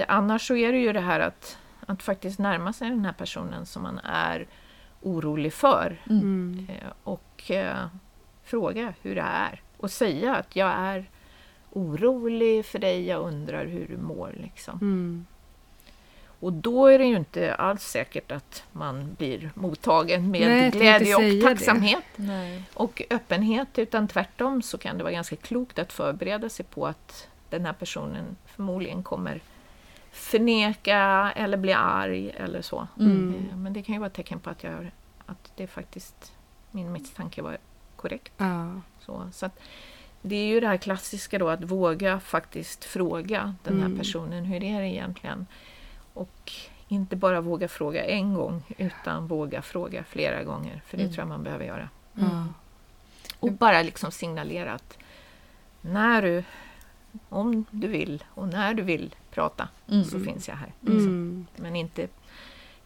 annars 0.08 0.48
så 0.48 0.56
är 0.56 0.72
det 0.72 0.78
ju 0.80 0.94
det 0.94 1.00
här 1.00 1.20
att, 1.20 1.58
att 1.86 2.04
faktiskt 2.04 2.40
närma 2.40 2.74
sig 2.74 2.90
den 2.90 3.06
här 3.06 3.14
personen 3.14 3.66
som 3.66 3.84
man 3.84 4.00
är 4.04 4.48
orolig 5.02 5.54
för. 5.54 6.02
Mm. 6.10 6.22
Mm. 6.22 6.68
Eh, 6.70 6.92
och 7.04 7.52
eh, 7.52 7.88
fråga 8.44 8.94
hur 9.02 9.16
det 9.16 9.22
är. 9.22 9.62
Och 9.78 9.92
säga 9.92 10.36
att 10.36 10.56
jag 10.56 10.70
är 10.70 11.10
orolig 11.72 12.66
för 12.66 12.80
dig, 12.80 13.08
jag 13.08 13.22
undrar 13.22 13.66
hur 13.66 13.88
du 13.88 13.98
mår. 13.98 14.36
Liksom. 14.38 14.78
Mm. 14.82 15.26
Och 16.40 16.54
då 16.54 16.88
är 16.88 17.00
det 17.00 17.06
ju 17.06 17.16
inte 17.18 17.56
alls 17.56 17.84
säkert 17.84 18.32
att 18.32 18.64
man 18.72 19.14
blir 19.18 19.52
mottagen 19.56 20.32
med 20.32 20.48
Nej, 20.50 20.72
glädje 20.72 21.16
och 21.16 21.44
tacksamhet 21.44 22.04
Nej. 22.16 22.64
och 22.74 23.02
öppenhet, 23.10 23.80
utan 23.80 24.08
tvärtom 24.08 24.62
så 24.62 24.78
kan 24.78 24.98
det 24.98 25.04
vara 25.04 25.14
ganska 25.14 25.36
klokt 25.36 25.80
att 25.80 25.94
förbereda 25.94 26.50
sig 26.50 26.66
på 26.66 26.88
att 26.88 27.28
den 27.50 27.66
här 27.66 27.74
personen 27.74 28.36
förmodligen 28.46 29.04
kommer 29.04 29.42
förneka 30.12 31.32
eller 31.36 31.58
bli 31.58 31.74
arg 31.74 32.30
eller 32.30 32.62
så. 32.62 32.88
Mm. 33.00 33.48
Eh, 33.52 33.58
Men 33.58 33.74
det 33.74 33.82
kan 33.82 33.94
ju 33.96 34.00
vara 34.00 34.08
ett 34.08 34.14
tecken 34.14 34.40
på 34.40 34.50
att, 34.50 34.64
jag, 34.64 34.92
att 35.26 35.52
det 35.56 35.68
faktiskt 35.68 36.34
min 36.72 36.92
misstanke 36.92 37.42
var 37.42 37.58
korrekt. 37.96 38.34
Ja. 38.38 38.82
Så, 39.00 39.30
så 39.34 39.46
att 39.46 39.60
det 40.22 40.36
är 40.36 40.48
ju 40.48 40.60
det 40.60 40.68
här 40.68 40.78
klassiska 40.78 41.40
då 41.40 41.50
att 41.50 41.64
våga 41.64 42.20
faktiskt 42.20 42.84
fråga 42.86 43.56
den 43.64 43.80
här 43.80 43.86
Mm. 43.86 43.98
personen 43.98 44.46
hur 44.46 44.64
är 44.64 44.82
det 44.82 44.88
egentligen? 44.88 45.48
Och 46.18 46.52
inte 46.88 47.16
bara 47.16 47.42
våga 47.42 47.68
fråga 47.68 48.06
en 48.06 48.34
gång 48.34 48.64
utan 48.78 49.28
våga 49.28 49.62
fråga 49.62 50.04
flera 50.04 50.44
gånger 50.44 50.82
för 50.86 50.98
det 50.98 51.04
Mm. 51.04 51.14
tror 51.14 51.22
jag 51.22 51.28
man 51.30 51.44
behöver 51.44 51.66
göra. 51.66 51.90
Ja. 52.14 52.46
Och 53.40 53.52
bara 53.52 53.82
liksom 53.82 54.12
signalera 54.12 54.74
att 54.74 54.98
när 55.82 56.22
du, 56.22 56.44
om 57.30 57.66
du 57.72 57.88
vill 57.88 58.24
och 58.34 58.48
när 58.48 58.74
du 58.74 58.84
vill 58.84 59.16
prata 59.32 59.68
Mm. 59.92 60.04
så 60.04 60.20
finns 60.20 60.48
jag 60.48 60.56
här. 60.56 60.72
Mm. 60.88 61.48
Men 61.56 61.76
inte, 61.76 62.08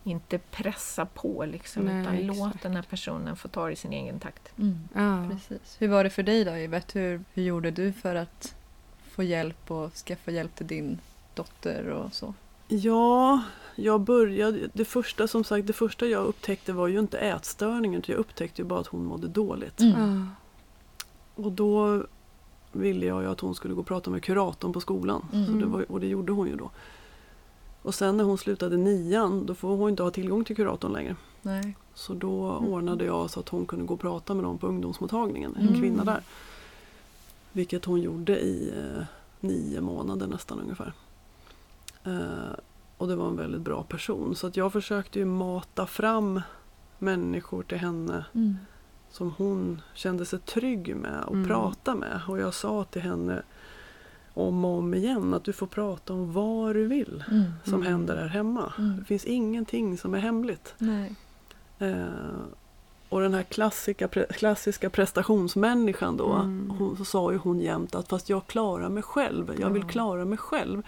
inte 0.03 0.37
pressa 0.37 1.05
på 1.05 1.45
liksom, 1.45 1.85
Nej, 1.85 2.01
utan 2.01 2.15
exakt. 2.15 2.37
låt 2.37 2.61
den 2.61 2.75
här 2.75 2.83
personen 2.83 3.35
få 3.35 3.47
ta 3.47 3.65
det 3.65 3.71
i 3.71 3.75
sin 3.75 3.93
egen 3.93 4.19
takt. 4.19 4.57
Mm. 4.57 4.79
Ja. 4.95 5.29
Precis. 5.29 5.75
Hur 5.79 5.87
var 5.87 6.03
det 6.03 6.09
för 6.09 6.23
dig 6.23 6.43
då 6.45 6.51
Yvette? 6.57 6.99
Hur, 6.99 7.23
hur 7.33 7.43
gjorde 7.43 7.71
du 7.71 7.93
för 7.93 8.15
att 8.15 8.55
få 9.11 9.23
hjälp 9.23 9.71
och 9.71 9.93
skaffa 9.93 10.31
hjälp 10.31 10.55
till 10.55 10.67
din 10.67 10.99
dotter 11.35 11.87
och 11.87 12.13
så? 12.13 12.33
Ja, 12.73 13.43
jag 13.75 14.01
började, 14.01 14.69
det 14.73 14.85
första 14.85 15.27
som 15.27 15.43
sagt, 15.43 15.67
det 15.67 15.73
första 15.73 16.05
jag 16.05 16.25
upptäckte 16.25 16.73
var 16.73 16.87
ju 16.87 16.99
inte 16.99 17.17
ätstörningen 17.17 18.03
jag 18.05 18.17
upptäckte 18.17 18.61
ju 18.61 18.67
bara 18.67 18.79
att 18.79 18.87
hon 18.87 19.05
mådde 19.05 19.27
dåligt. 19.27 19.79
Mm. 19.79 20.27
Och 21.35 21.51
då 21.51 22.03
ville 22.71 23.05
jag 23.05 23.21
ju 23.21 23.29
att 23.29 23.39
hon 23.39 23.55
skulle 23.55 23.73
gå 23.73 23.81
och 23.81 23.87
prata 23.87 24.09
med 24.09 24.23
kuratorn 24.23 24.73
på 24.73 24.81
skolan. 24.81 25.25
Mm. 25.33 25.45
Så 25.45 25.51
det 25.51 25.65
var, 25.65 25.91
och 25.91 25.99
det 25.99 26.07
gjorde 26.07 26.31
hon 26.31 26.47
ju 26.47 26.55
då. 26.55 26.69
Och 27.81 27.95
sen 27.95 28.17
när 28.17 28.23
hon 28.23 28.37
slutade 28.37 28.77
nian 28.77 29.45
då 29.45 29.55
får 29.55 29.75
hon 29.75 29.89
inte 29.89 30.03
ha 30.03 30.11
tillgång 30.11 30.43
till 30.43 30.55
kuratorn 30.55 30.93
längre. 30.93 31.15
Nej. 31.41 31.75
Så 31.93 32.13
då 32.13 32.57
ordnade 32.57 33.05
jag 33.05 33.29
så 33.29 33.39
att 33.39 33.49
hon 33.49 33.65
kunde 33.65 33.85
gå 33.85 33.93
och 33.93 33.99
prata 33.99 34.33
med 34.33 34.43
någon 34.43 34.57
på 34.57 34.67
ungdomsmottagningen, 34.67 35.55
en 35.55 35.67
Mm. 35.67 35.81
kvinna 35.81 36.03
där. 36.03 36.21
Vilket 37.51 37.85
hon 37.85 38.01
gjorde 38.01 38.39
i 38.39 38.69
eh, 38.77 39.03
nio 39.39 39.81
månader 39.81 40.27
nästan 40.27 40.59
ungefär. 40.59 40.93
Eh, 42.03 42.53
och 42.97 43.07
det 43.07 43.15
var 43.15 43.27
en 43.27 43.37
väldigt 43.37 43.61
bra 43.61 43.83
person. 43.83 44.35
Så 44.35 44.47
att 44.47 44.57
jag 44.57 44.73
försökte 44.73 45.19
ju 45.19 45.25
mata 45.25 45.85
fram 45.87 46.41
människor 46.99 47.63
till 47.63 47.77
henne 47.77 48.25
Mm. 48.33 48.57
som 49.11 49.31
hon 49.37 49.81
kände 49.93 50.25
sig 50.25 50.39
trygg 50.39 50.95
med 50.95 51.23
och 51.23 51.33
Mm. 51.35 51.47
prata 51.47 51.95
med. 51.95 52.21
Och 52.27 52.39
jag 52.39 52.53
sa 52.53 52.83
till 52.83 53.01
henne 53.01 53.41
om 54.33 54.65
och 54.65 54.77
om 54.77 54.93
igen 54.93 55.33
att 55.33 55.43
du 55.43 55.53
får 55.53 55.67
prata 55.67 56.13
om 56.13 56.33
vad 56.33 56.75
du 56.75 56.85
vill 56.87 57.23
Mm. 57.31 57.43
som 57.63 57.73
Mm. 57.73 57.87
händer 57.87 58.17
här 58.17 58.27
hemma. 58.27 58.73
Mm. 58.77 58.97
Det 58.99 59.05
finns 59.05 59.25
ingenting 59.25 59.97
som 59.97 60.13
är 60.13 60.19
hemligt. 60.19 60.75
Eh, 61.79 62.05
och 63.09 63.21
den 63.21 63.33
här 63.33 63.43
klassiska, 63.43 64.07
pre, 64.07 64.25
klassiska 64.25 64.89
prestationsmänniskan 64.89 66.17
då, 66.17 66.31
Mm. 66.33 66.69
hon, 66.79 66.97
så 66.97 67.05
sa 67.05 67.31
ju 67.31 67.37
hon 67.37 67.59
jämt 67.59 67.95
att 67.95 68.07
fast 68.07 68.29
jag 68.29 68.47
klarar 68.47 68.89
mig 68.89 69.03
själv, 69.03 69.55
jag 69.59 69.69
vill 69.69 69.83
klara 69.83 70.25
mig 70.25 70.37
själv. 70.37 70.81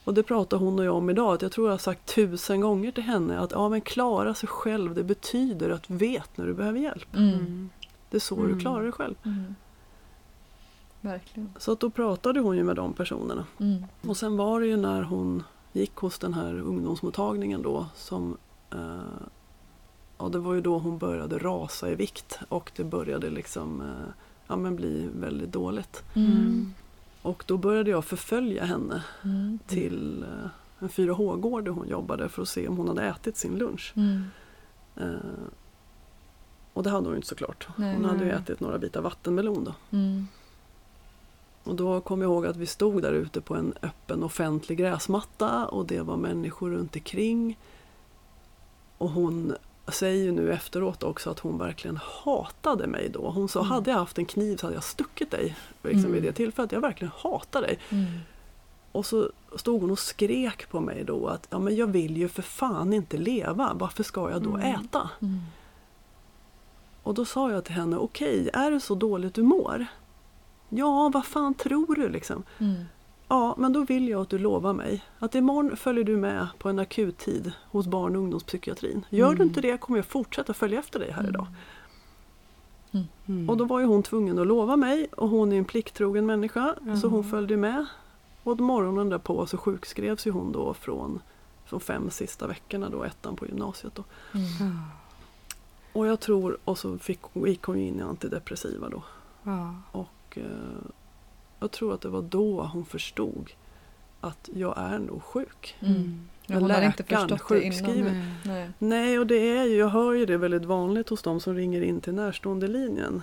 Mm. 0.00 0.04
Och 0.04 0.14
det 0.14 0.22
pratar 0.22 0.56
hon 0.56 0.78
och 0.78 0.84
jag 0.84 0.96
om 0.96 1.10
idag, 1.10 1.34
att 1.34 1.42
jag 1.42 1.52
tror 1.52 1.66
jag 1.66 1.72
har 1.72 1.78
sagt 1.78 2.14
tusen 2.14 2.60
gånger 2.60 2.92
till 2.92 3.02
henne 3.02 3.38
att 3.38 3.50
ja 3.52 3.68
men 3.68 3.80
klara 3.80 4.34
sig 4.34 4.48
själv 4.48 4.94
det 4.94 5.04
betyder 5.04 5.70
att 5.70 5.90
vet 5.90 6.36
när 6.36 6.46
du 6.46 6.54
behöver 6.54 6.78
hjälp. 6.80 7.16
Mm. 7.16 7.28
Mm. 7.34 7.70
Det 8.10 8.16
är 8.16 8.20
så 8.20 8.36
Mm. 8.36 8.52
du 8.52 8.60
klarar 8.60 8.82
dig 8.82 8.92
själv. 8.92 9.14
Mm. 9.24 9.54
Verkligen. 11.00 11.52
Så 11.58 11.72
att 11.72 11.80
då 11.80 11.90
pratade 11.90 12.40
hon 12.40 12.56
ju 12.56 12.64
med 12.64 12.76
de 12.76 12.92
personerna. 12.92 13.44
Mm. 13.60 13.84
Och 14.06 14.16
sen 14.16 14.36
var 14.36 14.60
det 14.60 14.66
ju 14.66 14.76
när 14.76 15.02
hon 15.02 15.42
gick 15.72 15.96
hos 15.96 16.18
den 16.18 16.34
här 16.34 16.60
ungdomsmottagningen 16.60 17.62
då 17.62 17.86
som 17.94 18.36
eh, 18.70 18.78
Ja 20.18 20.28
det 20.28 20.38
var 20.38 20.54
ju 20.54 20.60
då 20.60 20.78
hon 20.78 20.98
började 20.98 21.38
rasa 21.38 21.90
i 21.90 21.94
vikt 21.94 22.38
och 22.48 22.72
det 22.76 22.84
började 22.84 23.30
liksom 23.30 23.80
eh, 23.80 24.12
ja, 24.46 24.56
men 24.56 24.76
bli 24.76 25.08
väldigt 25.14 25.52
dåligt. 25.52 26.02
Mm. 26.14 26.74
Och 27.22 27.44
då 27.46 27.56
började 27.56 27.90
jag 27.90 28.04
förfölja 28.04 28.64
henne 28.64 29.04
Mm. 29.22 29.58
till 29.66 30.22
eh, 30.22 30.50
en 30.78 30.88
4H-gård 30.88 31.64
där 31.64 31.72
hon 31.72 31.88
jobbade 31.88 32.28
för 32.28 32.42
att 32.42 32.48
se 32.48 32.68
om 32.68 32.76
hon 32.76 32.88
hade 32.88 33.02
ätit 33.02 33.36
sin 33.36 33.58
lunch. 33.58 33.92
Mm. 33.96 34.24
Eh, 34.96 35.06
och 36.72 36.82
det 36.82 36.90
hade 36.90 37.04
hon 37.04 37.12
ju 37.12 37.16
inte 37.16 37.28
såklart. 37.28 37.68
Nej. 37.76 37.94
Hon 37.94 38.04
hade 38.04 38.24
ju 38.24 38.30
ätit 38.30 38.60
några 38.60 38.78
bitar 38.78 39.00
vattenmelon 39.00 39.64
då. 39.64 39.74
Mm. 39.90 40.26
Och 41.64 41.74
då 41.76 42.00
kom 42.00 42.20
jag 42.22 42.28
ihåg 42.28 42.46
att 42.46 42.56
vi 42.56 42.66
stod 42.66 43.02
där 43.02 43.12
ute 43.12 43.40
på 43.40 43.54
en 43.54 43.74
öppen 43.82 44.22
offentlig 44.22 44.78
gräsmatta 44.78 45.66
och 45.68 45.86
det 45.86 46.00
var 46.00 46.16
människor 46.16 46.70
runt 46.70 46.94
omkring. 46.96 47.58
Och 48.98 49.10
hon 49.10 49.54
säger 49.94 50.24
ju 50.24 50.32
nu 50.32 50.52
efteråt 50.52 51.02
också 51.02 51.30
att 51.30 51.38
hon 51.38 51.58
verkligen 51.58 51.98
hatade 52.24 52.86
mig 52.86 53.08
då. 53.08 53.30
Hon 53.30 53.48
sa, 53.48 53.60
Mm. 53.60 53.70
hade 53.72 53.90
jag 53.90 53.98
haft 53.98 54.18
en 54.18 54.24
kniv 54.24 54.56
så 54.56 54.66
hade 54.66 54.74
jag 54.76 54.84
stuckit 54.84 55.30
dig 55.30 55.56
liksom, 55.82 56.00
Mm. 56.00 56.12
vid 56.12 56.22
det 56.22 56.32
tillfället. 56.32 56.72
Jag 56.72 56.80
verkligen 56.80 57.12
hatar 57.16 57.62
dig. 57.62 57.78
Mm. 57.90 58.06
Och 58.92 59.06
så 59.06 59.30
stod 59.56 59.80
hon 59.80 59.90
och 59.90 59.98
skrek 59.98 60.68
på 60.70 60.80
mig 60.80 61.04
då 61.04 61.26
att 61.26 61.46
ja, 61.50 61.58
men 61.58 61.76
jag 61.76 61.86
vill 61.86 62.16
ju 62.16 62.28
för 62.28 62.42
fan 62.42 62.92
inte 62.92 63.16
leva. 63.18 63.72
Varför 63.74 64.02
ska 64.02 64.30
jag 64.30 64.42
då 64.42 64.50
Mm. 64.54 64.74
äta? 64.80 65.10
Mm. 65.22 65.40
Och 67.02 67.14
då 67.14 67.24
sa 67.24 67.50
jag 67.50 67.64
till 67.64 67.74
henne, 67.74 67.96
okej, 67.96 68.50
är 68.52 68.70
det 68.70 68.80
så 68.80 68.94
dåligt 68.94 69.34
du 69.34 69.42
mår? 69.42 69.86
Ja, 70.68 71.10
vad 71.14 71.26
fan 71.26 71.54
tror 71.54 71.94
du 71.96 72.08
liksom? 72.08 72.42
Mm. 73.30 73.42
Ja, 73.42 73.54
men 73.58 73.72
då 73.72 73.84
vill 73.84 74.08
jag 74.08 74.20
att 74.20 74.28
du 74.28 74.38
lovar 74.38 74.72
mig 74.72 75.04
att 75.18 75.34
imorgon 75.34 75.76
följer 75.76 76.04
du 76.04 76.16
med 76.16 76.46
på 76.58 76.68
en 76.68 76.78
akuttid 76.78 77.52
hos 77.70 77.86
barn 77.86 78.16
och 78.16 78.22
ungdomspsykiatrin. 78.22 79.06
Gör 79.10 79.28
du 79.28 79.34
Mm. 79.34 79.48
inte 79.48 79.60
det 79.60 79.78
kommer 79.80 79.98
jag 79.98 80.06
fortsätta 80.06 80.54
följa 80.54 80.78
efter 80.78 80.98
dig 80.98 81.10
här 81.12 81.28
idag. 81.28 81.46
Mm. 83.26 83.50
Och 83.50 83.56
då 83.56 83.64
var 83.64 83.80
ju 83.80 83.86
hon 83.86 84.02
tvungen 84.02 84.38
att 84.38 84.46
lova 84.46 84.76
mig 84.76 85.08
och 85.16 85.28
hon 85.28 85.52
är 85.52 85.56
en 85.58 85.64
plikttrogen 85.64 86.26
människa 86.26 86.74
så 87.02 87.08
hon 87.08 87.24
följde 87.24 87.56
med. 87.56 87.86
Och 88.42 88.60
morgonen 88.60 89.08
därpå 89.08 89.46
så 89.46 89.56
sjukskrevs 89.56 90.26
ju 90.26 90.30
hon 90.30 90.52
då 90.52 90.74
från 90.74 91.20
de 91.70 91.80
fem 91.80 92.10
sista 92.10 92.46
veckorna 92.46 92.88
då, 92.88 93.02
ettan 93.04 93.36
på 93.36 93.46
gymnasiet 93.46 93.94
då. 93.94 94.04
Mm. 94.34 94.78
Och 95.92 96.06
jag 96.06 96.20
tror, 96.20 96.58
och 96.64 96.78
så 96.78 96.98
fick, 96.98 97.20
gick 97.34 97.62
hon 97.62 97.78
ju 97.80 97.86
in 97.86 97.98
i 97.98 98.02
antidepressiva 98.02 98.88
då. 98.88 99.02
Ja. 99.42 99.74
Och 99.92 100.38
eh, 100.38 100.44
jag 101.60 101.70
tror 101.70 101.94
att 101.94 102.00
det 102.00 102.08
var 102.08 102.22
då 102.22 102.62
hon 102.62 102.84
förstod 102.84 103.50
att 104.20 104.48
jag 104.54 104.74
är 104.78 104.98
nog 104.98 105.22
sjuk. 105.22 105.76
Mm. 105.80 106.28
Ja, 106.46 106.54
Men 106.54 106.62
hon 106.62 106.70
hade 106.70 106.86
inte 106.86 107.02
läkaren 107.02 107.28
förstått 107.28 107.48
det 107.48 107.62
innan. 107.62 108.04
Nej. 108.04 108.24
Nej. 108.44 108.70
Nej, 108.78 109.18
och 109.18 109.26
det 109.26 109.56
är 109.58 109.64
ju, 109.64 109.76
jag 109.76 109.88
hör 109.88 110.12
ju 110.12 110.26
det 110.26 110.36
väldigt 110.36 110.64
vanligt 110.64 111.08
hos 111.08 111.22
de 111.22 111.40
som 111.40 111.54
ringer 111.54 111.82
in 111.82 112.00
till 112.00 112.14
närstående 112.14 112.68
linjen. 112.68 113.22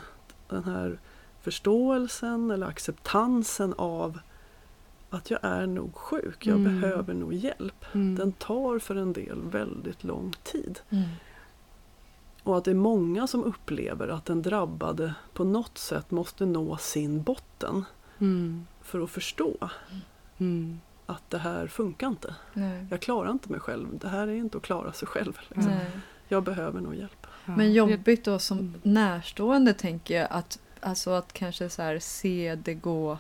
Den 0.49 0.63
här 0.63 0.99
förståelsen 1.41 2.51
eller 2.51 2.67
acceptansen 2.67 3.73
av 3.77 4.19
att 5.09 5.31
jag 5.31 5.39
är 5.43 5.67
nog 5.67 5.95
sjuk, 5.95 6.45
jag 6.45 6.59
Mm. 6.59 6.81
behöver 6.81 7.13
nog 7.13 7.33
hjälp. 7.33 7.85
Mm. 7.93 8.15
Den 8.15 8.31
tar 8.31 8.79
för 8.79 8.95
en 8.95 9.13
del 9.13 9.41
väldigt 9.41 10.03
lång 10.03 10.33
tid. 10.43 10.79
Mm. 10.89 11.03
Och 12.43 12.57
att 12.57 12.63
det 12.65 12.71
är 12.71 12.75
många 12.75 13.27
som 13.27 13.43
upplever 13.43 14.07
att 14.07 14.25
den 14.25 14.41
drabbade 14.41 15.13
på 15.33 15.43
något 15.43 15.77
sätt 15.77 16.11
måste 16.11 16.45
nå 16.45 16.77
sin 16.77 17.21
botten 17.23 17.85
Mm. 18.19 18.67
för 18.81 18.99
att 19.03 19.09
förstå 19.09 19.69
Mm. 20.39 20.79
att 21.05 21.29
det 21.29 21.37
här 21.37 21.67
funkar 21.67 22.07
inte. 22.07 22.35
Nej. 22.53 22.85
Jag 22.89 23.01
klarar 23.01 23.31
inte 23.31 23.51
mig 23.51 23.59
själv. 23.59 23.87
Det 23.99 24.07
här 24.09 24.27
är 24.27 24.35
inte 24.35 24.57
att 24.57 24.63
klara 24.63 24.93
sig 24.93 25.07
själv. 25.07 25.39
Liksom. 25.49 25.73
Jag 26.27 26.43
behöver 26.43 26.81
nog 26.81 26.95
hjälp. 26.95 27.27
Ja. 27.45 27.55
Men 27.57 27.73
jobbigt 27.73 28.23
då 28.25 28.39
som 28.39 28.59
Mm. 28.59 28.79
närstående 28.83 29.73
tänker 29.73 30.15
jag 30.19 30.27
att, 30.31 30.59
alltså 30.81 31.11
att 31.11 31.33
kanske 31.33 31.69
så 31.69 31.81
här 31.81 31.99
se 31.99 32.55
det 32.63 32.73
gå 32.73 33.17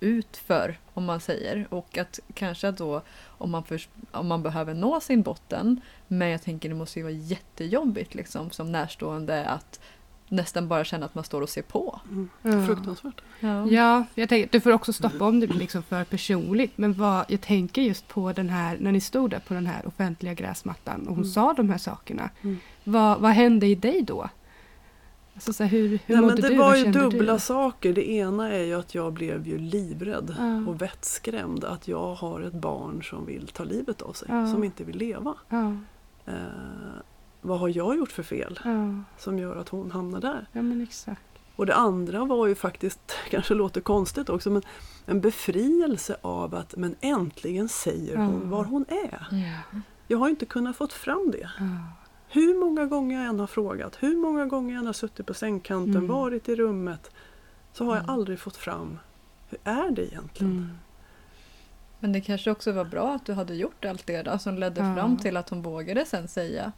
ut 0.00 0.36
för 0.36 0.78
om 0.94 1.04
man 1.04 1.20
säger 1.20 1.66
och 1.70 1.98
att 1.98 2.20
kanske 2.34 2.70
då 2.70 3.02
om 3.24 3.50
man, 3.50 3.64
förs- 3.64 3.88
om 4.10 4.26
man 4.26 4.42
behöver 4.42 4.74
nå 4.74 5.00
sin 5.00 5.22
botten 5.22 5.80
men 6.08 6.28
jag 6.28 6.42
tänker 6.42 6.68
det 6.68 6.74
måste 6.74 6.98
ju 6.98 7.02
vara 7.02 7.12
jättejobbigt 7.12 8.14
liksom 8.14 8.50
som 8.50 8.72
närstående 8.72 9.46
att 9.46 9.80
nästan 10.28 10.68
bara 10.68 10.84
känna 10.84 11.06
att 11.06 11.14
man 11.14 11.24
står 11.24 11.40
och 11.42 11.48
ser 11.48 11.62
på. 11.62 12.00
Mm. 12.44 12.66
Fruktansvärt. 12.66 13.20
Ja. 13.40 13.66
Ja, 13.66 14.04
jag 14.14 14.28
tänker, 14.28 14.48
du 14.52 14.60
får 14.60 14.70
också 14.72 14.92
stoppa 14.92 15.24
om 15.24 15.40
det 15.40 15.46
blir 15.46 15.58
liksom 15.58 15.82
för 15.82 16.04
personligt. 16.04 16.72
Men 16.78 16.92
vad, 16.92 17.24
jag 17.28 17.40
tänker 17.40 17.82
just 17.82 18.08
på 18.08 18.32
den 18.32 18.48
här, 18.48 18.76
när 18.80 18.92
ni 18.92 19.00
stod 19.00 19.30
där 19.30 19.38
på 19.48 19.54
den 19.54 19.66
här 19.66 19.86
offentliga 19.86 20.34
gräsmattan 20.34 21.00
och 21.00 21.06
hon 21.08 21.16
Mm. 21.16 21.28
sa 21.30 21.52
de 21.52 21.70
här 21.70 21.78
sakerna. 21.78 22.30
Mm. 22.42 22.58
Vad, 22.84 23.20
vad 23.20 23.30
hände 23.30 23.66
i 23.66 23.74
dig 23.74 24.02
då? 24.02 24.28
Alltså 25.34 25.52
så 25.52 25.62
här, 25.62 25.70
hur 25.70 25.88
hur 25.88 25.98
Nej, 26.06 26.16
mådde 26.16 26.32
men 26.34 26.42
det 26.42 26.48
du? 26.48 26.56
var 26.56 26.66
Vad 26.66 26.78
ju 26.78 26.84
dubbla 26.92 27.32
du? 27.32 27.38
saker. 27.38 27.92
Det 27.92 28.10
ena 28.10 28.52
är 28.52 28.62
ju 28.64 28.74
att 28.78 28.94
jag 28.94 29.12
blev 29.12 29.46
ju 29.48 29.58
livrädd 29.58 30.34
Ja. 30.38 30.70
och 30.70 30.82
vettskrämd. 30.82 31.64
Att 31.64 31.88
jag 31.88 32.14
har 32.14 32.40
ett 32.40 32.52
barn 32.54 33.02
som 33.02 33.26
vill 33.26 33.46
ta 33.46 33.64
livet 33.64 34.02
av 34.02 34.12
sig. 34.12 34.28
Ja. 34.30 34.46
Som 34.46 34.64
inte 34.64 34.84
vill 34.84 34.96
leva. 34.96 35.34
Ja, 35.48 35.72
Eh, 36.28 36.34
vad 37.46 37.58
har 37.60 37.68
jag 37.68 37.96
gjort 37.96 38.12
för 38.12 38.22
fel 38.22 38.60
ja, 38.64 38.94
som 39.18 39.38
gör 39.38 39.56
att 39.56 39.68
hon 39.68 39.90
hamnar 39.90 40.20
där? 40.20 40.46
ja 40.52 40.62
men 40.62 40.80
exakt. 40.80 41.20
Och 41.56 41.66
det 41.66 41.74
andra 41.74 42.24
var 42.24 42.46
ju 42.46 42.54
faktiskt, 42.54 43.12
kanske 43.30 43.54
låter 43.54 43.80
konstigt 43.80 44.28
också, 44.28 44.50
men 44.50 44.62
en 45.06 45.20
befrielse 45.20 46.16
av 46.22 46.54
att 46.54 46.76
men 46.76 46.96
äntligen 47.00 47.68
säger 47.68 48.16
hon 48.16 48.40
Ja. 48.44 48.48
var 48.56 48.64
hon 48.64 48.84
är. 48.88 49.26
Ja. 49.30 49.80
Jag 50.08 50.18
har 50.18 50.28
inte 50.28 50.46
kunnat 50.46 50.76
fått 50.76 50.92
fram 50.92 51.30
det. 51.32 51.50
Ja. 51.58 51.64
Hur 52.28 52.60
många 52.60 52.86
gånger 52.86 53.18
jag 53.18 53.26
än 53.28 53.40
har 53.40 53.46
frågat, 53.46 53.96
hur 54.00 54.16
många 54.16 54.46
gånger 54.46 54.74
jag 54.74 54.80
än 54.80 54.86
har 54.86 54.92
suttit 54.92 55.26
på 55.26 55.34
sängkanten, 55.34 55.96
Mm. 55.96 56.06
varit 56.06 56.48
i 56.48 56.56
rummet, 56.56 57.10
så 57.72 57.84
har 57.84 57.94
jag 57.96 58.02
Mm. 58.04 58.14
aldrig 58.14 58.38
fått 58.40 58.56
fram 58.56 58.98
hur 59.48 59.58
är 59.64 59.90
det 59.90 60.06
egentligen? 60.06 60.52
Mm. 60.52 60.70
Men 62.00 62.12
det 62.12 62.20
kanske 62.20 62.50
också 62.50 62.72
var 62.72 62.84
bra 62.84 63.14
att 63.14 63.26
du 63.26 63.32
hade 63.32 63.54
gjort 63.54 63.84
allt 63.84 64.06
det 64.06 64.22
då, 64.22 64.38
som 64.38 64.58
ledde 64.58 64.80
Ja. 64.80 64.94
fram 64.94 65.16
till 65.16 65.36
att 65.36 65.48
hon 65.48 65.62
vågade 65.62 66.04
sen 66.04 66.28
säga 66.28 66.72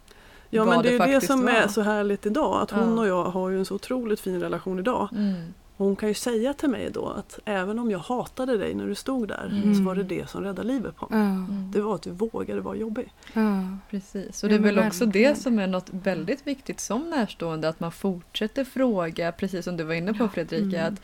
Ja 0.49 0.65
men 0.65 0.81
det 0.83 0.89
är 0.97 1.07
ju 1.07 1.13
det 1.13 1.21
som 1.25 1.41
var. 1.45 1.51
är 1.51 1.67
så 1.67 1.81
härligt 1.81 2.25
idag, 2.25 2.61
att 2.61 2.71
hon 2.71 2.95
Ja. 2.95 3.01
och 3.01 3.07
jag 3.07 3.23
har 3.23 3.49
ju 3.49 3.57
en 3.59 3.65
så 3.65 3.75
otroligt 3.75 4.19
fin 4.19 4.39
relation 4.41 4.79
idag. 4.79 5.09
Mm. 5.11 5.33
Hon 5.77 5.95
kan 5.95 6.09
ju 6.09 6.15
säga 6.15 6.53
till 6.53 6.69
mig 6.69 6.89
då 6.93 7.07
att 7.09 7.39
även 7.45 7.79
om 7.79 7.91
jag 7.91 7.99
hatade 7.99 8.57
dig 8.57 8.73
när 8.73 8.87
du 8.87 8.95
stod 8.95 9.27
där 9.27 9.49
Mm. 9.51 9.75
så 9.75 9.81
var 9.83 9.95
det 9.95 10.03
det 10.03 10.29
som 10.29 10.43
räddade 10.43 10.67
livet 10.67 10.95
på 10.95 11.07
mig. 11.09 11.19
Ja. 11.19 11.25
Mm. 11.25 11.71
Det 11.73 11.81
var 11.81 11.95
att 11.95 12.01
du 12.01 12.11
vågade 12.11 12.61
vara 12.61 12.75
jobbig. 12.75 13.13
Ja. 13.33 13.63
Precis, 13.89 14.43
och 14.43 14.49
det 14.49 14.55
är 14.55 14.59
väl 14.59 14.79
också 14.79 15.05
det 15.05 15.37
som 15.37 15.59
är 15.59 15.67
något 15.67 15.87
väldigt 15.91 16.47
viktigt 16.47 16.79
som 16.79 17.09
närstående, 17.09 17.69
att 17.69 17.79
man 17.79 17.91
fortsätter 17.91 18.63
fråga, 18.63 19.31
precis 19.31 19.65
som 19.65 19.77
du 19.77 19.83
var 19.83 19.93
inne 19.93 20.13
på 20.13 20.27
Fredrika, 20.27 20.79
Mm. 20.79 20.93
att 20.93 21.01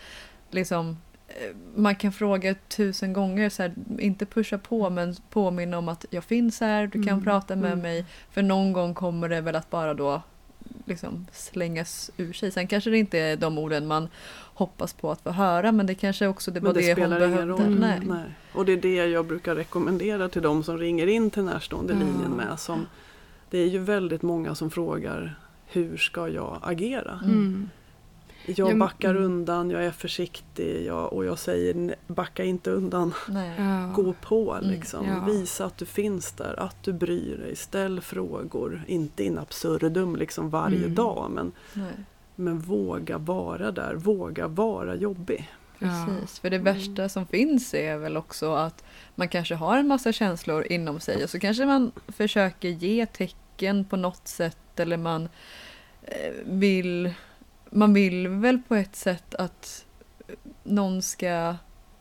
liksom 0.51 0.97
man 1.75 1.95
kan 1.95 2.11
fråga 2.11 2.55
tusen 2.67 3.13
gånger, 3.13 3.49
så 3.49 3.61
här, 3.63 3.73
inte 3.99 4.25
pusha 4.25 4.57
på 4.57 4.89
men 4.89 5.15
påminna 5.29 5.77
om 5.77 5.89
att 5.89 6.05
jag 6.09 6.23
finns 6.23 6.59
här, 6.61 6.88
du 6.88 7.03
kan 7.03 7.13
Mm, 7.13 7.23
prata 7.23 7.55
med 7.55 7.71
mm. 7.71 7.79
mig. 7.81 8.05
För 8.31 8.41
någon 8.41 8.73
gång 8.73 8.93
kommer 8.93 9.29
det 9.29 9.41
väl 9.41 9.55
att 9.55 9.69
bara 9.69 9.93
då 9.93 10.21
liksom 10.85 11.27
slängas 11.31 12.11
ur 12.17 12.33
sig. 12.33 12.51
Sen 12.51 12.67
kanske 12.67 12.89
det 12.89 12.97
inte 12.97 13.19
är 13.19 13.38
de 13.38 13.57
orden 13.57 13.88
man 13.88 14.07
hoppas 14.53 14.93
på 14.93 15.11
att 15.11 15.21
få 15.21 15.31
höra 15.31 15.71
men 15.71 15.85
det 15.85 15.95
kanske 15.95 16.27
också 16.27 16.51
det 16.51 16.59
var 16.59 16.73
det, 16.73 16.79
det, 16.79 16.85
hon 16.88 16.95
spelar 16.95 17.17
ingen 17.17 17.31
behövde. 17.31 17.53
roll. 17.53 17.61
Mm. 17.61 17.79
Nej. 17.79 17.99
Nej. 18.03 18.35
Och 18.53 18.65
det 18.65 18.71
är 18.73 18.77
det 18.77 18.95
jag 18.95 19.25
brukar 19.25 19.55
rekommendera 19.55 20.29
till 20.29 20.41
de 20.41 20.63
som 20.63 20.77
ringer 20.77 21.07
in 21.07 21.29
till 21.31 21.43
närstående 21.43 21.93
Ja. 21.93 21.99
linjen 21.99 22.31
med. 22.31 22.59
Som, 22.59 22.88
det 23.49 23.57
är 23.57 23.67
ju 23.67 23.79
väldigt 23.79 24.21
många 24.21 24.55
som 24.55 24.71
frågar 24.71 25.35
hur 25.65 25.97
ska 25.97 26.27
jag 26.27 26.59
agera? 26.63 27.19
Mm. 27.23 27.69
Jag 28.45 28.77
backar 28.77 29.10
mm. 29.10 29.23
undan, 29.23 29.69
jag 29.69 29.84
är 29.86 29.91
försiktig 29.91 30.86
jag, 30.86 31.13
och 31.13 31.25
jag 31.25 31.39
säger 31.39 31.73
"Nej, 31.73 31.95
backa 32.08 32.43
inte 32.43 32.71
undan. 32.71 33.13
Nej. 33.29 33.53
Ja. 33.58 33.91
Gå 33.95 34.13
på 34.13 34.53
Mm, 34.53 34.69
liksom. 34.69 35.05
ja. 35.08 35.25
Visa 35.25 35.65
att 35.65 35.77
du 35.77 35.86
finns 35.86 36.31
där, 36.31 36.60
att 36.60 36.84
du 36.84 36.93
bryr 36.93 37.38
dig. 37.38 37.55
Ställ 37.55 38.01
frågor. 38.01 38.84
Inte 38.88 39.23
in 39.23 39.38
absurdum 39.38 40.15
liksom 40.15 40.49
varje 40.49 40.77
Mm. 40.77 40.95
dag 40.95 41.31
men, 41.31 41.51
Nej. 41.73 41.91
men 42.36 42.60
våga 42.60 43.17
vara 43.17 43.71
där. 43.71 43.95
Våga 43.95 44.47
vara 44.47 44.95
jobbig. 44.95 45.51
Ja. 45.79 45.88
Precis, 46.08 46.39
för 46.39 46.49
det 46.49 46.55
Mm. 46.55 46.73
värsta 46.73 47.10
som 47.10 47.25
finns 47.27 47.73
är 47.73 47.97
väl 47.97 48.17
också 48.17 48.53
att 48.53 48.84
man 49.15 49.27
kanske 49.29 49.55
har 49.55 49.77
en 49.77 49.88
massa 49.88 50.12
känslor 50.12 50.67
inom 50.71 50.99
sig 50.99 51.23
och 51.23 51.29
så 51.29 51.39
kanske 51.39 51.65
man 51.65 51.91
försöker 52.08 52.69
ge 52.69 53.05
tecken 53.05 53.86
på 53.86 53.95
något 53.97 54.27
sätt 54.27 54.79
eller 54.79 54.97
man 54.97 55.29
eh, 56.03 56.34
vill 56.45 57.13
man 57.69 57.93
vill 57.93 58.28
väl 58.28 58.60
på 58.67 58.75
ett 58.75 58.95
sätt 58.95 59.36
att 59.36 59.86
någon 60.63 61.01
ska 61.01 61.56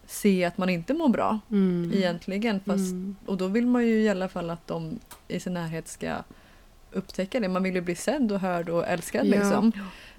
se 0.07 0.45
att 0.45 0.59
man 0.59 0.69
inte 0.69 0.95
mår 0.95 1.09
bra 1.09 1.39
Mm. 1.51 1.93
egentligen 1.95 2.61
fast, 2.61 2.91
Mm. 2.93 3.17
och 3.27 3.37
då 3.37 3.47
vill 3.49 3.67
man 3.67 3.87
ju 3.87 4.03
i 4.03 4.09
alla 4.09 4.29
fall 4.29 4.51
att 4.51 4.67
de 4.67 4.99
i 5.29 5.41
sin 5.41 5.55
närhet 5.55 5.89
ska 5.89 6.15
upptäcka 6.93 7.41
det. 7.41 7.49
Man 7.49 7.63
vill 7.63 7.75
ju 7.75 7.81
bli 7.81 7.95
sedd 7.95 8.33
och 8.33 8.41
hörd 8.41 8.69
och 8.69 8.87
älskad 8.89 9.27
Ja. 9.27 9.31
liksom. 9.31 9.73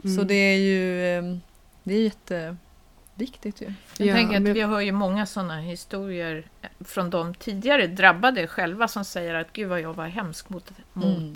Så 0.03 0.07
Mm. 0.07 0.27
det 0.27 0.33
är 0.33 0.57
ju 0.57 1.01
eh, 1.17 1.37
det 1.83 1.93
är 1.93 2.03
jätteviktigt 2.03 3.61
ju. 3.61 3.73
Jag 3.97 4.07
Ja, 4.07 4.13
tänker 4.13 4.35
att 4.35 4.41
men- 4.41 4.53
vi 4.53 4.61
hör 4.61 4.79
ju 4.79 4.91
många 4.91 5.25
sådana 5.25 5.59
historier 5.59 6.43
från 6.79 7.09
de 7.09 7.35
tidigare 7.35 7.87
drabbade 7.87 8.47
själva 8.47 8.87
som 8.87 9.05
säger 9.05 9.33
att 9.35 9.53
gud 9.53 9.69
vad 9.69 9.81
jag 9.81 9.93
var 9.93 10.07
hemsk 10.07 10.49
mot, 10.49 10.71
mot 10.93 11.05
Mm. 11.17 11.35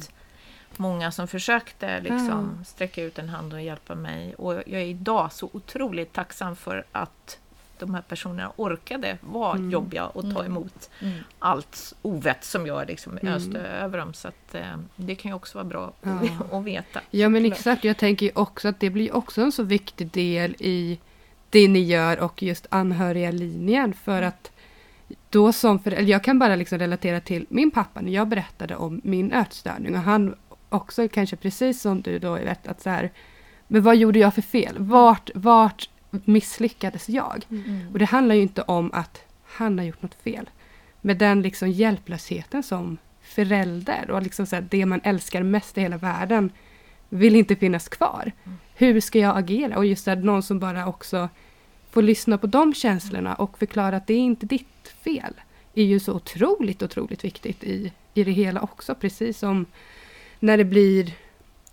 Många 0.79 1.11
som 1.11 1.27
försökte 1.27 2.01
liksom 2.01 2.63
sträcka 2.65 3.03
ut 3.03 3.19
en 3.19 3.29
hand 3.29 3.53
och 3.53 3.61
hjälpa 3.61 3.95
mig. 3.95 4.33
Och 4.35 4.53
jag 4.53 4.81
är 4.81 4.85
idag 4.85 5.31
så 5.33 5.49
otroligt 5.53 6.13
tacksam 6.13 6.55
för 6.55 6.83
att 6.91 7.37
de 7.79 7.93
här 7.93 8.01
personerna 8.01 8.51
orkade 8.55 9.17
vara 9.21 9.55
Mm. 9.57 9.71
jobbiga 9.71 10.05
och 10.07 10.21
ta 10.21 10.29
Mm. 10.39 10.45
emot 10.45 10.89
allt 11.39 11.93
ovett 12.01 12.43
som 12.43 12.67
jag 12.67 12.87
liksom 12.87 13.17
Mm. 13.17 13.33
öste 13.33 13.59
över 13.59 13.97
dem. 13.97 14.13
Så 14.13 14.27
att, 14.27 14.55
eh, 14.55 14.77
det 14.95 15.15
kan 15.15 15.31
ju 15.31 15.35
också 15.35 15.57
vara 15.57 15.65
bra 15.65 15.93
Ja. 16.01 16.19
att, 16.57 16.63
veta. 16.63 17.01
Ja 17.11 17.29
men 17.29 17.45
exakt, 17.45 17.83
jag 17.83 17.97
tänker 17.97 18.25
ju 18.25 18.31
också 18.35 18.67
att 18.67 18.79
det 18.79 18.89
blir 18.89 19.15
också 19.15 19.41
en 19.41 19.51
så 19.51 19.63
viktig 19.63 20.07
del 20.11 20.55
i 20.59 20.99
det 21.49 21.67
ni 21.67 21.79
gör 21.79 22.19
och 22.19 22.43
just 22.43 22.67
anhöriga-linjen 22.69 23.93
för 23.93 24.21
att 24.21 24.51
då 25.29 25.53
som 25.53 25.79
för, 25.79 25.91
eller 25.91 26.09
jag 26.11 26.23
kan 26.23 26.39
bara 26.39 26.55
liksom 26.55 26.79
relatera 26.79 27.19
till 27.19 27.45
min 27.49 27.71
pappa 27.71 28.01
när 28.01 28.11
jag 28.11 28.27
berättade 28.27 28.75
om 28.75 29.01
min 29.03 29.31
ätstörning 29.31 29.95
och 29.95 30.01
han 30.01 30.35
också 30.69 31.07
kanske 31.07 31.35
precis 31.35 31.81
som 31.81 32.01
du 32.01 32.19
då 32.19 32.33
vet 32.33 32.67
att 32.67 32.81
så 32.81 32.89
här 32.89 33.11
men 33.71 33.81
vad 33.81 33.97
gjorde 33.97 34.19
jag 34.19 34.33
för 34.33 34.41
fel? 34.41 34.75
Vart, 34.77 35.29
vart 35.33 35.89
misslyckades 36.09 37.09
jag? 37.09 37.45
Mm. 37.49 37.87
Och 37.93 37.99
det 37.99 38.05
handlar 38.05 38.35
ju 38.35 38.41
inte 38.41 38.61
om 38.61 38.91
att 38.93 39.21
han 39.45 39.77
har 39.77 39.85
gjort 39.85 40.01
något 40.01 40.15
fel. 40.23 40.49
Med 41.01 41.17
den 41.17 41.41
liksom 41.41 41.69
hjälplösheten 41.69 42.63
som 42.63 42.97
förälder 43.21 44.11
och 44.11 44.21
liksom 44.21 44.45
så 44.45 44.55
här, 44.55 44.67
det 44.69 44.85
man 44.85 45.01
älskar 45.03 45.43
mest 45.43 45.77
i 45.77 45.81
hela 45.81 45.97
världen 45.97 46.51
vill 47.09 47.35
inte 47.35 47.55
finnas 47.55 47.89
kvar. 47.89 48.31
Hur 48.75 48.99
ska 48.99 49.19
jag 49.19 49.37
agera? 49.37 49.77
Och 49.77 49.85
just 49.85 50.05
det, 50.05 50.11
här, 50.11 50.17
någon 50.17 50.43
som 50.43 50.59
bara 50.59 50.87
också 50.87 51.29
får 51.91 52.01
lyssna 52.01 52.37
på 52.37 52.47
de 52.47 52.73
känslorna 52.73 53.35
och 53.35 53.57
förklara 53.57 53.97
att 53.97 54.07
det 54.07 54.13
är 54.13 54.17
inte 54.17 54.45
ditt 54.45 54.93
fel. 55.03 55.33
är 55.75 55.83
ju 55.83 55.99
så 55.99 56.13
otroligt, 56.13 56.83
otroligt 56.83 57.23
viktigt 57.23 57.63
i, 57.63 57.93
i 58.13 58.23
det 58.23 58.31
hela 58.31 58.61
också. 58.61 58.95
Precis 58.95 59.39
som 59.39 59.65
när 60.39 60.57
det 60.57 60.65
blir 60.65 61.13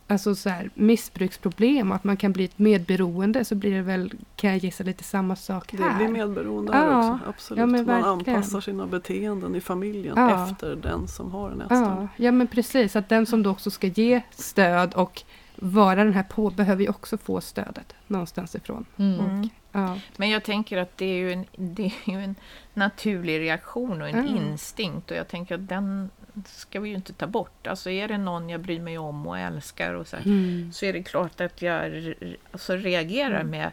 alltså 0.09 0.35
så 0.35 0.49
här, 0.51 0.71
missbruksproblem 0.75 1.91
och 1.91 1.97
att 1.97 2.05
man 2.05 2.17
kan 2.17 2.33
bli 2.33 2.45
ett 2.45 2.59
medberoende 2.59 3.45
så 3.45 3.55
blir 3.55 3.75
det 3.75 3.83
väl, 3.83 4.13
kan 4.37 4.51
jag 4.51 4.59
gissa, 4.59 4.85
lite 4.85 5.05
samma 5.05 5.37
sak 5.37 5.73
Det 5.77 5.83
här. 5.83 5.97
blir 5.99 6.09
medberoende 6.09 6.73
Ja. 6.73 6.79
här 6.79 7.13
också. 7.15 7.29
Absolut. 7.29 7.61
Ja, 7.61 7.67
Man 7.67 7.85
verkligen. 7.85 8.05
anpassar 8.05 8.61
sina 8.61 8.87
beteenden 8.87 9.55
i 9.55 9.61
familjen 9.61 10.15
Ja. 10.17 10.49
efter 10.51 10.77
den 10.77 11.09
som 11.09 11.31
har 11.33 11.51
en 11.51 11.61
ätstörning. 11.61 12.09
Ja, 12.17 12.25
ja 12.25 12.33
men 12.33 12.47
precis. 12.47 12.97
Att 12.97 13.09
den 13.09 13.27
som 13.27 13.43
då 13.43 13.51
också 13.51 13.71
ska 13.71 13.87
ge 13.87 14.23
stöd 14.31 14.95
och 14.95 15.23
vara 15.57 16.05
den 16.05 16.13
här 16.13 16.23
på 16.23 16.51
behöver 16.51 16.83
ju 16.83 16.89
också 16.89 17.19
få 17.19 17.41
stödet 17.41 17.95
någonstans 18.07 18.55
ifrån. 18.55 18.85
Mm. 18.97 19.21
Mm. 19.21 19.49
Ja, 19.73 19.99
Men 20.17 20.31
jag 20.31 20.45
tänker 20.45 20.79
att 20.79 20.97
det 20.97 21.05
är 21.07 21.17
ju 21.17 21.33
en, 21.33 21.45
det 21.57 21.85
är 22.07 22.11
ju 22.13 22.21
en 22.25 22.35
naturlig 22.75 23.41
reaktion 23.41 24.03
och 24.03 24.09
en 24.09 24.15
Mm. 24.19 24.37
instinkt 24.37 25.11
och 25.11 25.17
jag 25.17 25.29
tänker 25.29 25.55
att 25.55 25.69
den 25.69 26.11
ska 26.45 26.81
vi 26.81 26.89
ju 26.89 26.95
inte 26.95 27.13
ta 27.13 27.27
bort. 27.27 27.67
Alltså 27.67 27.91
är 27.91 28.09
det 28.09 28.19
någon 28.19 28.49
jag 28.49 28.61
bryr 28.61 28.81
mig 28.81 28.99
om 28.99 29.27
och 29.27 29.39
älskar 29.39 29.95
och 29.95 30.07
så, 30.07 30.17
här, 30.17 30.25
mm. 30.27 30.73
så 30.73 30.87
är 30.87 30.93
det 30.93 31.03
klart 31.03 31.41
att 31.41 31.63
jag 31.63 32.15
alltså 32.53 32.77
reagerar 32.77 33.43
med 33.45 33.71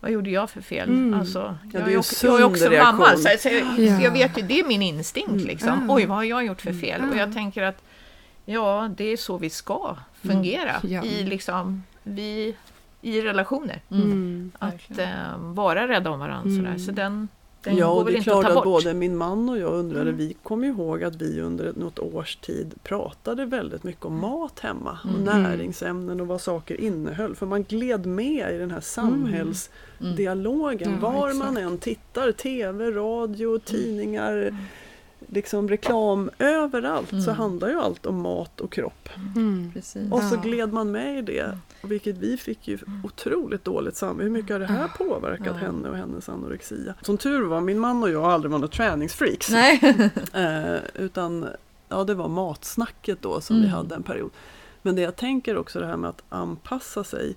vad 0.00 0.10
gjorde 0.10 0.30
jag 0.30 0.50
för 0.50 0.60
fel? 0.60 0.88
Mm. 0.88 1.20
Alltså, 1.20 1.58
jag, 1.72 1.82
är 1.82 1.86
är 1.86 1.90
ju 1.90 1.96
också, 1.98 2.26
jag 2.26 2.40
är 2.40 2.44
också 2.44 2.68
reaktion. 2.68 2.96
mamma, 2.98 3.16
så, 3.16 3.28
så, 3.38 3.48
jag, 3.48 3.78
Ja. 3.78 3.98
så 3.98 4.04
jag 4.04 4.10
vet 4.10 4.38
ju, 4.38 4.42
det 4.42 4.60
är 4.60 4.64
min 4.64 4.82
instinkt. 4.82 5.30
Mm. 5.30 5.46
Liksom. 5.46 5.90
Ah. 5.90 5.94
Oj, 5.94 6.06
vad 6.06 6.16
har 6.16 6.24
jag 6.24 6.46
gjort 6.46 6.60
för 6.60 6.72
fel? 6.72 6.98
Mm. 7.00 7.10
Och 7.10 7.16
Ah. 7.16 7.18
jag 7.18 7.34
tänker 7.34 7.62
att 7.62 7.82
ja, 8.44 8.90
det 8.96 9.04
är 9.04 9.16
så 9.16 9.38
vi 9.38 9.50
ska 9.50 9.96
fungera 10.22 10.76
Ja. 10.82 11.04
i, 11.04 11.24
liksom, 11.24 11.82
vi, 12.02 12.56
i 13.00 13.20
relationer. 13.20 13.82
Mm. 13.90 14.02
Mm. 14.02 14.52
Att 14.58 14.98
eh, 14.98 15.38
vara 15.38 15.88
rädda 15.88 16.10
om 16.10 16.20
varandra. 16.20 16.50
Mm. 16.50 16.64
Sådär. 16.64 16.78
Så 16.86 16.92
den, 16.92 17.28
den 17.62 17.76
Ja, 17.76 17.86
går 17.92 18.00
och 18.00 18.06
väl 18.06 18.12
det 18.12 18.18
är 18.18 18.18
att 18.18 18.24
klart 18.24 18.42
ta 18.44 18.48
att 18.48 18.54
bort. 18.54 18.64
både 18.64 18.94
min 18.94 19.16
man 19.16 19.48
och 19.48 19.58
jag 19.58 19.72
undrade, 19.74 20.02
Mm. 20.10 20.16
vi 20.16 20.36
ju 20.64 20.70
ihåg 20.72 21.04
att 21.04 21.14
vi 21.22 21.40
under 21.40 21.72
något 21.76 21.98
års 21.98 22.36
tid 22.36 22.74
pratade 22.82 23.44
väldigt 23.44 23.84
mycket 23.84 24.04
om 24.04 24.20
mat 24.20 24.60
hemma. 24.60 24.98
Och 25.04 25.10
Mm. 25.20 25.42
näringsämnen 25.42 26.20
och 26.20 26.26
vad 26.26 26.40
saker 26.40 26.80
innehöll. 26.80 27.34
För 27.36 27.46
man 27.46 27.62
gled 27.62 28.06
med 28.06 28.54
i 28.54 28.58
den 28.58 28.70
här 28.70 28.80
samhällsdialogen. 28.80 30.88
Mm. 30.88 31.00
Ja, 31.04 31.10
Var 31.10 31.34
man 31.34 31.56
än 31.56 31.78
tittar, 31.78 32.32
TV, 32.32 32.90
radio, 32.90 33.58
tidningar, 33.58 34.56
liksom 35.32 35.68
reklam. 35.68 36.30
Överallt 36.38 37.08
så 37.08 37.16
Mm. 37.16 37.34
handlar 37.36 37.68
ju 37.68 37.80
allt 37.80 38.06
om 38.06 38.20
mat 38.20 38.60
och 38.60 38.72
kropp. 38.72 39.08
Mm. 39.36 39.72
Och 40.12 40.22
så 40.22 40.36
gled 40.36 40.72
man 40.72 40.90
med 40.90 41.18
i 41.18 41.22
det. 41.22 41.58
Vilket 41.82 42.16
vi 42.18 42.36
fick 42.36 42.68
ju 42.68 42.78
otroligt 43.04 43.64
dåligt 43.64 43.96
samvete. 43.96 44.22
Hur 44.24 44.30
mycket 44.30 44.50
har 44.52 44.60
det 44.60 44.66
här 44.66 44.88
påverkat 44.88 45.46
Ja. 45.46 45.52
henne 45.52 45.88
och 45.88 45.96
hennes 45.96 46.28
anorexia? 46.28 46.94
Som 47.02 47.18
tur 47.18 47.42
var, 47.42 47.60
min 47.60 47.78
man 47.78 48.02
och 48.02 48.10
jag 48.10 48.22
har 48.22 48.30
aldrig 48.30 48.50
varit 48.50 48.60
några 48.60 48.72
träningsfreaks. 48.72 49.50
Nej. 49.50 49.80
Eh, 50.32 50.80
utan 50.94 51.46
ja, 51.88 52.04
det 52.04 52.14
var 52.14 52.28
matsnacket 52.28 53.22
då 53.22 53.40
som 53.40 53.56
vi 53.56 53.62
Mm. 53.62 53.74
hade 53.74 53.94
en 53.94 54.02
period. 54.02 54.30
Men 54.82 54.96
det 54.96 55.02
jag 55.02 55.16
tänker 55.16 55.56
också 55.56 55.80
det 55.80 55.86
här 55.86 55.96
med 55.96 56.10
att 56.10 56.22
anpassa 56.28 57.04
sig. 57.04 57.36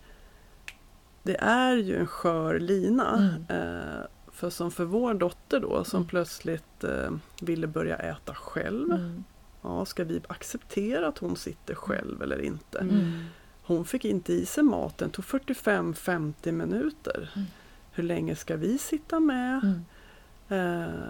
Det 1.23 1.35
är 1.39 1.75
ju 1.75 1.97
en 1.97 2.07
skör 2.07 2.59
lina. 2.59 3.35
Eh, 3.49 4.05
för 4.43 4.49
som 4.49 4.71
för 4.71 4.85
vår 4.85 5.13
dotter 5.13 5.59
då 5.59 5.83
som 5.83 5.97
Mm. 5.97 6.07
plötsligt 6.07 6.83
eh, 6.83 7.11
ville 7.41 7.67
börja 7.67 7.95
äta 7.97 8.35
själv. 8.35 8.91
Mm. 8.91 9.23
Ja, 9.61 9.85
ska 9.85 10.03
vi 10.03 10.21
acceptera 10.27 11.07
att 11.07 11.17
hon 11.17 11.35
sitter 11.35 11.75
själv 11.75 12.21
eller 12.21 12.41
inte? 12.41 12.79
Mm. 12.79 13.23
hon 13.65 13.85
fick 13.85 14.05
inte 14.05 14.33
i 14.33 14.45
sig 14.45 14.63
maten, 14.63 15.09
tog 15.09 15.25
45-50 15.25 16.51
minuter. 16.51 17.31
Mm. 17.35 17.47
Hur 17.91 18.03
länge 18.03 18.35
ska 18.35 18.55
vi 18.55 18.77
sitta 18.77 19.19
med? 19.19 19.61
Mm. 20.49 20.83
Eh, 20.83 21.09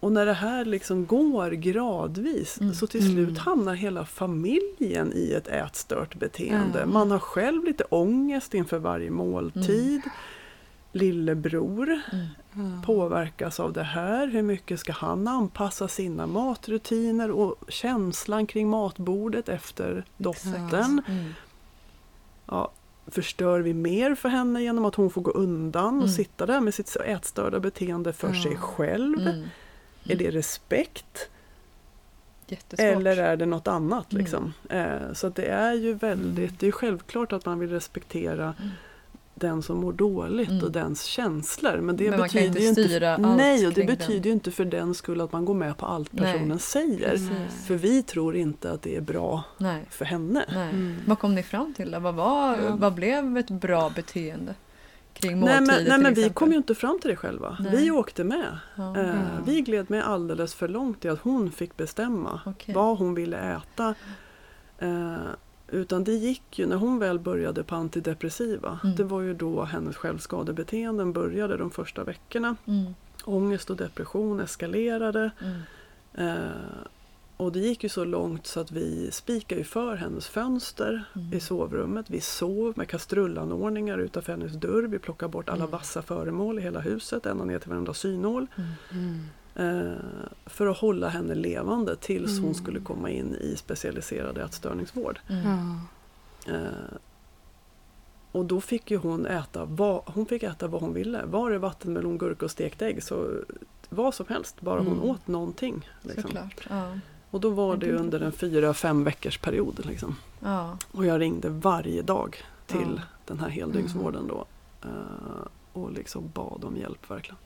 och 0.00 0.12
när 0.12 0.26
det 0.26 0.32
här 0.32 0.64
liksom 0.64 1.06
går 1.06 1.50
gradvis 1.50 2.60
Mm. 2.60 2.74
så 2.74 2.86
till 2.86 3.02
slut 3.12 3.28
Mm. 3.28 3.36
hamnar 3.36 3.74
hela 3.74 4.04
familjen 4.04 5.12
i 5.14 5.32
ett 5.32 5.48
ätstört 5.48 6.14
beteende. 6.18 6.80
Ja. 6.80 6.86
Man 6.86 7.10
har 7.10 7.18
själv 7.18 7.64
lite 7.64 7.84
ångest 7.84 8.54
inför 8.54 8.78
varje 8.78 9.10
måltid. 9.10 10.02
Lillebror 10.92 12.00
Mm. 12.54 12.82
påverkas 12.82 13.60
av 13.60 13.72
det 13.72 13.82
här. 13.82 14.26
Hur 14.26 14.42
mycket 14.42 14.80
ska 14.80 14.92
han 14.92 15.28
anpassa 15.28 15.88
sina 15.88 16.26
matrutiner 16.26 17.30
och 17.30 17.56
känslan 17.68 18.46
kring 18.46 18.68
matbordet 18.68 19.48
efter 19.48 20.04
dottern? 20.16 21.02
Mm. 21.08 21.34
Ja, 22.46 22.70
förstör 23.06 23.60
vi 23.60 23.74
mer 23.74 24.14
för 24.14 24.28
henne 24.28 24.62
genom 24.62 24.84
att 24.84 24.94
hon 24.94 25.10
får 25.10 25.22
gå 25.22 25.30
undan 25.30 25.86
och 25.94 26.02
Mm. 26.02 26.08
sitta 26.08 26.46
där 26.46 26.60
med 26.60 26.74
sitt 26.74 26.96
ätstörda 26.96 27.60
beteende 27.60 28.12
för 28.12 28.32
sig 28.32 28.56
själv? 28.56 29.20
Mm. 29.20 29.44
Är 30.04 30.16
det 30.16 30.30
respekt? 30.30 31.28
Jättesvårt. 32.46 32.80
Eller 32.86 33.16
är 33.16 33.36
det 33.36 33.46
något 33.46 33.68
annat? 33.68 34.12
Mm. 34.12 34.20
Liksom? 34.24 34.52
Eh, 34.70 35.12
så 35.12 35.28
det 35.28 35.46
är 35.46 35.72
ju 35.74 35.92
väldigt, 35.94 36.60
det 36.60 36.66
är 36.68 36.72
självklart 36.72 37.32
att 37.32 37.46
man 37.46 37.58
vill 37.58 37.70
respektera 37.70 38.54
Mm. 38.58 38.70
Den 39.42 39.62
som 39.62 39.76
mår 39.78 39.92
dåligt 39.92 40.48
Mm. 40.50 40.64
och 40.64 40.70
dens 40.72 41.02
känslor. 41.04 41.76
Men 41.80 41.96
det 41.96 42.10
Men 42.10 42.20
betyder 42.20 42.60
ju 42.60 42.68
inte, 42.68 43.16
nej, 43.18 43.66
och 43.66 43.72
det 43.72 43.74
kring 43.74 43.86
den. 43.86 43.96
betyder 43.96 44.26
ju 44.26 44.32
inte 44.32 44.50
för 44.50 44.64
den 44.64 44.94
skull 44.94 45.20
att 45.20 45.32
man 45.32 45.44
går 45.44 45.54
med 45.54 45.76
på 45.76 45.86
allt 45.86 46.12
Nej, 46.12 46.32
personen 46.32 46.58
säger. 46.58 47.10
Precis. 47.10 47.66
För 47.66 47.74
vi 47.74 48.02
tror 48.02 48.36
inte 48.36 48.72
att 48.72 48.82
det 48.82 48.96
är 48.96 49.00
bra 49.00 49.44
Nej. 49.58 49.84
för 49.90 50.04
henne. 50.04 50.44
Nej. 50.52 50.70
Mm. 50.70 50.96
Vad 51.06 51.18
kom 51.18 51.34
ni 51.34 51.42
fram 51.42 51.74
till? 51.74 51.90
Då? 51.90 51.98
Vad, 51.98 52.14
var, 52.14 52.56
Ja. 52.62 52.76
vad 52.76 52.94
blev 52.94 53.36
ett 53.38 53.50
bra 53.50 53.90
beteende? 53.90 54.54
Kring 55.14 55.40
Nej 55.40 55.60
måltider 55.60 55.80
men, 55.80 55.88
nej, 55.88 55.98
men 55.98 56.14
vi 56.14 56.30
kom 56.30 56.50
ju 56.50 56.56
inte 56.56 56.74
fram 56.74 56.98
till 57.00 57.10
det 57.10 57.16
själva. 57.16 57.56
Nej. 57.60 57.76
Vi 57.76 57.90
åkte 57.90 58.24
med. 58.24 58.58
Ja. 58.76 58.96
Eh, 58.98 59.06
Ja. 59.06 59.14
Vi 59.46 59.60
gled 59.60 59.90
med 59.90 60.04
alldeles 60.08 60.54
för 60.54 60.68
långt 60.68 61.04
i 61.04 61.08
att 61.08 61.20
hon 61.20 61.50
fick 61.50 61.76
bestämma 61.76 62.40
Okej. 62.46 62.74
vad 62.74 62.98
hon 62.98 63.14
ville 63.14 63.38
äta. 63.56 63.94
Eh, 64.78 65.14
utan 65.72 66.04
det 66.04 66.12
gick 66.12 66.58
ju 66.58 66.66
när 66.66 66.76
hon 66.76 66.98
väl 66.98 67.18
började 67.18 67.64
på 67.64 67.74
antidepressiva. 67.74 68.80
Mm. 68.84 68.96
Det 68.96 69.04
var 69.04 69.20
ju 69.20 69.34
då 69.34 69.62
hennes 69.64 69.96
självskadebeteenden 69.96 71.12
började 71.12 71.56
de 71.56 71.70
första 71.70 72.04
veckorna. 72.04 72.56
Mm. 72.66 72.94
Ångest 73.24 73.70
och 73.70 73.76
depression 73.76 74.40
eskalerade. 74.40 75.30
Mm. 75.40 75.60
Eh, 76.28 76.50
och 77.36 77.52
det 77.52 77.58
gick 77.58 77.82
ju 77.82 77.88
så 77.88 78.04
långt 78.04 78.46
så 78.46 78.60
att 78.60 78.70
vi 78.72 79.10
spikade 79.12 79.58
ju 79.60 79.64
för 79.64 79.96
hennes 79.96 80.26
fönster 80.28 81.04
Mm. 81.16 81.32
i 81.32 81.40
sovrummet. 81.40 82.10
Vi 82.10 82.20
sov 82.20 82.72
med 82.76 82.88
kastrullanordningar 82.88 83.98
utanför 83.98 84.32
hennes 84.32 84.52
dörr. 84.52 84.82
Vi 84.82 84.98
plockade 84.98 85.32
bort 85.32 85.48
alla 85.48 85.58
Mm. 85.64 85.70
vassa 85.70 86.02
föremål 86.02 86.58
i 86.58 86.62
hela 86.62 86.80
huset, 86.80 87.26
ända 87.26 87.44
ner 87.44 87.58
till 87.58 87.70
varenda 87.70 87.94
synål. 87.94 88.46
Mm. 88.90 89.20
Eh, 89.56 89.92
för 90.46 90.66
att 90.66 90.78
hålla 90.78 91.08
henne 91.08 91.34
levande 91.34 91.96
tills 91.96 92.30
Mm. 92.30 92.44
hon 92.44 92.54
skulle 92.54 92.80
komma 92.80 93.10
in 93.10 93.34
i 93.34 93.56
specialiserad 93.56 94.38
ätstörningsvård. 94.38 95.20
Mm. 95.28 95.78
Eh, 96.48 96.96
och 98.32 98.44
då 98.44 98.60
fick 98.60 98.90
ju 98.90 98.96
hon 98.96 99.26
äta 99.26 99.64
vad 99.64 100.02
hon, 100.06 100.26
fick 100.26 100.42
äta 100.42 100.66
vad 100.68 100.80
hon 100.80 100.94
ville. 100.94 101.24
Var 101.24 101.50
det 101.50 101.58
vattenmelon, 101.58 102.18
gurka 102.18 102.44
och 102.44 102.50
stekt 102.50 102.82
ägg 102.82 103.02
så 103.02 103.30
vad 103.88 104.14
som 104.14 104.26
helst, 104.28 104.60
bara 104.60 104.78
hon 104.80 104.86
Mm. 104.96 105.02
åt 105.04 105.26
någonting. 105.26 105.88
Liksom. 106.02 106.22
Såklart. 106.22 106.66
Ja. 106.70 106.98
Och 107.30 107.40
då 107.40 107.50
var 107.50 107.76
det 107.76 107.92
under 107.92 108.20
en 108.20 108.32
fyra, 108.32 108.74
fem 108.74 109.04
veckors 109.04 109.38
period. 109.38 109.86
Liksom. 109.86 110.16
Ja. 110.40 110.78
Och 110.92 111.06
jag 111.06 111.20
ringde 111.20 111.48
varje 111.48 112.02
dag 112.02 112.36
till 112.66 112.92
Ja. 112.96 113.02
den 113.26 113.38
här 113.40 113.48
heldygnsvården 113.48 114.26
då. 114.26 114.44
eh, 114.84 115.46
och 115.72 115.92
liksom 115.92 116.30
bad 116.34 116.64
om 116.64 116.76
hjälp 116.76 117.10
verkligen. 117.10 117.38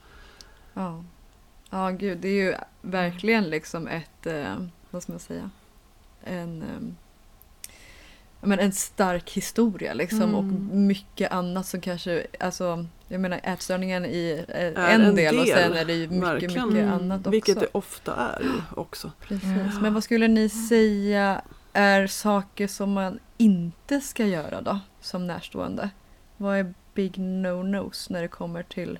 Ja. 1.69 1.89
gud, 1.89 2.17
det 2.17 2.27
är 2.27 2.33
ju 2.45 2.55
verkligen 2.81 3.43
liksom 3.49 3.87
ett, 3.87 4.25
eh, 4.25 4.55
vad 4.89 5.03
ska 5.03 5.11
man 5.11 5.19
säga, 5.19 5.49
en, 6.23 6.61
eh, 6.61 6.93
men 8.41 8.59
en 8.59 8.71
stark 8.71 9.31
historia 9.31 9.93
liksom 9.93 10.21
Mm. 10.21 10.35
och 10.35 10.43
mycket 10.75 11.31
annat 11.31 11.65
som 11.65 11.81
kanske, 11.81 12.27
alltså 12.39 12.85
jag 13.07 13.21
menar 13.21 13.39
ätstörningen 13.43 14.05
i 14.05 14.45
eh, 14.47 14.65
en, 14.65 15.01
en 15.01 15.15
del, 15.15 15.39
och 15.39 15.45
del, 15.45 15.55
sen 15.57 15.73
är 15.73 15.85
det 15.85 15.93
ju 15.93 16.07
mycket, 16.07 16.23
verkligen. 16.23 16.67
mycket 16.67 16.83
Mm. 16.83 16.93
annat 16.93 17.19
också. 17.19 17.29
Vilket 17.29 17.59
det 17.59 17.67
ofta 17.71 18.15
är 18.15 18.45
också. 18.75 19.11
Precis. 19.21 19.81
Men 19.81 19.93
vad 19.93 20.03
skulle 20.03 20.27
ni 20.27 20.49
säga 20.49 21.41
är 21.73 22.07
saker 22.07 22.67
som 22.67 22.91
man 22.93 23.19
inte 23.37 24.01
ska 24.01 24.25
göra 24.25 24.61
då, 24.61 24.79
som 25.01 25.27
närstående? 25.27 25.89
Vad 26.37 26.57
är 26.57 26.73
big 26.93 27.17
no-nos 27.17 28.09
när 28.09 28.21
det 28.21 28.27
kommer 28.27 28.63
till... 28.63 28.99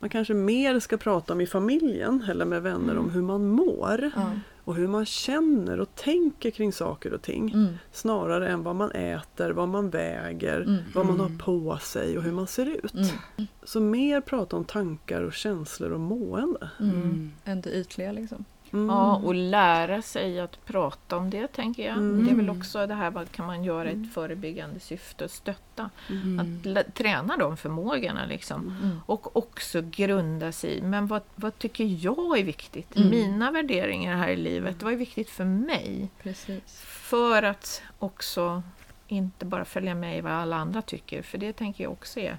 Man 0.00 0.10
kanske 0.10 0.34
mer 0.34 0.80
ska 0.80 0.96
prata 0.96 1.32
om 1.32 1.40
i 1.40 1.46
familjen 1.46 2.24
eller 2.30 2.44
med 2.44 2.62
vänner 2.62 2.92
Mm. 2.92 2.98
om 3.04 3.10
hur 3.10 3.22
man 3.22 3.48
mår 3.48 4.10
Ja. 4.16 4.30
och 4.64 4.74
hur 4.74 4.88
man 4.88 5.06
känner 5.06 5.80
och 5.80 5.94
tänker 5.94 6.50
kring 6.50 6.72
saker 6.72 7.12
och 7.14 7.22
ting. 7.22 7.50
Mm. 7.52 7.74
Snarare 7.92 8.48
än 8.48 8.62
vad 8.62 8.76
man 8.76 8.90
äter, 8.90 9.50
vad 9.50 9.68
man 9.68 9.90
väger, 9.90 10.60
Mm. 10.60 10.76
vad 10.94 11.06
man 11.06 11.20
har 11.20 11.26
Mm. 11.26 11.38
på 11.38 11.78
sig 11.82 12.18
och 12.18 12.24
hur 12.24 12.32
man 12.32 12.46
ser 12.46 12.66
ut. 12.66 12.94
Mm. 12.94 13.46
Så 13.64 13.80
mer 13.80 14.20
prata 14.20 14.56
om 14.56 14.64
tankar 14.64 15.22
och 15.22 15.32
känslor 15.32 15.90
och 15.92 16.00
mående. 16.00 16.70
Mm. 16.80 16.94
Mm. 16.94 17.32
Än 17.44 17.60
det 17.60 17.70
ytliga 17.70 18.12
liksom. 18.12 18.44
Mm. 18.72 18.88
Ja, 18.88 19.16
och 19.16 19.34
lära 19.34 20.02
sig 20.02 20.40
att 20.40 20.66
prata 20.66 21.16
om 21.16 21.30
det, 21.30 21.46
tänker 21.46 21.86
jag. 21.86 21.96
Mm. 21.96 22.24
Det 22.24 22.30
är 22.30 22.34
väl 22.34 22.50
också 22.50 22.86
det 22.86 22.94
här, 22.94 23.10
vad 23.10 23.32
kan 23.32 23.46
man 23.46 23.64
göra 23.64 23.90
i 23.90 24.02
ett 24.02 24.14
förebyggande 24.14 24.80
syfte 24.80 25.24
och 25.24 25.30
stötta? 25.30 25.90
Mm. 26.10 26.40
Att 26.76 26.94
träna 26.94 27.36
de 27.36 27.56
förmågorna 27.56 28.26
liksom. 28.26 28.76
Mm. 28.82 29.00
Och 29.06 29.36
också 29.36 29.82
grunda 29.82 30.52
sig 30.52 30.78
i, 30.78 30.82
men 30.82 31.06
vad, 31.06 31.22
vad 31.34 31.58
tycker 31.58 31.84
jag 31.84 32.38
är 32.38 32.44
viktigt? 32.44 32.96
Mm. 32.96 33.10
Mina 33.10 33.50
värderingar 33.50 34.16
här 34.16 34.28
i 34.28 34.36
livet, 34.36 34.82
vad 34.82 34.92
är 34.92 34.96
viktigt 34.96 35.30
för 35.30 35.44
mig? 35.44 36.08
Precis. 36.22 36.80
För 36.84 37.42
att 37.42 37.82
också 37.98 38.62
inte 39.08 39.44
bara 39.44 39.64
följa 39.64 39.94
med 39.94 40.18
i 40.18 40.20
vad 40.20 40.32
alla 40.32 40.56
andra 40.56 40.82
tycker, 40.82 41.22
för 41.22 41.38
det 41.38 41.52
tänker 41.52 41.84
jag 41.84 41.92
också 41.92 42.20
är, 42.20 42.38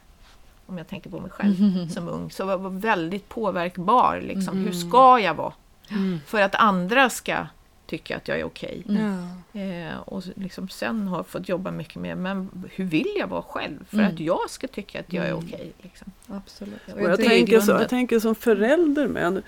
om 0.65 0.77
jag 0.77 0.87
tänker 0.87 1.09
på 1.09 1.19
mig 1.19 1.31
själv 1.31 1.87
som 1.93 2.09
ung, 2.09 2.31
så 2.31 2.45
var 2.45 2.57
var 2.57 2.69
väldigt 2.69 3.29
påverkbar. 3.29 4.21
Liksom. 4.21 4.53
Mm. 4.53 4.65
Hur 4.65 4.73
ska 4.73 5.19
jag 5.19 5.33
vara? 5.33 5.53
Mm. 5.91 6.19
För 6.25 6.41
att 6.41 6.55
andra 6.55 7.09
ska 7.09 7.47
tycka 7.85 8.17
att 8.17 8.27
jag 8.27 8.39
är 8.39 8.43
okej. 8.43 8.83
Mm. 8.89 9.27
Ja. 9.51 9.59
Eh, 9.61 9.99
och 9.99 10.23
liksom 10.35 10.69
sen 10.69 11.07
har 11.07 11.17
jag 11.17 11.27
fått 11.27 11.49
jobba 11.49 11.71
mycket 11.71 11.95
med, 11.95 12.17
men 12.17 12.49
hur 12.71 12.85
vill 12.85 13.13
jag 13.19 13.27
vara 13.27 13.41
själv? 13.41 13.85
För 13.89 13.97
Mm. 13.97 14.13
att 14.13 14.19
jag 14.19 14.49
ska 14.49 14.67
tycka 14.67 14.99
att 14.99 15.13
jag 15.13 15.25
är 15.25 15.31
Mm. 15.31 15.43
okej. 15.45 15.71
Liksom. 15.81 16.11
Absolut. 16.27 16.79
Och 16.93 17.01
jag, 17.01 17.17
tänker 17.17 17.59
så, 17.59 17.71
jag 17.71 17.89
tänker 17.89 18.19
som 18.19 18.35
förälder 18.35 19.07
med. 19.07 19.41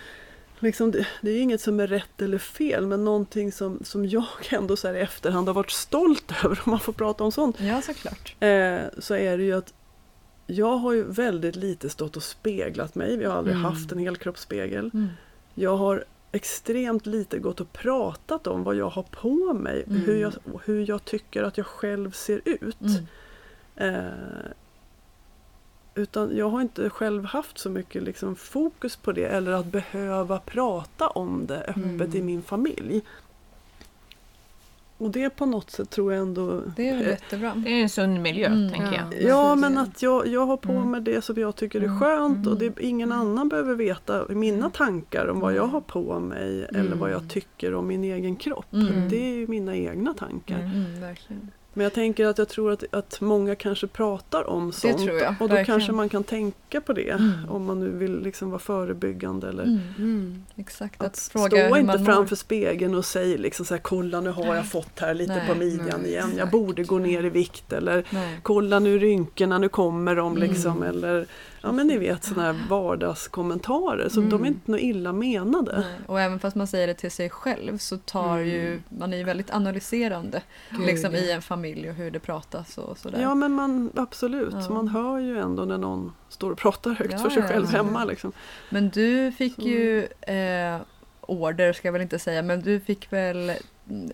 Liksom 0.60 0.91
det, 0.91 1.08
det 1.21 1.32
är 1.32 1.41
inget 1.41 1.62
som 1.62 1.80
är 1.80 1.88
rätt 1.88 2.21
eller 2.21 2.38
fel 2.38 2.88
men 2.88 3.06
någonting 3.06 3.51
som, 3.51 3.80
som 3.84 4.06
jag 4.06 4.25
ändå 4.49 4.75
så 4.75 4.88
här 4.88 4.95
i 4.95 4.99
efterhand 4.99 5.47
har 5.47 5.54
varit 5.54 5.71
stolt 5.71 6.32
över 6.45 6.60
om 6.65 6.69
man 6.71 6.80
får 6.80 6.93
prata 6.93 7.23
om 7.23 7.32
sånt. 7.32 7.60
Ja, 7.60 7.82
såklart. 7.82 8.36
Eh, 8.39 8.80
så 8.99 9.15
är 9.15 9.38
det 9.38 9.43
ju 9.43 9.54
att 9.58 9.73
jag 10.47 10.77
har 10.77 10.91
ju 10.93 11.04
väldigt 11.04 11.56
lite 11.56 11.89
stått 11.89 12.17
och 12.17 12.23
speglat 12.23 12.95
mig. 12.95 13.17
Vi 13.17 13.25
har 13.25 13.36
aldrig 13.38 13.56
Mm. 13.56 13.65
haft 13.65 13.91
en 13.91 13.97
helkroppsspegel. 13.99 14.91
Mm. 14.93 15.08
Jag 15.56 15.77
har 15.77 16.06
extremt 16.32 17.06
lite 17.06 17.39
gått 17.39 17.62
och 17.62 17.74
pratat 17.74 18.48
om 18.48 18.63
vad 18.63 18.76
jag 18.76 18.89
har 18.89 19.04
på 19.04 19.54
mig. 19.54 19.84
Mm. 19.88 20.02
Hur, 20.02 20.15
jag, 20.15 20.34
hur 20.65 20.89
jag 20.89 21.06
tycker 21.06 21.44
att 21.44 21.58
jag 21.58 21.65
själv 21.65 22.12
ser 22.12 22.41
ut. 22.46 22.82
Mm. 22.82 23.96
Eh, 23.96 24.52
utan 25.96 26.38
jag 26.38 26.50
har 26.50 26.62
inte 26.62 26.89
själv 26.89 27.26
haft 27.26 27.58
så 27.58 27.70
mycket 27.70 28.04
liksom 28.04 28.36
fokus 28.36 28.96
på 28.96 29.12
det 29.12 29.26
eller 29.26 29.52
att 29.52 29.65
behöva 29.65 30.39
prata 30.39 31.08
om 31.08 31.46
det 31.46 31.60
öppet 31.67 31.76
Mm. 31.76 32.15
i 32.15 32.22
min 32.22 32.41
familj. 32.44 33.02
Och 35.02 35.12
det 35.12 35.30
på 35.30 35.46
något 35.46 35.72
sätt 35.72 35.90
tror 35.90 36.14
jag 36.14 36.22
ändå... 36.22 36.62
Det 36.76 36.90
är 36.90 36.98
jättebra. 37.10 37.54
Det 37.56 37.70
är 37.70 37.82
en 37.82 37.90
sund 37.90 38.20
miljö, 38.22 38.46
Mm, 38.48 38.70
tänker 38.70 38.94
ja. 38.94 39.02
jag. 39.20 39.24
Ja, 39.30 39.56
men 39.56 39.78
att 39.78 40.02
jag, 40.02 40.28
jag 40.28 40.46
har 40.46 40.58
på 40.58 40.72
Mm. 40.72 40.92
mig 40.92 41.02
det 41.02 41.22
som 41.22 41.36
jag 41.38 41.56
tycker 41.56 41.82
är 41.82 41.86
Mm. 41.86 42.00
skönt 42.00 42.48
och 42.48 42.54
Mm. 42.62 42.74
det, 42.76 42.84
ingen 42.84 43.12
annan 43.12 43.50
behöver 43.50 43.76
veta 43.76 44.26
mina 44.30 44.70
tankar 44.70 45.28
om 45.28 45.40
vad 45.40 45.52
jag 45.54 45.64
Mm. 45.64 45.70
har 45.74 45.82
på 45.82 46.20
mig 46.20 46.66
eller 46.70 46.80
Mm. 46.80 47.00
vad 47.00 47.12
jag 47.12 47.30
tycker 47.30 47.74
om 47.76 47.88
min 47.88 48.04
egen 48.04 48.36
kropp. 48.36 48.74
Mm. 48.74 49.10
Det 49.10 49.26
är 49.30 49.34
ju 49.36 49.48
mina 49.48 49.76
egna 49.76 50.14
tankar. 50.14 50.60
Mm. 50.60 50.72
Mm, 50.86 51.02
verkligen. 51.02 51.52
Men 51.74 51.84
jag 51.84 51.93
tänker 51.93 52.26
att 52.26 52.38
jag 52.38 52.49
tror 52.49 52.72
att, 52.72 52.84
att 52.91 53.22
många 53.22 53.55
kanske 53.55 53.88
pratar 53.88 54.49
om 54.49 54.72
sånt 54.72 55.01
jag, 55.01 55.15
och 55.30 55.36
då 55.39 55.47
verkligen. 55.47 55.65
kanske 55.65 55.91
man 55.91 56.09
kan 56.09 56.24
tänka 56.24 56.82
på 56.82 56.93
det 56.93 57.09
Mm. 57.09 57.32
om 57.49 57.65
man 57.65 57.80
nu 57.80 57.89
vill 57.89 58.19
liksom 58.22 58.49
vara 58.49 58.59
förebyggande 58.59 59.49
eller 59.49 59.63
Mm. 59.63 59.80
Mm. 59.97 60.43
Exakt, 60.55 61.01
att, 61.01 61.07
att, 61.07 61.15
stå 61.17 61.45
inte 61.78 61.84
man 61.84 62.05
framför 62.05 62.32
mår. 62.32 62.36
spegeln 62.36 62.95
och 62.95 63.05
säg 63.05 63.38
liksom 63.38 63.65
så 63.65 63.74
här, 63.74 63.82
kolla 63.82 64.22
nu 64.22 64.30
har 64.30 64.55
jag 64.55 64.65
fått 64.72 64.99
här 64.99 65.13
lite 65.13 65.36
Nej, 65.36 65.47
på 65.47 65.55
midjan 65.55 66.05
igen, 66.05 66.32
jag 66.38 66.49
borde 66.49 66.84
gå 66.84 66.97
ner 66.99 67.24
i 67.24 67.30
vikt 67.30 67.74
eller 67.74 68.03
Nej. 68.09 68.39
kolla 68.43 68.80
nu 68.80 68.99
rynkorna, 68.99 69.57
nu 69.57 69.69
kommer 69.69 70.15
de 70.15 70.38
liksom 70.38 70.72
Mm. 70.78 70.89
eller 70.89 71.26
ja 71.62 71.72
men 71.72 71.88
ni 71.88 71.97
vet 71.97 72.24
sådana 72.24 72.53
här 72.53 72.59
vardagskommentarer 72.70 74.09
så 74.09 74.20
Mm. 74.20 74.30
de 74.30 74.43
är 74.43 74.47
inte 74.47 74.72
något 74.72 74.80
illa 74.80 75.14
menade. 75.14 75.80
Nej. 75.80 75.95
Och 76.07 76.22
även 76.22 76.39
fast 76.39 76.55
man 76.55 76.68
säger 76.68 76.88
det 76.88 76.93
till 76.93 77.12
sig 77.12 77.30
själv 77.30 77.78
så 77.78 77.97
tar 77.97 78.38
Mm. 78.38 78.47
ju, 78.49 78.82
man 78.89 79.14
är 79.14 79.18
ju 79.18 79.24
väldigt 79.24 79.51
analyserande 79.51 80.41
Gud, 80.70 80.80
liksom, 80.86 81.14
ja. 81.14 81.20
i 81.20 81.32
en 81.32 81.41
familj 81.41 81.89
och 81.89 81.95
hur 81.95 82.12
det 82.12 82.20
pratas 82.20 82.78
och 82.78 82.97
sådär. 82.97 83.22
Ja 83.22 83.36
men 83.36 83.51
man, 83.51 83.91
absolut, 83.95 84.53
Ja. 84.68 84.74
man 84.74 84.88
hör 84.88 85.20
ju 85.20 85.39
ändå 85.39 85.66
när 85.66 85.78
någon 85.78 86.14
står 86.30 86.51
och 86.51 86.57
pratar 86.57 86.91
högt 86.91 87.12
Ja, 87.12 87.18
för 87.18 87.30
sig 87.30 87.41
ja, 87.41 87.47
själv 87.47 87.64
absolut. 87.64 87.86
hemma. 87.86 88.05
Liksom. 88.05 88.32
Men 88.70 88.89
du 88.89 89.32
fick 89.32 89.55
Så- 89.55 89.62
ju 89.62 90.07
eh, 90.22 90.78
order, 91.22 91.74
ska 91.74 91.88
jag 91.88 91.93
väl 91.93 92.01
inte 92.01 92.20
säga, 92.20 92.41
men 92.41 92.62
du 92.62 92.80
fick 92.80 93.14
väl 93.14 93.38
mm, 93.49 93.57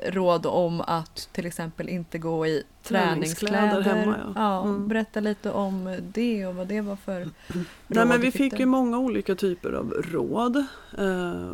råd 0.06 0.46
om 0.46 0.82
att 0.82 1.30
till 1.32 1.46
exempel 1.46 1.90
inte 1.90 2.18
gå 2.18 2.48
i 2.48 2.64
Träningskläder 2.84 3.58
träningskläder. 3.82 3.96
hemma, 3.96 4.34
ja. 4.36 4.64
Mm. 4.64 4.88
Berätta 4.88 5.20
lite 5.20 5.52
om 5.52 5.98
det 6.14 6.46
och 6.48 6.56
vad 6.56 6.68
det 6.68 6.82
var 6.82 6.96
för 6.96 7.20
Nej, 7.48 7.66
råd 7.88 8.08
men 8.08 8.10
du 8.10 8.18
vi 8.26 8.32
fick 8.32 8.60
ju 8.60 8.66
många 8.66 9.00
olika 9.00 9.36
typer 9.36 9.72
av 9.74 9.92
råd. 9.92 10.56
Eh, 10.98 11.52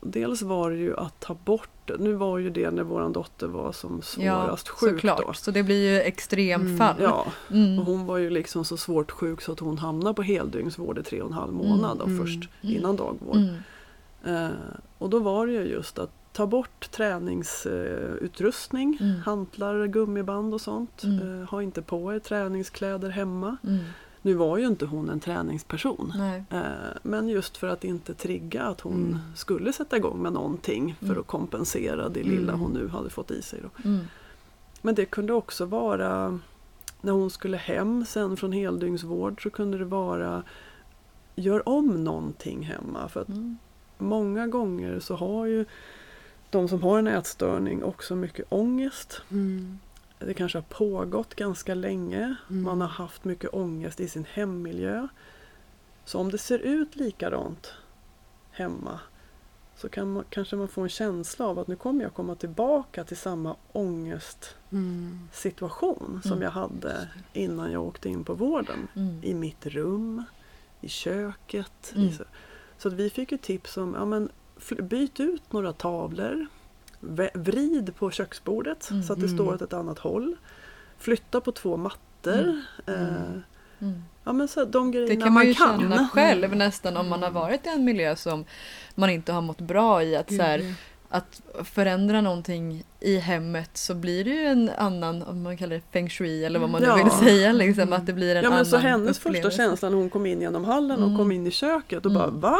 dels 0.00 0.42
var 0.42 0.70
det 0.70 0.76
ju 0.76 0.96
att 0.96 1.20
ta 1.20 1.34
bort, 1.34 1.90
nu 1.98 2.12
var 2.12 2.38
ju 2.38 2.50
det 2.50 2.70
när 2.70 2.82
vår 2.82 3.08
dotter 3.08 3.46
var 3.46 3.72
som 3.72 4.02
svårast 4.02 4.68
sjuk 4.68 4.90
såklart. 4.90 5.26
då. 5.26 5.32
Så 5.32 5.50
det 5.50 5.62
blir 5.62 5.90
ju 5.90 6.00
extremfall. 6.00 6.94
Ja, 7.00 7.26
Mm. 7.50 7.78
och 7.78 7.84
hon 7.86 8.06
var 8.06 8.16
ju 8.18 8.30
liksom 8.30 8.64
så 8.64 8.76
svårt 8.76 9.10
sjuk 9.10 9.40
så 9.40 9.52
att 9.52 9.60
hon 9.60 9.78
hamnade 9.78 10.14
på 10.14 10.22
heldygnsvård 10.22 10.98
i 10.98 11.02
tre 11.02 11.20
och 11.20 11.26
en 11.26 11.32
halv 11.32 11.52
månad 11.52 11.98
då, 11.98 12.04
Mm. 12.04 12.18
först 12.26 12.48
Mm. 12.62 12.76
innan 12.76 12.96
dagvård. 12.96 13.36
Mm. 13.36 13.54
Eh, 14.44 14.50
och 14.98 15.10
då 15.10 15.18
var 15.18 15.46
det 15.46 15.52
ju 15.52 15.62
just 15.62 15.98
att 15.98 16.10
ta 16.32 16.46
bort 16.46 16.90
träningsutrustning, 16.90 18.98
Mm. 19.00 19.20
hantlar, 19.20 19.86
gummiband 19.86 20.54
och 20.54 20.60
sånt. 20.60 21.02
Mm. 21.04 21.42
Eh, 21.42 21.48
ha 21.48 21.62
inte 21.62 21.82
på 21.82 22.14
er 22.14 22.18
träningskläder 22.18 23.08
hemma. 23.10 23.56
Mm. 23.64 23.84
Nu 24.22 24.34
var 24.34 24.58
ju 24.58 24.66
inte 24.66 24.86
hon 24.86 25.10
en 25.10 25.20
träningsperson. 25.20 26.12
Nej. 26.16 26.44
Eh, 26.50 26.60
Men 27.02 27.28
just 27.28 27.56
för 27.56 27.68
att 27.68 27.84
inte 27.84 28.14
trigga 28.14 28.62
att 28.62 28.80
hon 28.80 29.06
Mm. 29.06 29.18
skulle 29.34 29.72
sätta 29.72 29.96
igång 29.96 30.22
med 30.22 30.32
någonting 30.32 30.94
för 30.98 31.06
Mm. 31.06 31.20
att 31.20 31.26
kompensera 31.26 32.08
det 32.08 32.22
lilla 32.22 32.52
Mm. 32.52 32.60
hon 32.60 32.72
nu 32.72 32.88
hade 32.88 33.10
fått 33.10 33.30
i 33.30 33.42
sig. 33.42 33.60
Mm. 33.84 34.00
Men 34.82 34.94
det 34.94 35.04
kunde 35.04 35.32
också 35.32 35.64
vara 35.64 36.38
när 37.00 37.12
hon 37.12 37.30
skulle 37.30 37.56
hem 37.56 38.04
sen 38.04 38.36
från 38.36 38.52
heldygnsvård 38.52 39.42
så 39.42 39.50
kunde 39.50 39.78
det 39.78 39.84
vara 39.84 40.42
gör 41.36 41.68
om 41.68 42.04
någonting 42.04 42.62
hemma. 42.62 43.08
För 43.08 43.20
att 43.20 43.28
många 43.98 44.46
gånger 44.46 45.00
så 45.00 45.14
har 45.16 45.46
ju 45.46 45.64
de 46.52 46.68
som 46.68 46.82
har 46.82 46.98
en 46.98 47.06
ätstörning 47.06 47.84
också 47.84 48.16
mycket 48.16 48.46
ångest. 48.48 49.22
Mm. 49.30 49.78
Det 50.18 50.34
kanske 50.34 50.58
har 50.58 50.62
pågått 50.62 51.34
ganska 51.34 51.74
länge. 51.74 52.34
Mm. 52.50 52.62
Man 52.62 52.80
har 52.80 52.88
haft 52.88 53.24
mycket 53.24 53.54
ångest 53.54 54.00
i 54.00 54.08
sin 54.08 54.24
hemmiljö. 54.32 55.08
Så 56.04 56.18
om 56.18 56.30
det 56.30 56.38
ser 56.38 56.58
ut 56.58 56.96
likadant 56.96 57.72
hemma 58.50 59.00
så 59.76 59.88
kan 59.88 60.12
man, 60.12 60.24
kanske 60.30 60.56
man 60.56 60.68
får 60.68 60.82
en 60.82 60.88
känsla 60.88 61.46
av 61.46 61.58
att 61.58 61.68
nu 61.68 61.76
kommer 61.76 62.02
jag 62.04 62.14
komma 62.14 62.34
tillbaka 62.34 63.04
till 63.04 63.16
samma 63.16 63.56
ångestsituation 63.72 66.06
Mm. 66.08 66.22
som 66.22 66.32
Mm. 66.32 66.42
jag 66.42 66.50
hade 66.50 67.08
innan 67.32 67.72
jag 67.72 67.82
åkte 67.82 68.08
in 68.08 68.24
på 68.24 68.34
vården. 68.34 68.88
Mm. 68.96 69.18
I 69.22 69.34
mitt 69.34 69.66
rum, 69.66 70.24
i 70.80 70.88
köket. 70.88 71.92
Mm. 71.94 72.08
I 72.08 72.12
så 72.12 72.24
så 72.78 72.88
att 72.88 72.94
vi 72.94 73.10
fick 73.10 73.32
ju 73.32 73.38
tips 73.38 73.76
om 73.76 73.94
ja, 73.94 74.04
men, 74.04 74.28
byt 74.70 75.20
ut 75.20 75.52
några 75.52 75.72
tavlor. 75.72 76.46
Vrid 77.34 77.96
på 77.96 78.10
köksbordet 78.10 78.90
Mm. 78.90 79.02
så 79.02 79.12
att 79.12 79.20
det 79.20 79.26
Mm. 79.26 79.36
står 79.38 79.54
åt 79.54 79.62
ett 79.62 79.72
annat 79.72 79.98
håll. 79.98 80.36
Flytta 80.98 81.40
på 81.40 81.52
två 81.52 81.76
mattor. 81.76 82.60
Mm. 82.86 83.00
Eh, 83.06 83.16
Mm. 83.78 84.02
ja, 84.24 84.32
men 84.32 84.48
så, 84.48 84.64
de 84.64 84.90
grejerna 84.90 85.14
Det 85.14 85.20
kan 85.20 85.32
man 85.32 85.46
ju 85.46 85.54
kan. 85.54 85.80
känna 85.80 86.08
själv 86.08 86.56
nästan 86.56 86.96
om 86.96 87.08
man 87.08 87.22
har 87.22 87.28
Mm. 87.30 87.42
varit 87.42 87.66
i 87.66 87.68
en 87.68 87.84
miljö 87.84 88.16
som 88.16 88.44
man 88.94 89.10
inte 89.10 89.32
har 89.32 89.40
mått 89.42 89.60
bra 89.60 90.02
i. 90.02 90.16
Att, 90.16 90.28
så 90.28 90.42
här, 90.42 90.74
att 91.12 91.40
förändra 91.64 92.20
någonting 92.20 92.84
i 93.00 93.18
hemmet 93.18 93.70
så 93.74 93.94
blir 93.94 94.24
det 94.24 94.30
ju 94.30 94.46
en 94.46 94.70
annan, 94.78 95.22
om 95.22 95.42
man 95.42 95.56
kallar 95.56 95.76
det 95.76 95.82
feng 95.92 96.08
shui 96.10 96.44
eller 96.44 96.58
vad 96.60 96.70
man 96.70 96.82
Ja. 96.82 96.96
nu 96.96 97.02
vill 97.02 97.12
säga. 97.12 97.52
Liksom, 97.52 97.92
att 97.92 98.06
det 98.06 98.12
blir 98.12 98.30
en 98.36 98.36
Ja 98.36 98.42
men 98.42 98.52
annan 98.52 98.66
så 98.66 98.76
hennes 98.76 99.18
första 99.18 99.28
upplevelse. 99.28 99.56
känsla 99.56 99.88
när 99.88 99.96
hon 99.96 100.10
kom 100.10 100.26
in 100.26 100.40
genom 100.40 100.64
hallen 100.64 100.98
och 101.02 101.06
Mm. 101.06 101.18
kom 101.18 101.32
in 101.32 101.46
i 101.46 101.50
köket 101.50 102.06
och 102.06 102.12
Mm. 102.12 102.40
bara 102.40 102.50
va? 102.50 102.58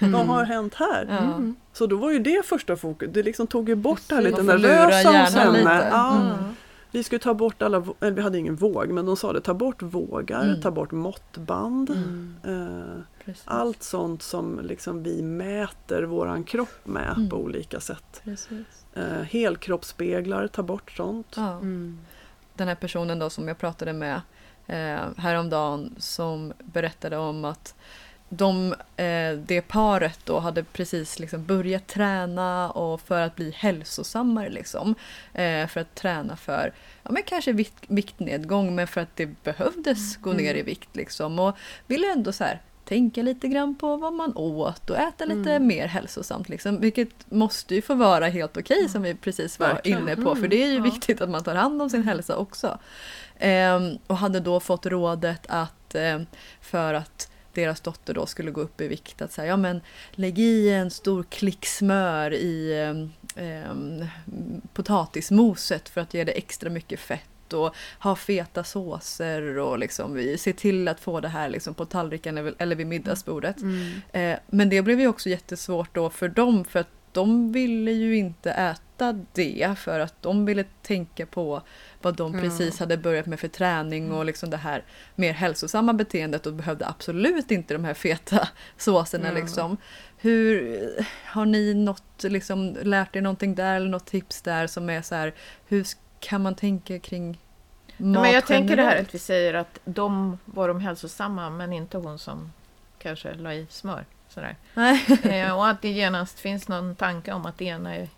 Mm. 0.00 0.12
Vad 0.12 0.26
har 0.26 0.44
hänt 0.44 0.74
här? 0.74 1.06
Ja. 1.10 1.18
Mm. 1.18 1.56
Så 1.72 1.86
då 1.86 1.96
var 1.96 2.10
ju 2.10 2.18
det 2.18 2.46
första 2.46 2.76
fokus. 2.76 3.10
Det 3.12 3.22
liksom 3.22 3.46
tog 3.46 3.68
ju 3.68 3.74
bort 3.74 4.02
det 4.06 4.14
här 4.14 4.22
lite 4.22 4.42
nervösa 4.42 5.08
hos 5.10 5.34
henne. 5.34 5.58
lite. 5.58 5.88
Ja, 5.92 6.16
Mm. 6.20 6.32
Vi 6.92 7.02
skulle 7.02 7.18
ta 7.18 7.34
bort 7.34 7.62
alla, 7.62 7.84
eller 8.00 8.10
vi 8.12 8.22
hade 8.22 8.38
ingen 8.38 8.56
våg 8.56 8.88
men 8.88 9.06
de 9.06 9.16
sa 9.16 9.32
det, 9.32 9.40
ta 9.40 9.54
bort 9.54 9.82
vågar, 9.82 10.44
Mm. 10.44 10.60
ta 10.60 10.70
bort 10.70 10.90
måttband. 10.92 11.90
Mm. 11.90 12.34
Eh, 12.44 13.34
allt 13.44 13.82
sånt 13.82 14.22
som 14.22 14.60
liksom 14.62 15.02
vi 15.02 15.22
mäter 15.22 16.02
våran 16.02 16.44
kropp 16.44 16.80
med 16.86 17.14
Mm. 17.16 17.28
på 17.28 17.36
olika 17.36 17.80
sätt. 17.80 18.22
Eh, 18.94 19.02
helkroppsspeglar, 19.22 20.46
ta 20.46 20.62
bort 20.62 20.90
sånt. 20.90 21.34
Ja. 21.36 21.52
Mm. 21.52 21.98
Den 22.54 22.68
här 22.68 22.74
personen 22.74 23.18
då 23.18 23.30
som 23.30 23.48
jag 23.48 23.58
pratade 23.58 23.92
med 23.92 24.20
eh, 24.66 25.00
häromdagen 25.16 25.94
som 25.98 26.52
berättade 26.64 27.16
om 27.16 27.44
att 27.44 27.74
de, 28.32 28.72
eh, 28.96 29.32
det 29.46 29.62
paret 29.68 30.18
då 30.24 30.38
hade 30.38 30.64
precis 30.64 31.18
liksom 31.18 31.44
börjat 31.44 31.86
träna 31.86 32.70
och 32.70 33.00
för 33.00 33.20
att 33.20 33.36
bli 33.36 33.50
hälsosammare 33.56 34.48
liksom. 34.50 34.94
Eh, 35.34 35.66
för 35.66 35.80
att 35.80 35.94
träna 35.94 36.36
för, 36.36 36.72
ja 37.02 37.10
men 37.10 37.22
kanske 37.22 37.52
vikt, 37.52 37.84
viktnedgång 37.88 38.74
men 38.74 38.86
för 38.86 39.00
att 39.00 39.16
det 39.16 39.26
behövdes 39.44 40.16
gå 40.16 40.32
ner 40.32 40.54
i 40.54 40.62
vikt 40.62 40.96
liksom. 40.96 41.38
Och 41.38 41.56
ville 41.86 42.12
ändå 42.12 42.32
så 42.32 42.44
här 42.44 42.60
tänka 42.84 43.22
lite 43.22 43.48
grann 43.48 43.74
på 43.74 43.96
vad 43.96 44.12
man 44.12 44.36
åt 44.36 44.90
och 44.90 44.96
äta 44.96 45.24
lite 45.24 45.50
Mm. 45.50 45.66
mer 45.66 45.86
hälsosamt 45.86 46.48
liksom. 46.48 46.80
Vilket 46.80 47.30
måste 47.30 47.74
ju 47.74 47.82
få 47.82 47.94
vara 47.94 48.26
helt 48.26 48.56
okej 48.56 48.88
som 48.88 49.02
vi 49.02 49.14
precis 49.14 49.58
var 49.58 49.68
Verkligen. 49.68 49.98
inne 50.02 50.16
på. 50.16 50.36
För 50.36 50.48
det 50.48 50.62
är 50.62 50.66
ju 50.66 50.76
Mm. 50.76 50.82
viktigt 50.90 51.20
att 51.20 51.30
man 51.30 51.44
tar 51.44 51.54
hand 51.54 51.82
om 51.82 51.90
sin 51.90 52.02
hälsa 52.04 52.36
också. 52.36 52.78
Ehm, 53.38 53.98
och 54.06 54.16
hade 54.16 54.40
då 54.40 54.60
fått 54.60 54.86
rådet 54.86 55.40
att 55.48 55.94
ehm, 55.94 56.26
för 56.60 56.94
att 56.94 57.30
deras 57.54 57.80
dotter 57.80 58.14
då 58.14 58.26
skulle 58.26 58.50
gå 58.50 58.60
upp 58.60 58.80
i 58.80 58.88
vikt 58.88 59.22
att 59.22 59.32
säga 59.32 59.48
ja 59.48 59.56
men 59.56 59.80
lägg 60.10 60.38
i 60.38 60.70
en 60.70 60.90
stor 60.90 61.22
klick 61.22 61.66
smör 61.66 62.34
i 62.34 62.80
ehm, 63.36 64.04
potatismoset 64.74 65.88
för 65.88 66.00
att 66.00 66.14
ge 66.14 66.24
det 66.24 66.32
extra 66.32 66.70
mycket 66.70 67.00
fett 67.00 67.52
och 67.52 67.74
ha 68.00 68.16
feta 68.16 68.64
såser 68.64 69.58
och 69.58 69.78
liksom 69.78 70.14
vi 70.14 70.38
se 70.38 70.52
till 70.52 70.88
att 70.88 71.00
få 71.00 71.20
det 71.20 71.28
här 71.28 71.48
liksom 71.48 71.74
på 71.74 71.84
tallriken 71.84 72.38
eller- 72.38 72.54
eller 72.58 72.76
vid 72.76 72.86
middagsbordet. 72.86 73.60
Mm. 73.60 74.00
Eh, 74.12 74.38
men 74.46 74.68
det 74.68 74.82
blev 74.82 75.00
ju 75.00 75.08
också 75.08 75.28
jättesvårt 75.28 75.94
då 75.94 76.10
för 76.10 76.28
dem 76.28 76.64
för 76.64 76.78
att 76.80 76.88
de 77.12 77.52
ville 77.52 77.90
ju 77.90 78.16
inte 78.16 78.50
äta 78.50 79.24
det 79.32 79.78
för 79.78 80.00
att 80.00 80.22
de 80.22 80.44
ville 80.44 80.64
tänka 80.82 81.26
på 81.26 81.62
vad 82.02 82.14
de 82.16 82.32
precis 82.32 82.78
hade 82.78 82.96
börjat 82.96 83.26
med 83.26 83.40
för 83.40 83.48
träning 83.48 84.12
och 84.12 84.24
liksom 84.24 84.50
det 84.50 84.56
här 84.56 84.84
mer 85.14 85.32
hälsosamma 85.32 85.92
beteendet 85.92 86.46
och 86.46 86.52
behövde 86.52 86.88
absolut 86.88 87.50
inte 87.50 87.74
de 87.74 87.84
här 87.84 87.94
feta 87.94 88.48
såserna 88.76 89.32
liksom. 89.32 89.76
Hur, 90.16 91.04
har 91.24 91.44
ni 91.44 91.74
något, 91.74 92.22
liksom, 92.22 92.76
lärt 92.82 93.16
er 93.16 93.20
någonting 93.20 93.54
där 93.54 93.76
eller 93.76 93.88
något 93.88 94.06
tips 94.06 94.42
där 94.42 94.66
som 94.66 94.90
är 94.90 95.02
så 95.02 95.14
här, 95.14 95.34
hur 95.68 95.86
kan 96.20 96.42
man 96.42 96.54
tänka 96.54 96.98
kring 96.98 97.38
mat 97.96 98.22
men 98.22 98.32
jag 98.32 98.46
tänker 98.46 98.76
det 98.76 98.82
här 98.82 98.88
generellt? 98.88 99.08
att 99.08 99.14
vi 99.14 99.18
säger 99.18 99.54
att 99.54 99.78
de 99.84 100.38
var 100.44 100.68
de 100.68 100.80
hälsosamma 100.80 101.50
men 101.50 101.72
inte 101.72 101.98
hon 101.98 102.18
som 102.18 102.52
kanske 102.98 103.34
la 103.34 103.54
i 103.54 103.66
smör. 103.70 104.04
Sådär. 104.28 104.56
Nej. 104.74 105.06
Eh, 105.22 105.56
och 105.56 105.68
att 105.68 105.82
det 105.82 105.88
genast 105.88 106.38
finns 106.38 106.68
någon 106.68 106.96
tanke 106.96 107.32
om 107.32 107.46
att 107.46 107.58
det 107.58 107.64
ena 107.64 107.94
är 107.94 108.08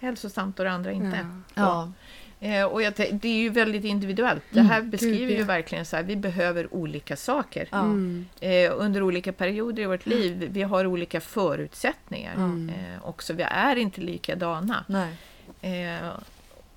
hälsosamt 0.00 0.58
och 0.58 0.64
det 0.64 0.70
andra 0.70 0.92
inte. 0.92 1.26
Ja. 1.54 1.92
Eh, 2.42 2.64
och 2.64 2.82
jag, 2.82 2.92
det 3.12 3.28
är 3.28 3.38
ju 3.42 3.48
väldigt 3.48 3.84
individuellt. 3.84 4.42
Det 4.50 4.60
Mm, 4.60 4.70
här 4.70 4.80
gud, 4.80 4.90
beskriver 4.90 5.32
ju 5.32 5.38
ja. 5.38 5.44
verkligen 5.44 5.84
så 5.86 5.96
här, 5.96 6.02
vi 6.02 6.16
behöver 6.16 6.74
olika 6.74 7.16
saker. 7.16 7.68
Mm. 7.72 8.26
Eh, 8.40 8.72
under 8.76 9.02
olika 9.02 9.32
perioder 9.32 9.82
i 9.82 9.86
vårt 9.86 10.06
liv. 10.06 10.48
Vi 10.52 10.62
har 10.62 10.86
olika 10.86 11.20
förutsättningar. 11.20 12.34
Mm. 12.34 12.68
Eh, 12.68 13.08
också, 13.08 13.32
vi 13.32 13.42
är 13.42 13.76
inte 13.76 14.00
likadana. 14.00 14.84
Nej. 14.88 15.14
Eh, 15.60 16.08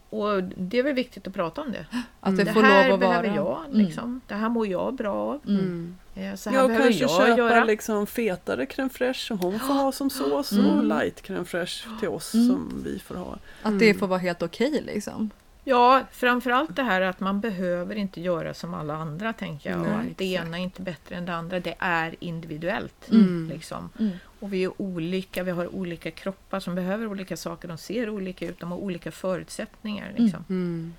och 0.09 0.43
det 0.43 0.79
är 0.79 0.83
väl 0.83 0.93
viktigt 0.93 1.27
att 1.27 1.33
prata 1.33 1.61
om 1.61 1.71
det. 1.71 1.85
Att 2.19 2.37
det 2.37 2.43
det 2.43 2.53
får 2.53 2.61
här 2.61 2.85
lov 2.89 2.93
att 2.93 2.99
behöver 2.99 3.27
vara... 3.29 3.35
jag, 3.35 3.65
Mm. 3.73 3.85
liksom. 3.85 4.21
det 4.27 4.35
här 4.35 4.49
mår 4.49 4.67
jag 4.67 4.93
bra 4.93 5.13
av. 5.13 5.39
Mm. 5.47 5.59
Mm. 5.59 5.95
Eh, 6.31 6.35
så 6.35 6.49
här 6.49 6.57
Ja, 6.57 6.63
och 6.63 6.69
behöver 6.69 6.85
kanske 6.89 7.03
jag 7.03 7.11
köpa 7.27 7.37
göra. 7.37 7.63
liksom 7.63 8.07
fetare 8.07 8.65
crème 8.65 8.89
fraîche 8.89 9.27
som 9.27 9.39
hon 9.39 9.59
får 9.59 9.73
ha 9.73 9.91
som 9.91 10.09
sås 10.09 10.51
och 10.51 10.57
Mm. 10.57 10.87
light 10.87 11.21
crème 11.27 11.43
fraîche 11.45 11.99
till 11.99 12.09
oss 12.09 12.33
Mm. 12.33 12.47
som 12.47 12.81
vi 12.85 12.99
får 12.99 13.15
ha. 13.15 13.37
Att 13.63 13.79
det 13.79 13.85
Mm. 13.89 13.99
får 13.99 14.07
vara 14.07 14.19
helt 14.19 14.41
okej 14.41 14.83
liksom. 14.85 15.29
Ja, 15.65 16.03
framförallt 16.11 16.75
det 16.75 16.83
här 16.83 17.01
att 17.01 17.19
man 17.19 17.41
behöver 17.41 17.95
inte 17.95 18.21
göra 18.21 18.53
som 18.53 18.73
alla 18.73 18.95
andra, 18.95 19.33
tänker 19.33 19.69
jag. 19.69 19.79
Nej, 19.79 19.91
och 19.91 19.99
att 19.99 20.17
det 20.17 20.33
exakt. 20.33 20.47
ena 20.47 20.59
är 20.59 20.63
inte 20.63 20.81
bättre 20.81 21.15
än 21.15 21.25
det 21.25 21.35
andra. 21.35 21.59
Det 21.59 21.75
är 21.79 22.15
individuellt. 22.19 23.11
Mm. 23.11 23.49
Liksom. 23.53 23.89
Mm. 23.99 24.11
Och 24.39 24.53
vi 24.53 24.63
är 24.63 24.81
olika, 24.81 25.43
vi 25.43 25.51
har 25.51 25.75
olika 25.75 26.11
kroppar 26.11 26.59
som 26.59 26.75
behöver 26.75 27.07
olika 27.07 27.37
saker. 27.37 27.67
De 27.67 27.77
ser 27.77 28.09
olika 28.09 28.45
ut, 28.47 28.59
de 28.59 28.71
har 28.71 28.77
olika 28.77 29.11
förutsättningar. 29.11 30.13
Liksom. 30.17 30.45
Mm. 30.49 30.93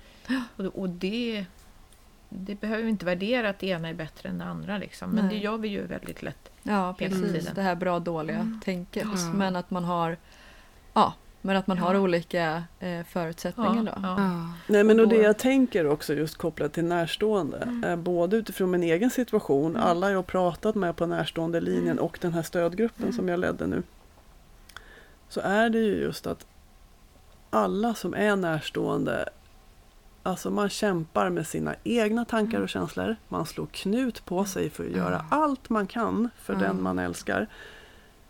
Och, 0.55 0.65
och 0.65 0.89
det, 0.89 1.45
det 2.29 2.55
behöver 2.61 2.83
vi 2.83 2.89
inte 2.89 3.05
värdera 3.05 3.49
att 3.49 3.59
det 3.59 3.67
ena 3.67 3.89
är 3.89 3.93
bättre 3.93 4.29
än 4.29 4.37
det 4.37 4.45
andra. 4.45 4.77
Liksom. 4.77 5.09
Men 5.09 5.25
Nej. 5.25 5.35
det 5.35 5.43
gör 5.43 5.57
vi 5.57 5.67
ju 5.67 5.81
väldigt 5.87 6.21
lätt. 6.21 6.49
Ja, 6.63 6.95
Hela 6.99 7.15
precis. 7.15 7.31
tiden. 7.39 7.55
Det 7.55 7.61
här 7.61 7.75
bra 7.75 7.99
dåliga 7.99 8.37
Mm. 8.37 8.61
tänket. 8.63 9.07
Ja. 9.15 9.33
Men 9.33 9.55
att 9.55 9.71
man 9.71 9.83
har 9.83 10.17
ja, 10.93 11.13
Men 11.45 11.57
att 11.57 11.67
man 11.67 11.77
har 11.77 11.97
olika 11.97 12.63
eh, 12.79 13.03
förutsättningar 13.09 13.83
då. 13.83 13.91
Ja, 14.01 14.15
ja. 14.21 14.47
Nej 14.67 14.83
men 14.83 14.99
och 14.99 15.07
det 15.07 15.15
jag 15.15 15.37
tänker 15.37 15.87
också 15.87 16.13
just 16.13 16.37
kopplat 16.37 16.73
till 16.73 16.83
närstående, 16.85 17.57
Mm. 17.57 17.83
eh, 17.83 17.95
både 17.95 18.37
utifrån 18.37 18.71
min 18.71 18.83
egen 18.83 19.09
situation, 19.09 19.71
Mm. 19.75 19.87
alla 19.87 20.09
jag 20.11 20.17
har 20.17 20.23
pratat 20.23 20.75
med 20.75 20.95
på 20.95 21.05
närstående 21.05 21.61
linjen 21.61 21.91
Mm. 21.91 22.03
och 22.03 22.17
den 22.21 22.33
här 22.33 22.41
stödgruppen 22.41 23.03
Mm. 23.03 23.13
som 23.15 23.29
jag 23.29 23.39
ledde 23.39 23.67
nu. 23.67 23.83
Så 25.29 25.39
är 25.41 25.69
det 25.69 25.77
ju 25.79 25.95
just 25.95 26.27
att 26.27 26.45
alla 27.49 27.93
som 27.93 28.13
är 28.13 28.35
närstående, 28.35 29.29
alltså 30.23 30.49
man 30.51 30.69
kämpar 30.69 31.29
med 31.29 31.47
sina 31.47 31.75
egna 31.83 32.25
tankar 32.25 32.57
Mm. 32.57 32.63
och 32.63 32.69
känslor. 32.69 33.15
Man 33.27 33.45
slår 33.45 33.65
knut 33.65 34.25
på 34.25 34.45
sig 34.45 34.69
för 34.69 34.83
att 34.85 34.91
göra 34.91 35.15
Mm. 35.19 35.25
allt 35.29 35.69
man 35.69 35.87
kan 35.87 36.29
för 36.41 36.53
Mm. 36.53 36.65
den 36.67 36.83
man 36.83 36.99
älskar. 36.99 37.47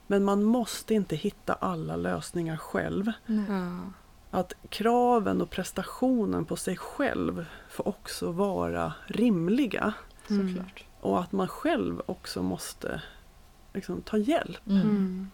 Men 0.08 0.24
man 0.24 0.43
måste 0.43 0.93
inte 0.93 1.16
hitta 1.16 1.53
alla 1.53 1.95
lösningar 1.95 2.58
själv 2.58 3.12
Ja. 3.26 3.80
att 4.32 4.53
kraven 4.70 5.41
och 5.41 5.49
prestationen 5.49 6.45
på 6.45 6.56
sig 6.56 6.78
själv 6.78 7.45
får 7.70 7.88
också 7.88 8.32
vara 8.32 8.93
rimliga. 9.06 9.93
Mm. 10.30 10.64
Och 11.01 11.20
att 11.20 11.32
man 11.32 11.47
själv 11.47 12.01
också 12.06 12.43
måste 12.43 13.01
liksom, 13.74 14.01
ta 14.01 14.18
hjälp. 14.18 14.68
Mm. 14.68 14.82
Mm. 14.82 15.32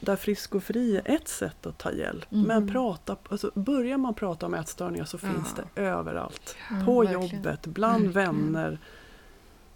Där 0.00 0.16
Frisk 0.16 0.54
och 0.54 0.62
Fri 0.64 0.96
är 0.96 1.02
ett 1.14 1.28
sätt 1.28 1.66
att 1.66 1.78
ta 1.78 1.92
hjälp. 1.92 2.32
Mm. 2.32 2.46
Men 2.46 2.68
prata, 2.72 3.16
alltså, 3.28 3.50
börjar 3.54 3.98
man 3.98 4.14
prata 4.14 4.46
om 4.46 4.54
ätstörningar 4.54 5.04
så 5.04 5.18
finns 5.18 5.54
Ja. 5.56 5.62
det 5.74 5.80
överallt. 5.82 6.56
Mm, 6.70 6.86
På 6.86 7.00
verkligen. 7.00 7.36
jobbet, 7.36 7.66
bland 7.66 8.04
Verkligen. 8.04 8.52
vänner. 8.52 8.78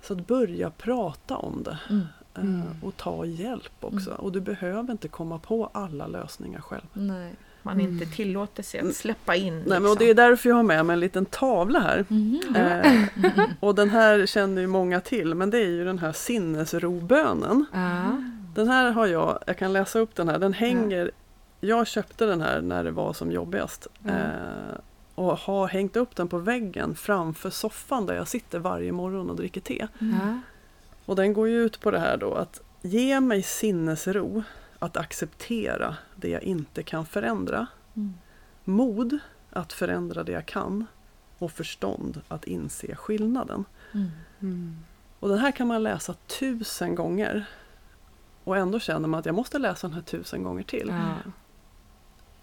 Så 0.03 0.13
att 0.13 0.27
börja 0.27 0.71
prata 0.71 1.37
om 1.37 1.63
det. 1.63 1.79
Mm. 2.37 2.49
eh, 2.61 2.61
Mm. 2.67 2.77
Och 2.83 2.97
ta 2.97 3.25
hjälp 3.25 3.73
också. 3.81 4.11
Och 4.11 4.33
du 4.33 4.41
behöver 4.41 4.93
inte 4.93 5.09
komma 5.09 5.39
på 5.39 5.71
alla 5.73 6.07
lösningar 6.07 6.61
själv. 6.61 6.87
Nej. 6.93 7.33
Man 7.63 7.81
Mm. 7.81 7.93
inte 7.93 8.07
tillåter 8.07 8.63
sig 8.63 8.81
att 8.81 8.95
släppa 8.95 9.35
in. 9.37 9.55
Nej, 9.59 9.65
men 9.67 9.77
och 9.77 9.83
liksom. 9.83 9.97
det 9.99 10.11
är 10.11 10.15
därför 10.15 10.49
jag 10.49 10.57
har 10.57 10.63
med 10.63 10.87
mig 10.87 10.95
en 10.95 11.01
liten 11.01 11.25
tavla 11.27 11.81
här. 11.81 12.05
Mhm. 12.09 12.41
Eh, 12.57 13.45
och 13.61 13.75
den 13.75 13.91
här 13.91 14.27
känner 14.27 14.61
ju 14.61 14.67
många 14.67 15.01
till, 15.01 15.35
men 15.35 15.51
det 15.51 15.59
är 15.59 15.69
ju 15.69 15.85
den 15.85 15.99
här 15.99 16.13
sinnesrobönen. 16.13 17.65
Ja. 17.73 18.23
Den 18.55 18.69
här 18.69 18.91
har 18.91 19.07
jag, 19.07 19.39
jag 19.47 19.59
kan 19.59 19.73
läsa 19.73 19.99
upp 19.99 20.15
den 20.15 20.29
här, 20.29 20.39
den 20.39 20.53
hänger, 20.53 21.11
jag 21.61 21.87
köpte 21.87 22.27
den 22.27 22.41
här 22.41 22.61
när 22.61 22.85
det 22.85 22.91
var 22.91 23.13
som 23.13 23.33
jobbigast. 23.33 23.87
Mm. 24.05 24.17
Eh, 24.17 24.75
och 25.15 25.39
har 25.39 25.67
hängt 25.69 25.97
upp 25.97 26.17
den 26.17 26.29
på 26.29 26.39
väggen 26.39 26.95
framför 26.95 27.51
soffan 27.51 28.07
där 28.07 28.15
jag 28.15 28.29
sitter 28.29 28.59
varje 28.59 28.93
morgon 28.93 29.31
och 29.31 29.37
dricker 29.37 29.61
te. 29.61 29.87
Ja. 29.99 30.39
Och 31.07 31.17
den 31.17 31.33
går 31.33 31.49
ju 31.49 31.65
ut 31.65 31.81
på 31.81 31.91
det 31.91 31.99
här 31.99 32.17
då 32.17 32.35
att 32.35 32.61
ge 32.83 33.21
mig 33.21 33.43
sinnesro 33.43 34.43
att 34.79 34.97
acceptera 34.97 35.97
det 36.17 36.29
jag 36.29 36.43
inte 36.43 36.83
kan 36.83 37.07
förändra. 37.07 37.67
Mm. 37.97 38.15
Mod 38.65 39.19
att 39.51 39.73
förändra 39.73 40.25
det 40.25 40.33
jag 40.33 40.47
kan. 40.47 40.87
Och 41.39 41.53
förstånd 41.53 42.21
att 42.29 42.45
inse 42.45 42.97
skillnaden. 42.97 43.65
Mm. 43.93 44.11
Mm. 44.41 44.77
Och 45.21 45.29
den 45.29 45.39
här 45.39 45.53
kan 45.53 45.69
man 45.69 45.83
läsa 45.83 46.15
tusen 46.15 46.95
gånger. 46.95 47.47
Och 48.45 48.57
ändå 48.57 48.81
känner 48.81 49.09
man 49.09 49.21
att 49.21 49.27
jag 49.27 49.35
måste 49.35 49.59
läsa 49.59 49.87
den 49.87 49.95
här 49.95 50.03
tusen 50.03 50.43
gånger 50.43 50.63
till. 50.63 50.89
Ja. 50.89 51.31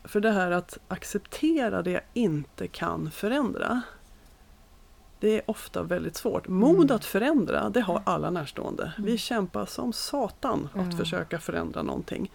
För 0.04 0.20
det 0.20 0.32
här 0.32 0.52
att 0.52 0.78
acceptera 0.88 1.82
det 1.82 1.92
jag 1.92 2.04
inte 2.14 2.68
kan 2.68 3.12
förändra. 3.12 3.82
Det 5.22 5.36
är 5.38 5.42
ofta 5.52 5.84
väldigt 5.84 6.16
svårt. 6.16 6.48
Mod 6.48 6.76
Mm. 6.86 6.96
att 6.96 7.06
förändra, 7.06 7.70
det 7.70 7.82
har 7.82 8.02
alla 8.06 8.30
närstående. 8.30 8.94
Vi 8.98 9.04
Mm. 9.04 9.18
kämpar 9.18 9.66
som 9.66 9.94
satan 9.94 10.70
att 10.74 10.92
Ja. 10.92 10.98
försöka 10.98 11.40
förändra 11.40 11.84
någonting. 11.84 12.32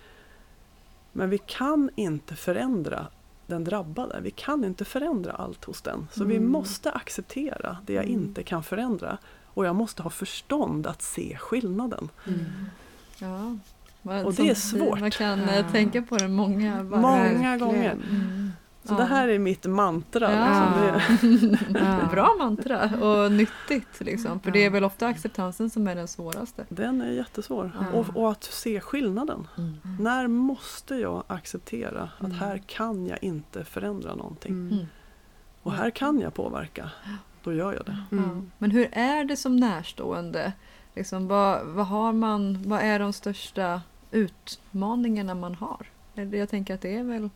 Men 1.13 1.31
vi 1.31 1.39
kan 1.39 1.91
inte 1.97 2.37
förändra 2.37 3.07
den 3.47 3.65
drabbade. 3.65 4.21
Vi 4.23 4.31
kan 4.31 4.65
inte 4.65 4.85
förändra 4.85 5.33
allt 5.33 5.65
hos 5.65 5.83
den. 5.83 6.09
Så 6.13 6.25
vi 6.25 6.37
Mm. 6.37 6.51
måste 6.51 6.91
acceptera 6.93 7.77
det 7.87 7.93
jag 7.93 8.05
Mm. 8.05 8.21
inte 8.21 8.43
kan 8.43 8.63
förändra. 8.63 9.19
Och 9.47 9.67
jag 9.67 9.77
måste 9.77 10.03
ha 10.03 10.11
förstånd 10.11 10.87
att 10.87 11.03
se 11.03 11.37
skillnaden. 11.41 12.09
Mm. 12.27 12.45
Ja. 13.19 13.57
Och 14.25 14.35
det 14.35 14.51
är 14.51 14.55
svårt. 14.55 15.01
Man 15.01 15.11
kan 15.11 15.39
Ja. 15.39 15.51
eh, 15.55 15.71
tänka 15.71 16.03
på 16.03 16.17
det 16.17 16.29
många. 16.29 16.83
Många 16.83 17.59
gånger. 17.59 17.97
Mm. 18.89 18.99
Så 18.99 19.03
Ja. 19.03 19.09
det 19.09 19.15
här 19.15 19.29
är 19.29 19.39
mitt 19.39 19.65
mantra. 19.67 20.33
Ja. 20.33 20.99
Liksom. 21.21 21.63
Det, 21.73 21.79
Ja. 21.81 22.09
Bra 22.11 22.35
mantra 22.39 22.85
och 22.85 23.33
nyttigt 23.33 24.01
liksom. 24.01 24.41
För 24.41 24.51
det 24.51 24.65
är 24.65 24.71
väl 24.71 24.85
ofta 24.85 25.07
acceptansen 25.07 25.71
som 25.71 25.89
är 25.89 25.95
den 25.95 26.09
svåraste. 26.09 26.65
den 26.69 27.01
är 27.03 27.11
jättesvår. 27.11 27.73
Ja. 27.81 27.99
Och, 27.99 28.17
och 28.17 28.31
att 28.31 28.45
se 28.45 28.81
skillnaden. 28.81 29.49
När 30.01 30.27
måste 30.27 30.95
jag 30.95 31.25
acceptera 31.27 32.03
att 32.19 32.25
Mm. 32.25 32.39
här 32.39 32.59
kan 32.67 33.07
jag 33.07 33.23
inte 33.23 33.65
förändra 33.65 34.15
någonting. 34.15 34.53
Mm. 34.53 34.87
Och 35.63 35.73
här 35.73 35.91
kan 35.91 36.21
jag 36.21 36.35
påverka. 36.35 36.91
Då 37.43 37.53
gör 37.53 37.73
jag 37.73 37.85
det. 37.85 37.97
Mm. 38.13 38.51
Men 38.59 38.71
hur 38.71 38.89
är 38.93 39.25
det 39.25 39.37
som 39.37 39.57
närstående? 39.57 40.53
Liksom, 40.95 41.29
vad, 41.29 41.67
vad, 41.67 41.87
har 41.87 42.13
man, 42.13 42.63
vad 42.67 42.81
är 42.81 42.99
de 42.99 43.13
största 43.13 43.81
utmaningarna 44.11 45.35
man 45.35 45.55
har? 45.55 45.87
Eller 46.15 46.39
Jag 46.39 46.49
tänker 46.49 46.75
att 46.75 46.81
det 46.81 46.97
är 46.97 47.03
väl 47.05 47.31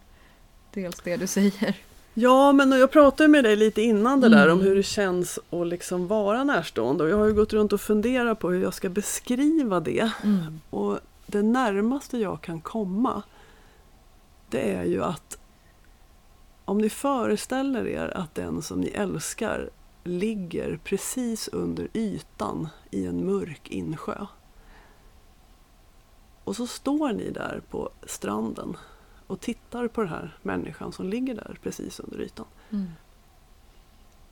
dels 0.74 1.00
det 1.00 1.16
du 1.16 1.26
säger. 1.26 1.76
Ja, 2.14 2.52
men 2.52 2.72
jag 2.72 2.90
pratade 2.90 3.28
med 3.28 3.44
dig 3.44 3.56
lite 3.56 3.82
innan 3.82 4.20
det 4.20 4.28
där 4.28 4.48
om 4.48 4.52
Mm. 4.58 4.66
hur 4.66 4.76
det 4.76 4.82
känns 4.82 5.38
att 5.50 5.66
liksom 5.66 6.06
vara 6.06 6.44
närstående. 6.44 7.04
Och 7.04 7.10
jag 7.10 7.16
har 7.16 7.26
ju 7.26 7.34
gått 7.34 7.52
runt 7.52 7.72
och 7.72 7.80
funderat 7.80 8.38
på 8.38 8.50
hur 8.50 8.62
jag 8.62 8.74
ska 8.74 8.88
beskriva 8.88 9.80
det. 9.80 10.10
Mm. 10.24 10.60
Och 10.70 10.98
det 11.26 11.42
närmaste 11.42 12.18
jag 12.18 12.40
kan 12.40 12.60
komma 12.60 13.22
det 14.50 14.72
är 14.74 14.84
ju 14.84 15.04
att 15.04 15.38
om 16.64 16.78
ni 16.78 16.90
föreställer 16.90 17.86
er 17.86 18.12
att 18.16 18.34
den 18.34 18.62
som 18.62 18.80
ni 18.80 18.88
älskar 18.88 19.70
ligger 20.04 20.78
precis 20.84 21.48
under 21.48 21.88
ytan 21.92 22.68
i 22.90 23.06
en 23.06 23.26
mörk 23.26 23.68
insjö. 23.68 24.26
Och 26.44 26.56
så 26.56 26.66
står 26.66 27.12
ni 27.12 27.30
där 27.30 27.60
på 27.70 27.90
stranden 28.06 28.76
och 29.30 29.40
tittar 29.40 29.88
på 29.88 30.00
den 30.00 30.10
här 30.10 30.38
människan 30.42 30.92
som 30.92 31.08
ligger 31.08 31.34
där 31.34 31.58
precis 31.62 32.00
under 32.00 32.20
ytan. 32.20 32.46
Mm. 32.70 32.86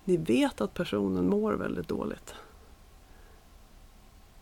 Ni 0.05 0.17
vet 0.17 0.61
att 0.61 0.75
personen 0.75 1.29
mår 1.29 1.53
väldigt 1.53 1.89
dåligt. 1.89 2.35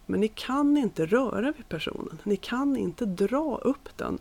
Men 0.07 0.21
ni 0.21 0.29
kan 0.29 0.77
inte 0.77 1.07
röra 1.07 1.53
vid 1.57 1.69
personen. 1.69 2.19
Ni 2.23 2.37
kan 2.37 2.77
inte 2.77 3.07
dra 3.07 3.59
upp 3.59 3.89
den 3.97 4.19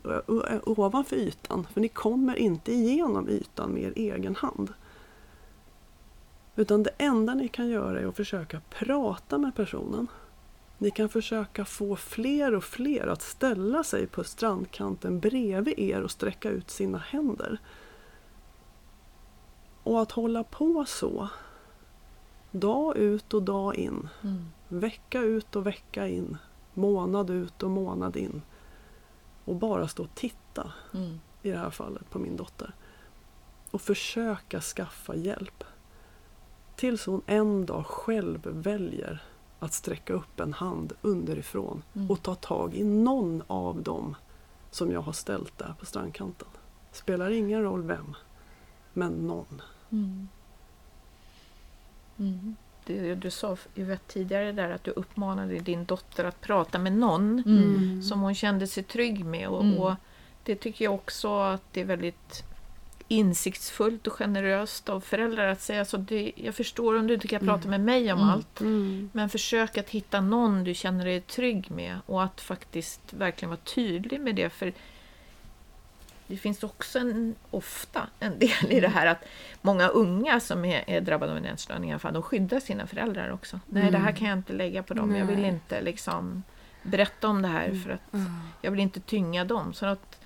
ovanför 0.65 1.15
ytan. 1.15 1.67
För 1.73 1.81
ni 1.81 1.88
kommer 1.88 2.36
inte 2.36 2.73
igenom 2.73 3.29
ytan 3.29 3.71
med 3.71 3.83
er 3.83 3.93
egen 3.95 4.36
hand. 4.36 4.73
Utan 6.55 6.83
det 6.83 6.91
enda 6.97 7.33
ni 7.33 7.47
kan 7.47 7.67
göra 7.67 7.99
är 7.99 8.05
att 8.05 8.15
försöka 8.15 8.61
prata 8.69 9.38
med 9.38 9.55
personen. 9.55 10.07
Ni 10.78 10.91
kan 10.91 11.09
försöka 11.09 11.65
få 11.65 11.95
fler 11.95 12.55
och 12.55 12.63
fler 12.63 13.07
att 13.07 13.21
ställa 13.21 13.84
sig 13.84 14.07
på 14.07 14.23
strandkanten 14.23 15.19
bredvid 15.19 15.80
er 15.80 16.01
och 16.01 16.11
sträcka 16.11 16.49
ut 16.49 16.69
sina 16.69 16.97
händer. 16.97 17.57
Och 19.84 20.01
att 20.01 20.11
hålla 20.11 20.43
på 20.43 20.86
så, 20.88 21.30
dag 22.51 22.97
ut 22.97 23.34
och 23.34 23.43
dag 23.43 23.76
in, 23.76 24.09
Mm. 24.23 24.45
vecka 24.67 25.19
ut 25.21 25.55
och 25.55 25.65
vecka 25.67 26.07
in, 26.07 26.38
månad 26.73 27.30
ut 27.30 27.63
och 27.63 27.69
månad 27.69 28.15
in. 28.17 28.41
Och 29.45 29.55
bara 29.55 29.88
stå 29.88 30.03
och 30.03 30.15
titta, 30.15 30.73
Mm. 30.93 31.19
i 31.41 31.51
det 31.51 31.57
här 31.57 31.69
fallet, 31.69 32.09
på 32.09 32.19
min 32.19 32.36
dotter. 32.36 32.73
Och 33.71 33.82
försöka 33.82 34.61
skaffa 34.61 35.15
hjälp. 35.15 35.63
Tills 36.76 37.05
hon 37.05 37.21
en 37.26 37.65
dag 37.65 37.86
själv 37.86 38.47
väljer 38.47 39.23
att 39.59 39.73
sträcka 39.73 40.13
upp 40.13 40.39
en 40.39 40.53
hand 40.53 40.93
underifrån 41.01 41.83
Mm. 41.95 42.11
och 42.11 42.21
ta 42.21 42.35
tag 42.35 42.75
i 42.75 42.83
någon 42.83 43.43
av 43.47 43.81
dem 43.81 44.15
som 44.71 44.91
jag 44.91 45.01
har 45.01 45.13
ställt 45.13 45.57
där 45.57 45.73
på 45.79 45.85
strandkanten. 45.85 46.47
Spelar 46.91 47.29
ingen 47.31 47.61
roll 47.61 47.83
vem, 47.83 48.15
men 48.93 49.11
någon. 49.27 49.61
Mm. 49.91 50.27
Mm. 52.17 52.55
Du, 52.85 53.15
du 53.15 53.31
sa 53.31 53.57
Yvette 53.75 54.13
tidigare 54.13 54.51
där 54.51 54.69
att 54.71 54.83
du 54.83 54.91
uppmanade 54.91 55.59
din 55.59 55.85
dotter 55.85 56.23
att 56.23 56.41
prata 56.41 56.79
med 56.79 56.93
någon 56.93 57.43
Mm. 57.45 58.03
som 58.03 58.21
hon 58.21 58.35
kände 58.35 58.67
sig 58.67 58.83
trygg 58.83 59.25
med. 59.25 59.47
Och, 59.47 59.61
Mm. 59.63 59.77
och 59.77 59.93
det 60.43 60.55
tycker 60.55 60.85
jag 60.85 60.93
också 60.93 61.39
att 61.39 61.61
det 61.71 61.81
är 61.81 61.85
väldigt 61.85 62.43
insiktsfullt 63.07 64.07
och 64.07 64.13
generöst 64.13 64.89
av 64.89 65.01
föräldrar 65.01 65.47
att 65.47 65.61
säga 65.61 65.85
så. 65.85 65.97
Det, 65.97 66.31
jag 66.35 66.55
förstår 66.55 66.97
om 66.99 67.07
du 67.07 67.13
inte 67.13 67.27
kan 67.27 67.41
Mm. 67.41 67.55
prata 67.55 67.67
med 67.69 67.81
mig 67.81 68.13
om 68.13 68.19
Mm. 68.19 68.29
allt. 68.29 68.59
Men 69.13 69.29
försök 69.29 69.77
att 69.77 69.89
hitta 69.89 70.21
någon 70.21 70.63
du 70.63 70.73
känner 70.73 71.05
dig 71.05 71.21
trygg 71.21 71.71
med 71.71 71.97
och 72.05 72.23
att 72.23 72.41
faktiskt 72.41 73.13
verkligen 73.13 73.49
vara 73.49 73.59
tydlig 73.75 74.21
med 74.21 74.35
det. 74.35 74.49
För 74.49 74.73
det 76.27 76.37
finns 76.37 76.63
också 76.63 76.99
en, 76.99 77.35
ofta 77.51 78.07
en 78.19 78.39
del 78.39 78.71
i 78.71 78.79
det 78.79 78.87
här 78.87 79.07
att 79.07 79.23
många 79.61 79.87
unga 79.87 80.39
som 80.39 80.65
är, 80.65 80.83
är 80.87 81.01
drabbade 81.01 81.31
av 81.31 81.37
en 81.37 81.45
ätstörning 81.45 81.89
i 81.89 81.93
alla 81.93 81.99
fall, 81.99 82.13
de 82.13 82.23
skyddar 82.23 82.59
sina 82.59 82.87
föräldrar 82.87 83.31
också. 83.31 83.59
Nej, 83.65 83.91
det 83.91 83.97
här 83.97 84.11
kan 84.11 84.27
jag 84.29 84.37
inte 84.37 84.53
lägga 84.53 84.83
på 84.83 84.93
dem. 84.93 85.15
Jag 85.15 85.25
vill 85.25 85.39
Nej. 85.39 85.49
inte 85.49 85.81
liksom 85.81 86.43
berätta 86.83 87.27
om 87.27 87.41
det 87.41 87.47
här 87.47 87.71
för 87.83 87.89
att 87.89 88.01
Ja. 88.11 88.19
jag 88.61 88.71
vill 88.71 88.79
inte 88.79 88.99
tynga 88.99 89.45
dem. 89.45 89.73
Så 89.73 89.85
att 89.85 90.19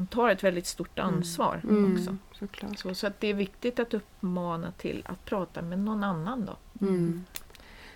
de 0.00 0.06
tar 0.06 0.28
ett 0.30 0.44
väldigt 0.44 0.66
stort 0.66 0.98
ansvar 0.98 1.60
Mm, 1.64 1.96
också. 1.96 2.16
såklart. 2.38 2.78
Så, 2.78 2.94
så 2.94 3.06
att 3.06 3.20
det 3.20 3.26
är 3.28 3.34
viktigt 3.34 3.78
att 3.78 3.94
uppmana 3.94 4.72
till 4.72 5.02
att 5.06 5.24
prata 5.24 5.62
med 5.62 5.78
någon 5.78 6.04
annan 6.04 6.44
då. 6.46 6.86
Mm. 6.86 7.24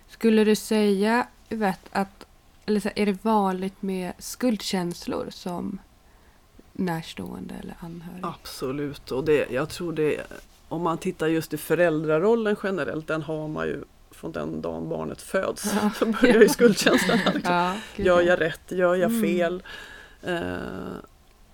Skulle 0.08 0.44
du 0.44 0.56
säga, 0.56 1.26
Yvette, 1.50 1.88
att 1.92 2.26
eller 2.66 2.80
så, 2.80 2.88
är 2.96 3.06
det 3.06 3.24
vanligt 3.24 3.82
med 3.82 4.12
skuldkänslor 4.18 5.26
som 5.30 5.78
närstående 6.72 7.54
eller 7.62 7.74
anhörig? 7.80 8.20
Absolut, 8.24 9.10
och 9.10 9.24
det, 9.24 9.46
jag 9.50 9.68
tror 9.68 9.92
det 9.92 10.20
om 10.68 10.82
man 10.82 10.98
tittar 10.98 11.26
just 11.26 11.52
i 11.52 11.56
föräldrarollen 11.56 12.56
generellt, 12.62 13.06
den 13.06 13.22
har 13.22 13.48
man 13.48 13.66
ju 13.66 13.84
från 14.10 14.32
den 14.32 14.60
dagen 14.60 14.88
barnet 14.88 15.22
föds. 15.22 15.74
Ja. 15.82 15.90
Så 15.98 16.06
börjar 16.06 16.40
ju 16.40 16.48
skuldkänslan. 16.58 17.18
Liksom. 17.34 17.54
Ja, 17.54 17.74
gud, 17.96 18.06
Gör 18.06 18.20
ja. 18.20 18.26
jag 18.26 18.40
rätt? 18.40 18.70
Gör 18.72 18.94
jag 18.94 19.10
Mm. 19.10 19.22
fel? 19.22 19.62
Eh, 20.22 20.56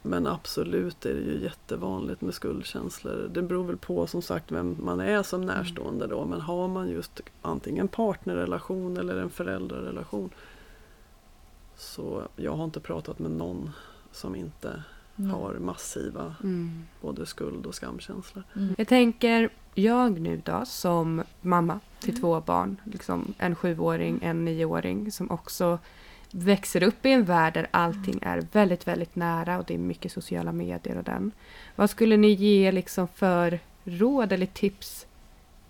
men 0.03 0.27
absolut 0.27 1.07
är 1.07 1.15
det 1.15 1.21
ju 1.21 1.43
jättevanligt 1.43 2.21
med 2.21 2.35
skuldkänslor. 2.35 3.31
Det 3.33 3.43
beror 3.43 3.65
väl 3.65 3.77
på 3.77 4.07
som 4.07 4.23
sagt 4.23 4.53
vem 4.53 4.77
man 4.81 5.01
är 5.01 5.23
som 5.23 5.41
närstående 5.41 6.07
då. 6.07 6.25
Men 6.25 6.41
har 6.41 6.69
man 6.69 6.89
just 6.89 7.21
antingen 7.43 7.89
partnerrelation 7.89 8.97
eller 8.97 9.17
en 9.17 9.31
föräldrarelation. 9.31 10.31
Så 11.77 12.23
jag 12.37 12.53
har 12.53 12.65
inte 12.65 12.81
pratat 12.81 13.19
med 13.19 13.31
någon 13.31 13.71
som 14.13 14.35
inte 14.35 14.83
har 15.33 15.55
massiva 15.55 16.35
Mm. 16.43 16.85
både 17.01 17.27
skuld 17.27 17.67
och 17.67 17.75
skamkänslor. 17.75 18.45
Jag 18.79 18.89
tänker, 18.89 19.51
jag 19.75 20.21
nu 20.21 20.43
då 20.45 20.63
som 20.67 21.23
mamma 21.41 21.81
till 22.01 22.21
två 22.21 22.41
barn, 22.41 22.77
liksom 22.85 23.35
en 23.39 23.55
sjuåring, 23.55 24.19
en 24.23 24.45
nioåring 24.45 25.13
som 25.13 25.31
också 25.31 25.79
växer 26.31 26.83
upp 26.83 27.07
i 27.07 27.13
en 27.13 27.25
värld 27.25 27.55
där 27.55 27.67
allting 27.71 28.19
är 28.23 28.47
väldigt, 28.53 28.89
väldigt 28.89 29.17
nära 29.17 29.59
och 29.59 29.65
det 29.65 29.75
är 29.75 29.79
mycket 29.79 30.13
sociala 30.13 30.53
medier 30.53 30.97
och 30.97 31.05
den. 31.05 31.33
Vad 31.77 31.91
skulle 31.91 32.17
ni 32.17 32.29
ge 32.31 32.73
liksom 32.73 33.09
för 33.09 33.59
råd 33.85 34.33
eller 34.33 34.47
tips 34.47 35.07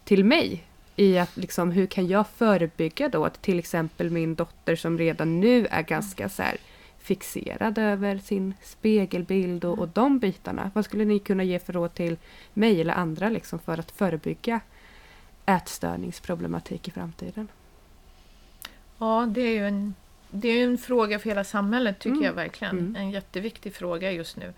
till 0.04 0.24
mig 0.24 0.64
i 0.96 1.18
att 1.18 1.36
liksom, 1.36 1.70
hur 1.70 1.86
kan 1.86 2.06
jag 2.06 2.26
förebygga 2.28 3.08
då 3.08 3.24
att 3.24 3.42
till 3.42 3.58
exempel 3.58 4.10
min 4.10 4.34
dotter 4.34 4.76
som 4.76 4.98
redan 4.98 5.40
nu 5.40 5.66
är 5.66 5.82
ganska 5.82 6.28
så 6.28 6.42
här 6.42 6.56
fixerad 6.98 7.78
över 7.78 8.18
sin 8.18 8.54
spegelbild 8.62 9.64
och, 9.64 9.78
och 9.78 9.88
de 9.88 10.18
bitarna. 10.18 10.70
Vad 10.74 10.84
skulle 10.84 11.04
ni 11.04 11.18
kunna 11.18 11.44
ge 11.44 11.58
för 11.58 11.72
råd 11.72 11.94
till 11.94 12.16
mig 12.54 12.80
eller 12.80 12.94
andra 12.94 13.28
liksom 13.28 13.58
för 13.58 13.78
att 13.78 13.90
förebygga 13.90 14.60
ätstörningsproblematik 15.46 16.88
i 16.88 16.90
framtiden? 16.90 17.48
Ja, 18.98 19.26
det 19.34 19.40
är 19.40 19.52
ju 19.52 19.66
en, 19.66 19.94
det 20.30 20.48
är 20.48 20.64
en 20.64 20.78
fråga 20.78 21.18
för 21.18 21.28
hela 21.30 21.44
samhället 21.44 21.98
tycker 21.98 22.10
Mm. 22.16 22.24
jag 22.24 22.32
verkligen. 22.32 22.78
Mm. 22.78 22.96
En 22.96 23.10
jätteviktig 23.10 23.74
fråga 23.74 24.12
just 24.12 24.36
nu. 24.36 24.52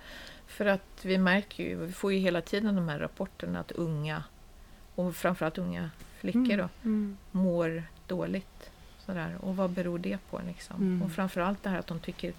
För 0.46 0.66
att 0.66 1.00
vi 1.04 1.18
märker 1.18 1.64
ju, 1.64 1.76
vi 1.86 1.92
får 1.92 2.12
ju 2.12 2.18
hela 2.18 2.40
tiden 2.40 2.74
de 2.74 2.88
här 2.88 2.98
rapporterna 2.98 3.60
att 3.60 3.72
unga, 3.72 4.24
och 4.94 5.16
framförallt 5.16 5.58
unga 5.58 5.90
flickor 6.20 6.56
då, 6.56 6.68
Mm. 6.84 7.16
mår 7.30 7.82
dåligt. 8.06 8.70
Sådär. 9.06 9.36
Och 9.40 9.56
vad 9.56 9.70
beror 9.70 9.98
det 9.98 10.18
på? 10.30 10.40
Liksom? 10.46 10.76
Mm. 10.76 11.02
Och 11.02 11.12
framförallt 11.12 11.62
det 11.62 11.70
här 11.70 11.78
att 11.78 11.86
de 11.86 12.00
tycker 12.00 12.32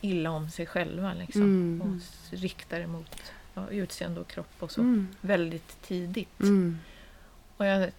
illa 0.00 0.30
om 0.30 0.50
sig 0.50 0.66
själva. 0.66 1.12
Liksom. 1.14 1.42
Mm. 1.42 1.82
Och 1.82 2.00
riktar 2.38 2.80
emot 2.80 3.32
ja, 3.54 3.68
utseende 3.70 4.20
och 4.20 4.28
kropp 4.28 4.54
och 4.58 4.70
så. 4.70 4.80
Mm. 4.80 5.08
Väldigt 5.20 5.82
tidigt. 5.82 6.40
Mm. 6.40 6.78
Och 7.56 7.66
jag 7.66 7.90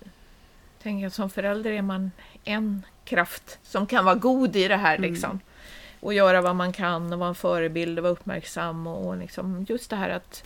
tänker 0.84 1.08
att 1.08 1.14
som 1.14 1.30
förälder 1.30 1.72
är 1.72 1.82
man 1.82 2.12
en 2.44 2.86
kraft 3.06 3.60
som 3.64 3.88
kan 3.88 4.06
vara 4.06 4.16
god 4.16 4.56
i 4.56 4.68
det 4.68 4.76
här. 4.78 4.96
Mm. 4.98 5.12
Liksom. 5.12 5.40
Och 6.00 6.14
göra 6.14 6.42
vad 6.42 6.56
man 6.56 6.74
kan 6.74 7.14
och 7.14 7.20
vara 7.20 7.30
en 7.30 7.36
förebild 7.36 8.00
och 8.00 8.04
vara 8.04 8.14
uppmärksam. 8.14 8.88
Och, 8.88 9.08
och 9.08 9.18
liksom 9.18 9.66
just 9.70 9.90
det 9.90 9.96
här 9.96 10.10
att, 10.10 10.44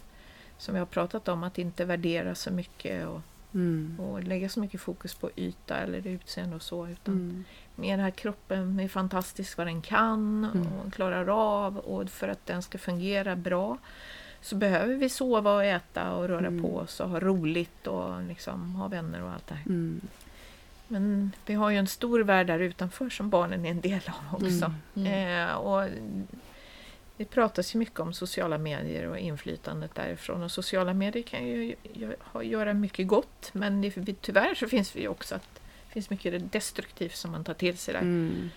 som 0.57 0.73
vi 0.73 0.79
har 0.79 0.85
pratat 0.85 1.27
om, 1.27 1.43
att 1.43 1.57
inte 1.57 1.85
värdera 1.85 2.35
så 2.35 2.51
mycket 2.51 3.07
och, 3.07 3.21
Mm. 3.55 3.99
och 3.99 4.23
lägga 4.23 4.49
så 4.49 4.59
mycket 4.59 4.81
fokus 4.81 5.15
på 5.15 5.29
yta 5.35 5.77
eller 5.77 6.07
utseende 6.07 6.55
och 6.55 6.61
så. 6.61 6.87
Utan 6.87 7.13
Mm. 7.13 7.43
med 7.75 7.89
den 7.93 7.99
här 7.99 8.11
kroppen 8.11 8.79
är 8.79 8.87
fantastisk 8.87 9.57
vad 9.57 9.67
den 9.67 9.81
kan 9.81 10.49
Mm. 10.53 10.67
och 10.73 10.93
klarar 10.93 11.27
av. 11.65 11.77
Och 11.77 12.09
för 12.09 12.27
att 12.27 12.45
den 12.45 12.61
ska 12.61 12.77
fungera 12.77 13.35
bra 13.35 13.77
så 14.41 14.55
behöver 14.55 14.95
vi 14.95 15.09
sova 15.09 15.53
och 15.55 15.63
äta 15.63 16.11
och 16.13 16.27
röra 16.27 16.47
Mm. 16.47 16.61
på 16.61 16.77
oss 16.77 16.99
och 16.99 17.09
ha 17.09 17.19
roligt 17.19 17.87
och 17.87 18.23
liksom 18.23 18.75
ha 18.75 18.87
vänner 18.87 19.23
och 19.23 19.29
allt 19.31 19.47
det 19.47 19.55
här. 19.55 19.65
Mm. 19.65 20.01
Men 20.93 21.31
vi 21.45 21.53
har 21.53 21.69
ju 21.69 21.77
en 21.77 21.87
stor 21.87 22.19
värld 22.19 22.47
där 22.47 22.59
utanför 22.59 23.09
som 23.09 23.29
barnen 23.29 23.65
är 23.65 23.69
en 23.69 23.81
del 23.81 24.01
av 24.07 24.43
också. 24.43 24.73
Mm. 24.95 25.49
Eh, 25.49 25.55
och 25.55 25.89
det 27.17 27.25
pratas 27.25 27.75
ju 27.75 27.79
mycket 27.79 27.99
om 27.99 28.13
sociala 28.13 28.57
medier 28.57 29.07
och 29.07 29.17
inflytandet 29.17 29.95
därifrån. 29.95 30.43
Och 30.43 30.51
sociala 30.51 30.93
medier 30.93 31.23
kan 31.23 31.47
ju 31.47 31.75
göra 32.43 32.73
mycket 32.73 33.07
gott 33.07 33.49
men 33.53 33.81
det, 33.81 34.21
tyvärr 34.21 34.55
så 34.55 34.67
finns 34.67 34.91
det 34.91 34.99
ju 34.99 35.07
också 35.07 35.35
att 35.35 35.61
det 35.87 35.93
finns 35.93 36.09
mycket 36.09 36.51
destruktivt 36.51 37.15
som 37.15 37.31
man 37.31 37.43
tar 37.43 37.53
till 37.53 37.77
sig 37.77 37.93
där. 37.93 38.01
Mm. 38.01 38.49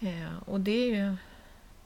Eh, 0.00 0.32
och 0.46 0.60
det 0.60 0.90
är 0.90 0.94
ju, 0.94 1.16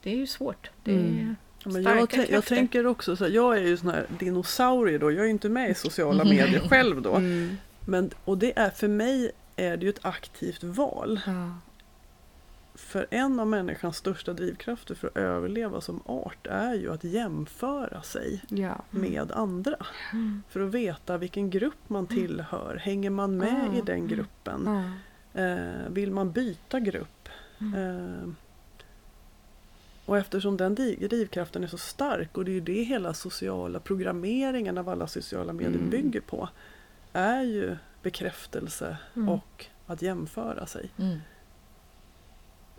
det 0.03 0.11
är 0.11 0.15
ju 0.15 0.27
svårt. 0.27 0.69
Det 0.83 0.91
är 0.91 0.95
Mm. 0.95 1.35
Ja, 1.63 1.71
men 1.71 1.83
jag, 1.83 2.29
jag 2.29 2.45
tänker 2.45 2.87
också 2.87 3.15
så 3.15 3.23
här, 3.23 3.31
jag 3.31 3.57
är 3.57 3.61
ju 3.61 3.77
sån 3.77 3.89
här 3.89 4.05
dinosaurie 4.19 4.97
då, 4.97 5.11
jag 5.11 5.19
är 5.19 5.25
ju 5.25 5.29
inte 5.29 5.49
med 5.49 5.69
i 5.69 5.73
sociala 5.73 6.23
medier 6.33 6.67
själv 6.67 7.01
då. 7.01 7.15
Mm. 7.15 7.57
Men, 7.85 8.11
och 8.25 8.37
det 8.37 8.59
är 8.59 8.69
för 8.69 8.87
mig 8.87 9.31
är 9.59 9.77
det 9.77 9.83
ju 9.85 9.89
ett 9.89 10.05
aktivt 10.05 10.63
val. 10.63 11.19
Ja. 11.25 11.51
För 12.75 13.07
en 13.09 13.39
av 13.39 13.47
människans 13.47 13.97
största 13.97 14.33
drivkrafter 14.33 14.95
för 14.95 15.07
att 15.07 15.17
överleva 15.17 15.81
som 15.81 16.01
art 16.05 16.47
är 16.47 16.73
ju 16.73 16.93
att 16.93 17.03
jämföra 17.03 18.01
sig 18.01 18.43
Ja. 18.49 18.81
med 18.89 19.31
andra. 19.31 19.75
Mm. 20.13 20.43
För 20.49 20.59
att 20.59 20.71
veta 20.73 21.17
vilken 21.17 21.49
grupp 21.49 21.77
man 21.89 22.07
tillhör. 22.07 22.75
Hänger 22.75 23.09
man 23.09 23.37
med 23.37 23.69
Ah. 23.73 23.77
i 23.77 23.81
den 23.85 24.07
gruppen? 24.07 24.63
Ja. 24.65 25.41
Eh, 25.41 25.89
vill 25.89 26.11
man 26.11 26.31
byta 26.31 26.79
grupp? 26.79 27.29
Mm. 27.61 27.73
Eh, 27.73 28.29
och 30.05 30.17
eftersom 30.17 30.57
den 30.57 30.75
drivkraften 30.75 31.63
är 31.63 31.67
så 31.67 31.77
stark 31.77 32.37
och 32.37 32.45
det 32.45 32.51
är 32.51 32.53
ju 32.53 32.61
det 32.61 32.83
hela 32.83 33.13
sociala 33.13 33.79
programmeringen 33.79 34.77
av 34.77 34.89
alla 34.89 35.07
sociala 35.07 35.53
medier 35.53 35.75
Mm. 35.77 35.89
bygger 35.89 36.21
på. 36.21 36.49
Är 37.13 37.41
ju 37.41 37.77
bekräftelse 38.01 38.97
Mm. 39.15 39.29
och 39.29 39.65
att 39.87 40.01
jämföra 40.01 40.65
sig. 40.65 40.89
Mm. 40.97 41.17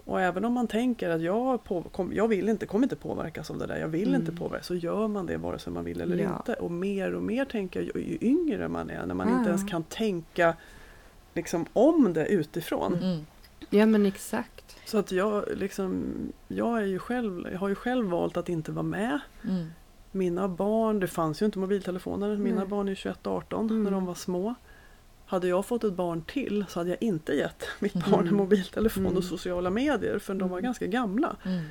Och 0.04 0.20
även 0.20 0.44
om 0.44 0.52
man 0.52 0.66
tänker 0.66 1.10
att 1.10 1.20
jag, 1.22 1.64
på, 1.64 1.82
kom, 1.82 2.12
jag 2.14 2.28
vill 2.28 2.48
inte, 2.48 2.66
kommer 2.66 2.84
inte 2.84 2.96
påverkas 2.96 3.50
av 3.50 3.58
det 3.58 3.66
där, 3.66 3.76
jag 3.76 3.88
vill 3.88 4.08
Mm. 4.08 4.20
inte 4.20 4.32
påverkas, 4.32 4.66
så 4.66 4.74
gör 4.74 5.08
man 5.08 5.26
det 5.26 5.36
vare 5.36 5.58
sig 5.58 5.72
man 5.72 5.84
vill 5.84 6.00
eller 6.00 6.16
Ja. 6.16 6.36
inte. 6.36 6.54
Och 6.54 6.70
mer 6.70 7.14
och 7.14 7.22
mer 7.22 7.44
tänker 7.44 7.80
jag 7.82 7.96
ju, 8.02 8.18
yngre 8.20 8.68
man 8.68 8.90
är, 8.90 9.06
när 9.06 9.14
man 9.14 9.38
inte 9.38 9.48
ens 9.48 9.70
kan 9.70 9.82
tänka 9.82 10.56
liksom, 11.34 11.66
om 11.72 12.12
det 12.12 12.26
utifrån. 12.26 12.94
Mm. 12.94 13.26
ja, 13.70 13.86
men 13.86 14.06
exakt. 14.06 14.76
Så 14.86 14.98
att 14.98 15.12
jag, 15.12 15.44
liksom, 15.56 16.04
jag, 16.48 16.78
är 16.82 16.86
ju 16.86 16.98
själv, 16.98 17.48
jag 17.52 17.58
har 17.58 17.68
ju 17.68 17.74
själv 17.74 18.06
valt 18.10 18.36
att 18.36 18.48
inte 18.48 18.72
vara 18.72 18.82
med. 18.82 19.20
Mm. 19.48 19.66
Mina 20.12 20.48
barn, 20.48 21.00
det 21.00 21.06
fanns 21.08 21.42
ju 21.42 21.46
inte 21.46 21.58
mobiltelefoner, 21.58 22.36
mina 22.36 22.58
Nej. 22.58 22.66
barn 22.68 22.88
är 22.88 22.94
21-18 22.94 23.60
Mm. 23.70 23.82
när 23.82 23.90
de 23.90 24.06
var 24.06 24.14
små. 24.14 24.54
Hade 25.30 25.48
jag 25.48 25.66
fått 25.66 25.84
ett 25.84 25.92
barn 25.92 26.22
till 26.22 26.64
så 26.68 26.80
hade 26.80 26.90
jag 26.90 27.02
inte 27.02 27.32
gett 27.32 27.64
mitt 27.78 27.94
barn 27.94 28.14
en 28.14 28.20
Mm. 28.20 28.36
mobiltelefon 28.36 29.06
Mm. 29.06 29.16
och 29.16 29.24
sociala 29.24 29.70
medier 29.70 30.18
för 30.18 30.34
de 30.34 30.48
var 30.48 30.58
Mm. 30.58 30.64
ganska 30.64 30.86
gamla. 30.86 31.36
Mm. 31.44 31.64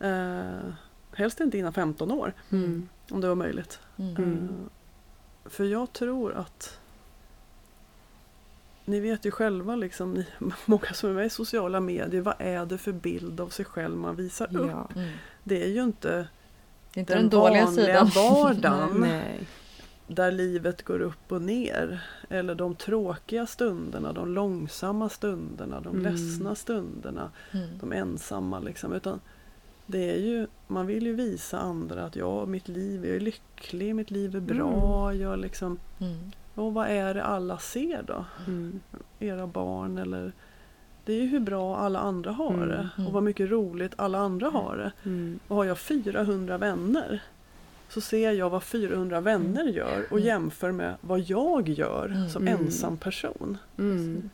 Eh, 0.00 0.72
helst 1.12 1.40
inte 1.40 1.58
innan 1.58 1.72
15 1.72 2.10
år 2.12 2.32
Mm. 2.50 2.88
om 3.10 3.20
det 3.20 3.28
var 3.28 3.34
möjligt. 3.34 3.80
Mm. 3.96 4.16
Mm. 4.16 4.48
Eh, 5.44 5.50
för 5.50 5.64
jag 5.64 5.92
tror 5.92 6.34
att 6.34 6.78
ni 8.84 9.00
vet 9.00 9.24
ju 9.26 9.30
själva, 9.30 9.76
liksom, 9.76 10.14
ni, 10.14 10.26
många 10.66 10.92
som 10.92 11.10
är 11.10 11.14
med 11.14 11.26
i 11.26 11.30
sociala 11.30 11.80
medier, 11.80 12.20
vad 12.20 12.34
är 12.38 12.66
det 12.66 12.78
för 12.78 12.92
bild 12.92 13.40
av 13.40 13.48
sig 13.48 13.64
själv 13.64 13.96
man 13.96 14.16
visar 14.16 14.56
upp? 14.56 14.70
Ja. 14.70 14.88
Mm. 14.96 15.10
Det 15.44 15.62
är 15.64 15.68
ju 15.68 15.82
inte 15.82 16.08
Det 16.94 16.98
är 16.98 17.00
inte 17.00 17.14
den, 17.14 17.22
den 17.22 17.30
dåliga 17.30 17.64
vanliga 17.64 17.86
sidan. 17.86 18.06
vardagen 18.14 19.00
Nej. 19.00 19.46
Där 20.06 20.32
livet 20.32 20.82
går 20.82 21.00
upp 21.00 21.32
och 21.32 21.42
ner. 21.42 22.00
Eller 22.28 22.54
de 22.54 22.74
tråkiga 22.74 23.46
stunderna, 23.46 24.12
de 24.12 24.28
långsamma 24.34 25.08
stunderna, 25.08 25.80
de 25.80 25.88
Mm. 25.96 26.02
ledsna 26.12 26.54
stunderna, 26.54 27.30
Mm. 27.52 27.68
de 27.80 27.92
ensamma. 27.92 28.58
Liksom. 28.60 28.92
Utan 28.92 29.20
det 29.86 30.10
är 30.14 30.18
ju, 30.18 30.46
man 30.68 30.86
vill 30.86 31.06
ju 31.06 31.14
visa 31.14 31.58
andra 31.58 32.04
att 32.04 32.16
ja, 32.16 32.46
mitt 32.46 32.68
liv, 32.68 33.06
jag 33.06 33.16
är 33.16 33.20
lycklig, 33.20 33.94
mitt 33.94 34.10
liv 34.10 34.36
är 34.36 34.40
bra. 34.40 35.14
Jag 35.14 35.38
liksom, 35.38 35.78
Mm. 36.00 36.32
och 36.54 36.74
vad 36.74 36.88
är 36.88 37.14
det 37.14 37.24
alla 37.24 37.58
ser 37.58 38.02
då? 38.02 38.24
Mm. 38.46 38.80
Era 39.18 39.46
barn 39.46 39.98
eller 39.98 40.32
det 41.04 41.12
är 41.12 41.20
ju 41.20 41.26
hur 41.26 41.40
bra 41.40 41.76
alla 41.76 41.98
andra 41.98 42.30
har 42.32 42.54
Mm, 42.54 42.68
det 42.68 42.88
mm. 42.96 43.06
och 43.06 43.12
vad 43.12 43.22
mycket 43.22 43.50
roligt 43.50 43.92
alla 43.96 44.18
andra 44.18 44.48
har 44.50 44.76
det. 44.76 45.08
Mm. 45.10 45.38
Och 45.48 45.56
har 45.56 45.64
jag 45.64 45.78
400 45.78 46.58
vänner 46.58 47.22
så 47.92 48.00
ser 48.00 48.32
jag 48.32 48.50
vad 48.50 48.62
400 48.62 49.20
vänner 49.20 49.64
gör 49.64 50.04
och 50.10 50.16
Mm. 50.18 50.26
jämför 50.26 50.72
med 50.72 50.94
vad 51.00 51.20
jag 51.20 51.68
gör 51.68 52.06
Mm. 52.06 52.28
som 52.28 52.48
Mm. 52.48 52.60
ensam 52.64 52.96
person. 52.96 53.58
Mm. 53.78 54.30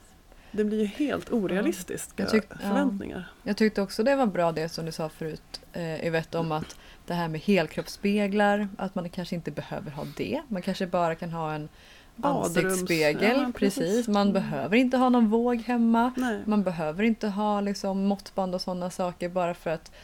det 0.53 0.65
blir 0.65 0.79
ju 0.81 0.87
helt 0.87 1.33
orealistiska 1.33 2.23
Jag 2.23 2.33
tyck- 2.33 2.47
ja. 2.51 2.57
förväntningar. 2.69 3.31
Jag 3.43 3.57
tyckte 3.57 3.83
också 3.83 4.03
det 4.03 4.17
var 4.17 4.27
bra 4.27 4.53
det 4.53 4.69
som 4.69 4.87
du 4.87 4.93
sa 4.93 5.09
förut 5.09 5.61
eh, 5.73 6.07
Yvette 6.07 6.39
om 6.39 6.53
att 6.53 6.77
det 7.07 7.15
här 7.15 7.29
med 7.29 7.41
helkroppsspeglar, 7.41 8.69
att 8.79 8.95
man 8.95 9.09
kanske 9.11 9.35
inte 9.35 9.51
behöver 9.51 9.91
ha 9.91 10.05
det. 10.17 10.43
Man 10.49 10.63
kanske 10.63 10.87
bara 10.87 11.15
kan 11.15 11.31
ha 11.31 11.53
en 11.55 11.69
Badrums- 12.17 12.45
ansiktsspegel. 12.45 13.37
ja, 13.39 13.53
precis. 13.55 13.79
precis. 13.85 14.09
Man 14.09 14.23
Mm. 14.31 14.33
behöver 14.33 14.77
inte 14.77 14.97
ha 14.97 15.09
någon 15.09 15.29
våg 15.29 15.57
hemma. 15.61 16.13
Nej. 16.17 16.41
Man 16.47 16.63
behöver 16.63 17.03
inte 17.05 17.29
ha 17.29 17.61
liksom, 17.61 18.05
måttband 18.07 18.55
och 18.55 18.61
sådana 18.61 18.91
saker 18.91 19.29
bara 19.29 19.55
för 19.55 19.71
att 19.71 19.89
eh, 19.91 19.95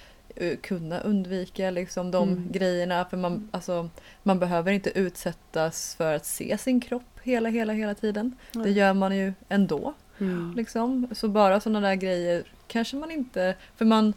kunna 0.62 1.00
undvika 1.00 1.70
liksom, 1.70 2.10
de 2.10 2.28
Mm. 2.28 2.52
grejerna. 2.52 3.04
För 3.10 3.16
man, 3.16 3.48
alltså, 3.50 3.88
man 4.22 4.38
behöver 4.38 4.72
inte 4.72 4.98
utsättas 4.98 5.94
för 5.94 6.14
att 6.14 6.26
se 6.26 6.58
sin 6.58 6.80
kropp 6.80 7.20
hela, 7.22 7.48
hela, 7.48 7.72
hela 7.72 7.94
tiden. 7.94 8.36
Det 8.52 8.58
Nej. 8.58 8.72
gör 8.72 8.94
man 8.94 9.16
ju 9.16 9.32
ändå. 9.48 9.94
Mm. 10.18 10.52
Liksom. 10.56 11.08
Så 11.12 11.28
bara 11.28 11.60
sådana 11.60 11.88
där 11.88 11.94
grejer 11.94 12.42
kanske 12.66 12.96
man 12.96 13.10
inte... 13.10 13.54
För 13.76 13.84
man, 13.84 14.12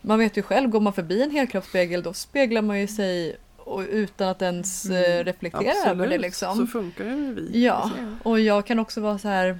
man 0.00 0.18
vet 0.18 0.36
ju 0.36 0.42
själv, 0.42 0.70
går 0.70 0.80
man 0.80 0.92
förbi 0.92 1.22
en 1.22 1.30
helkroppsspegel 1.30 2.02
då 2.02 2.12
speglar 2.12 2.62
man 2.62 2.80
ju 2.80 2.86
sig 2.86 3.36
och, 3.56 3.80
utan 3.90 4.28
att 4.28 4.42
ens 4.42 4.84
mm. 4.84 5.24
reflektera 5.24 5.90
över 5.90 6.06
det. 6.06 6.14
så 6.14 6.20
Liksom. 6.20 6.66
funkar 6.66 7.04
ju 7.04 7.34
vi. 7.34 7.64
Ja, 7.64 7.90
och 8.22 8.40
jag 8.40 8.66
kan 8.66 8.78
också 8.78 9.00
vara 9.00 9.18
så 9.18 9.28
här... 9.28 9.58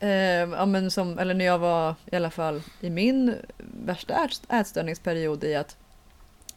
Eh, 0.00 0.10
ja, 0.10 0.66
men 0.66 0.90
som, 0.90 1.18
eller 1.18 1.34
när 1.34 1.44
jag 1.44 1.58
var 1.58 1.94
i 2.06 2.16
alla 2.16 2.30
fall 2.30 2.62
i 2.80 2.90
min 2.90 3.34
värsta 3.84 4.24
ät, 4.24 4.42
ätstörningsperiod 4.48 5.44
i 5.44 5.54
att 5.54 5.76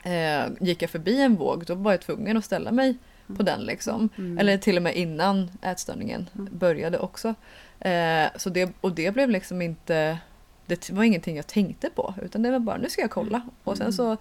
eh, 0.04 0.48
gick 0.60 0.82
jag 0.82 0.90
förbi 0.90 1.22
en 1.22 1.36
våg 1.36 1.66
då 1.66 1.76
var 1.76 1.92
jag 1.92 2.02
tvungen 2.02 2.38
att 2.38 2.46
ställa 2.46 2.72
mig 2.72 2.98
på 3.38 3.44
den 3.44 3.62
liksom. 3.62 4.10
Mm. 4.18 4.38
Eller 4.38 4.58
till 4.58 4.78
och 4.78 4.84
med 4.84 4.96
innan 4.96 5.52
ätstörningen 5.62 6.30
började 6.34 7.00
också. 7.00 7.36
Eh, 7.80 8.28
så 8.36 8.50
det, 8.50 8.72
och 8.82 8.92
det 8.92 9.12
blev 9.12 9.30
liksom 9.30 9.62
inte, 9.62 10.18
det 10.66 10.90
var 10.90 11.04
ingenting 11.04 11.36
jag 11.36 11.48
tänkte 11.48 11.90
på 11.90 12.14
utan 12.22 12.42
det 12.42 12.52
var 12.52 12.60
bara 12.60 12.78
nu 12.78 12.90
ska 12.90 13.02
jag 13.02 13.12
kolla. 13.12 13.42
Och 13.64 13.78
sen 13.78 13.94
så 13.94 14.18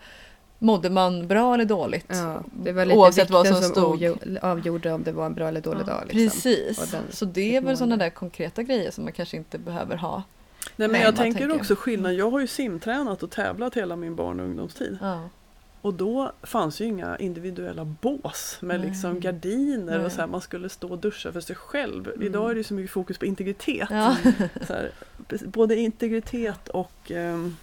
mådde 0.62 0.90
man 0.90 1.26
bra 1.28 1.54
eller 1.54 1.64
dåligt. 1.64 2.06
Ja, 2.08 2.42
det 2.52 2.72
var 2.72 2.84
lite 2.84 2.98
Oavsett 2.98 3.30
vad 3.30 3.42
vikten 3.46 3.62
som 3.62 3.74
som 3.74 3.82
stod. 3.82 3.94
avgjo- 4.02 4.38
avgjorde 4.42 4.92
om 4.92 5.02
det 5.02 5.12
var 5.12 5.26
en 5.26 5.34
bra 5.34 5.48
eller 5.48 5.60
dålig 5.60 5.86
dag. 5.86 6.02
Liksom. 6.08 6.20
Precis. 6.40 6.78
Och 6.78 6.86
den- 6.90 7.12
så 7.12 7.24
det 7.24 7.56
är 7.56 7.60
väl 7.60 7.76
sådana 7.76 7.96
där 7.96 8.10
konkreta 8.10 8.62
grejer 8.62 8.90
som 8.90 9.04
man 9.04 9.12
kanske 9.12 9.36
inte 9.36 9.58
behöver 9.58 9.96
ha. 9.96 10.22
Nej, 10.76 10.88
men 10.88 11.00
jag 11.00 11.16
tänker 11.16 11.40
tänker- 11.40 11.56
också 11.60 11.74
skillnad. 11.76 12.14
Jag 12.14 12.30
har 12.30 12.40
ju 12.40 12.46
simtränat 12.46 13.22
och 13.22 13.30
tävlat 13.30 13.74
hela 13.76 13.96
min 13.96 14.16
barn 14.16 14.40
och 14.40 14.46
ungdomstid. 14.46 14.98
Ja. 15.00 15.28
Och 15.82 15.94
då 15.94 16.32
fanns 16.42 16.80
ju 16.80 16.84
inga 16.84 17.16
individuella 17.18 17.84
bås 17.84 18.58
med 18.60 18.80
Nej. 18.80 18.88
liksom 18.88 19.20
gardiner 19.20 19.96
och 19.96 20.02
Nej. 20.02 20.10
så 20.10 20.20
här, 20.20 20.26
man 20.26 20.40
skulle 20.40 20.68
stå 20.68 20.88
och 20.88 20.98
duscha 20.98 21.32
för 21.32 21.40
sig 21.40 21.56
själv. 21.56 22.08
Mm. 22.08 22.22
Idag 22.26 22.50
är 22.50 22.54
det 22.54 22.58
ju 22.58 22.64
så 22.64 22.74
mycket 22.74 22.90
fokus 22.90 23.18
på 23.18 23.26
integritet. 23.26 23.88
Ja. 23.90 24.16
Så 24.66 24.72
här, 24.72 24.90
både 25.46 25.76
integritet 25.76 26.68
och 26.68 27.10
ehm, 27.10 27.56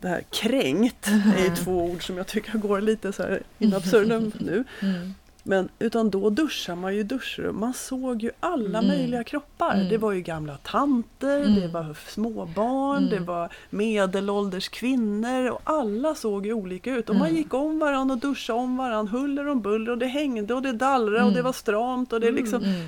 det 0.00 0.08
här 0.08 0.22
kränkt 0.30 1.06
är 1.38 1.44
ju 1.44 1.56
två 1.56 1.84
ord 1.84 2.06
som 2.06 2.16
jag 2.16 2.26
tycker 2.26 2.58
går 2.58 2.80
lite 2.80 3.12
så 3.12 3.22
här 3.22 3.42
in 3.58 3.74
absurdum 3.74 4.32
nu. 4.38 4.64
Mm. 4.82 5.14
Men 5.42 5.68
utan 5.78 6.10
då 6.10 6.30
duschar 6.30 6.74
man 6.76 6.96
ju 6.96 7.02
duschrum. 7.02 7.60
Man 7.60 7.74
såg 7.74 8.22
ju 8.22 8.30
alla 8.40 8.78
Mm. 8.78 8.88
möjliga 8.88 9.24
kroppar. 9.24 9.74
Mm. 9.74 9.88
Det 9.88 9.98
var 9.98 10.12
ju 10.12 10.20
gamla 10.20 10.56
tanter, 10.56 11.40
Mm. 11.40 11.60
det 11.60 11.68
var 11.68 11.96
småbarn, 12.08 12.96
Mm. 12.98 13.10
det 13.10 13.18
var 13.20 13.48
medelålders 13.70 14.68
kvinnor 14.68 15.50
och 15.50 15.60
alla 15.64 16.14
såg 16.14 16.46
ju 16.46 16.52
olika 16.52 16.94
ut. 16.94 17.08
Och 17.08 17.16
man 17.16 17.26
Mm. 17.28 17.36
gick 17.38 17.54
om 17.54 17.78
varandra 17.78 18.14
och 18.14 18.20
duschade 18.20 18.58
om 18.58 18.76
varandra, 18.76 19.18
huller 19.18 19.48
om 19.48 19.60
buller 19.60 19.90
och 19.92 19.98
det 19.98 20.06
hängde 20.06 20.54
och 20.54 20.62
det 20.62 20.72
dallrade 20.72 21.16
och 21.16 21.22
Mm. 21.22 21.34
det 21.34 21.42
var 21.42 21.52
stramt 21.52 22.12
och 22.12 22.20
det 22.20 22.30
liksom 22.30 22.62
Mm. 22.64 22.86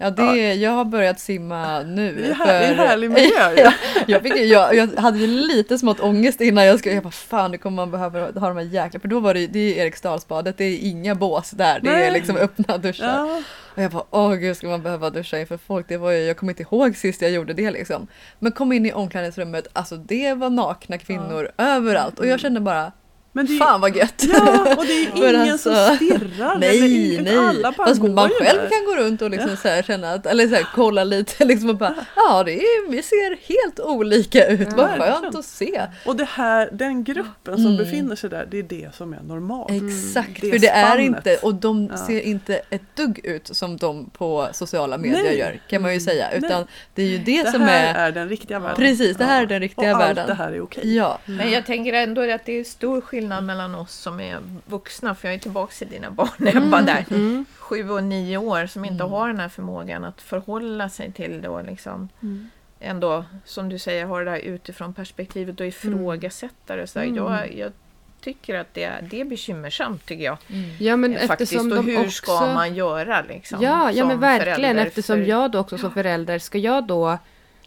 Ja, 0.00 0.10
det, 0.10 0.54
jag 0.54 0.70
har 0.70 0.84
börjat 0.84 1.20
simma 1.20 1.82
nu. 1.82 2.14
Det 2.14 2.26
är, 2.28 2.34
här, 2.34 2.62
är 2.62 2.74
för- 2.74 2.84
härlig 2.86 3.10
miljö. 3.10 3.52
Ja, 3.56 3.72
jag, 4.06 4.22
fick, 4.22 4.36
jag, 4.36 4.74
jag 4.74 4.88
hade 4.96 5.18
ju 5.18 5.26
lite 5.26 5.78
smått 5.78 6.00
ångest 6.00 6.40
innan 6.40 6.64
jag 6.66 6.78
skulle, 6.78 6.94
jag 6.94 7.04
bara 7.04 7.10
fan 7.10 7.50
nu 7.50 7.58
kommer 7.58 7.76
man 7.76 7.90
behöva 7.90 8.20
ha 8.40 8.48
de 8.48 8.56
här 8.56 8.64
jäkla, 8.64 9.00
för 9.00 9.08
då 9.08 9.20
var 9.20 9.34
det, 9.34 9.46
det 9.46 9.58
är 9.78 9.84
Eriksdalsbadet, 9.84 10.58
det 10.58 10.64
är 10.64 10.78
inga 10.78 11.14
bås 11.14 11.50
där, 11.50 11.80
det 11.80 11.90
är 11.90 11.96
Nej. 11.96 12.10
liksom 12.12 12.36
öppna 12.36 12.78
duschar. 12.78 13.06
Ja, 13.06 13.42
Och 13.76 13.82
jag 13.82 13.90
bara 13.90 14.04
åh 14.10 14.34
gud 14.34 14.56
ska 14.56 14.66
man 14.68 14.82
behöva 14.82 15.10
duscha 15.10 15.38
inför 15.38 15.56
folk, 15.56 15.88
det 15.88 15.96
var 15.96 16.10
ju, 16.10 16.18
jag 16.18 16.36
kommer 16.36 16.52
inte 16.52 16.62
ihåg 16.62 16.96
sist 16.96 17.22
jag 17.22 17.30
gjorde 17.30 17.52
det 17.52 17.70
liksom. 17.70 18.06
Men 18.38 18.52
kom 18.52 18.72
in 18.72 18.86
i 18.86 18.92
omklädningsrummet, 18.92 19.66
alltså 19.72 19.96
det 19.96 20.34
var 20.34 20.50
nakna 20.50 20.98
kvinnor 20.98 21.50
överallt 21.58 22.18
och 22.18 22.26
jag 22.26 22.40
kände 22.40 22.60
bara 22.60 22.92
men 23.32 23.46
det 23.46 23.52
är, 23.54 23.58
fan 23.58 23.80
vad 23.80 23.96
gött. 23.96 24.24
ja, 24.32 24.74
och 24.78 24.84
det 24.86 24.92
är 24.92 25.16
ingen 25.34 25.52
alltså- 25.52 25.74
som 25.86 25.96
stirrar. 25.96 26.58
Nej, 26.58 27.20
nej. 27.22 27.36
Alla 27.36 27.72
bara 27.72 27.86
Fast 27.88 28.00
går 28.00 28.08
man 28.08 28.28
själv 28.28 28.60
där. 28.60 28.68
kan 28.68 28.84
gå 28.86 28.96
runt 28.96 29.22
och 29.22 29.30
liksom 29.30 29.56
så 29.56 29.68
här 29.68 29.82
känna 29.82 30.12
att, 30.12 30.26
eller 30.26 30.48
så 30.48 30.54
här, 30.54 30.66
kolla 30.74 31.04
lite 31.04 31.44
liksom 31.44 31.68
och 31.70 31.76
bara, 31.76 31.94
ja 32.16 32.42
det 32.44 32.52
är, 32.52 32.90
vi 32.90 33.02
ser 33.02 33.36
helt 33.54 33.80
olika 33.80 34.46
ut, 34.46 34.72
vad 34.72 34.90
skönt 34.90 35.34
att 35.34 35.44
se. 35.44 35.82
Och 36.06 36.16
det 36.16 36.24
här, 36.24 36.68
den 36.72 37.04
gruppen 37.04 37.54
som 37.56 37.66
Mm. 37.66 37.76
befinner 37.76 38.16
sig 38.16 38.30
där, 38.30 38.46
det 38.50 38.58
är 38.58 38.62
det 38.62 38.94
som 38.94 39.12
är 39.12 39.20
normalt. 39.22 39.70
Exakt, 39.72 40.40
Det 40.40 40.50
för 40.50 40.58
det 40.58 40.68
är 40.68 40.98
inte, 40.98 41.36
och 41.36 41.54
de 41.54 41.88
Ja. 41.92 41.96
ser 42.06 42.20
inte 42.20 42.60
ett 42.70 42.96
dugg 42.96 43.20
ut 43.24 43.56
som 43.56 43.76
de 43.76 44.10
på 44.10 44.48
sociala 44.52 44.98
medier 44.98 45.22
Nej. 45.22 45.38
gör 45.38 45.60
kan 45.68 45.82
man 45.82 45.94
ju 45.94 46.00
säga, 46.00 46.26
Nej. 46.30 46.38
utan 46.44 46.66
det 46.94 47.02
är 47.02 47.06
ju 47.06 47.18
det, 47.18 47.42
Det 47.42 47.50
som 47.52 47.60
här 47.60 47.94
är, 47.94 48.08
är 48.08 48.12
den 48.12 48.28
riktiga 48.28 48.58
världen. 48.58 48.76
precis 48.76 49.16
det 49.16 49.24
här 49.24 49.36
Ja. 49.36 49.42
är 49.42 49.46
den 49.46 49.60
riktiga 49.60 49.94
och 49.94 50.00
världen. 50.00 50.18
allt 50.18 50.26
det 50.26 50.34
här 50.44 50.52
är 50.52 50.60
okej. 50.60 50.94
Ja, 50.96 51.18
Men 51.24 51.50
jag 51.50 51.66
tänker 51.66 51.92
ändå 51.92 52.32
att 52.34 52.46
det 52.46 52.60
är 52.60 52.64
stor 52.64 53.00
skillnad 53.00 53.21
mellan 53.28 53.74
oss 53.74 53.92
som 53.92 54.20
är 54.20 54.38
vuxna, 54.66 55.14
för 55.14 55.28
jag 55.28 55.34
är 55.34 55.38
tillbaka 55.38 55.84
i 55.84 55.88
dina 55.88 56.10
barn 56.10 56.28
när 56.36 56.54
jag 56.54 56.60
var 56.60 56.82
där, 56.82 57.04
Mm. 57.10 57.44
sju 57.58 57.90
och 57.90 58.04
nio 58.04 58.36
år, 58.36 58.66
som 58.66 58.84
inte 58.84 59.04
Mm. 59.04 59.10
har 59.12 59.28
den 59.28 59.40
här 59.40 59.48
förmågan 59.48 60.04
att 60.04 60.20
förhålla 60.22 60.88
sig 60.88 61.12
till 61.12 61.42
det 61.42 61.48
och 61.48 61.64
liksom 61.64 62.08
Mm. 62.22 62.50
ändå, 62.80 63.24
som 63.44 63.68
du 63.68 63.78
säger, 63.78 64.04
ha 64.06 64.18
det 64.18 64.24
där 64.24 64.36
utifrån 64.38 64.94
perspektivet 64.94 65.60
och 65.60 65.66
ifrågasätta 65.66 66.76
det. 66.76 66.86
Så 66.86 66.98
Mm. 66.98 67.16
jag, 67.16 67.54
jag 67.54 67.72
tycker 68.20 68.54
att 68.58 68.74
det, 68.74 68.84
är- 68.84 69.02
det 69.10 69.20
är 69.20 69.24
bekymmersamt, 69.24 70.06
tycker 70.06 70.24
jag. 70.24 70.38
Ja 70.78 70.96
men 70.96 71.16
Eh, 71.16 71.26
Faktiskt, 71.26 71.52
eftersom 71.52 71.70
och 71.72 71.76
de 71.84 71.86
hur 71.90 71.98
också... 72.00 72.10
ska 72.10 72.40
man 72.54 72.74
göra 72.74 73.22
liksom? 73.22 73.62
Ja, 73.62 73.92
ja 73.92 74.04
men 74.06 74.20
verkligen 74.20 74.54
förälder? 74.56 74.86
eftersom 74.86 75.24
jag 75.26 75.50
då 75.50 75.58
också 75.58 75.78
som 75.78 75.90
förälder 75.90 76.38
ska 76.38 76.58
jag 76.58 76.86
då 76.86 77.18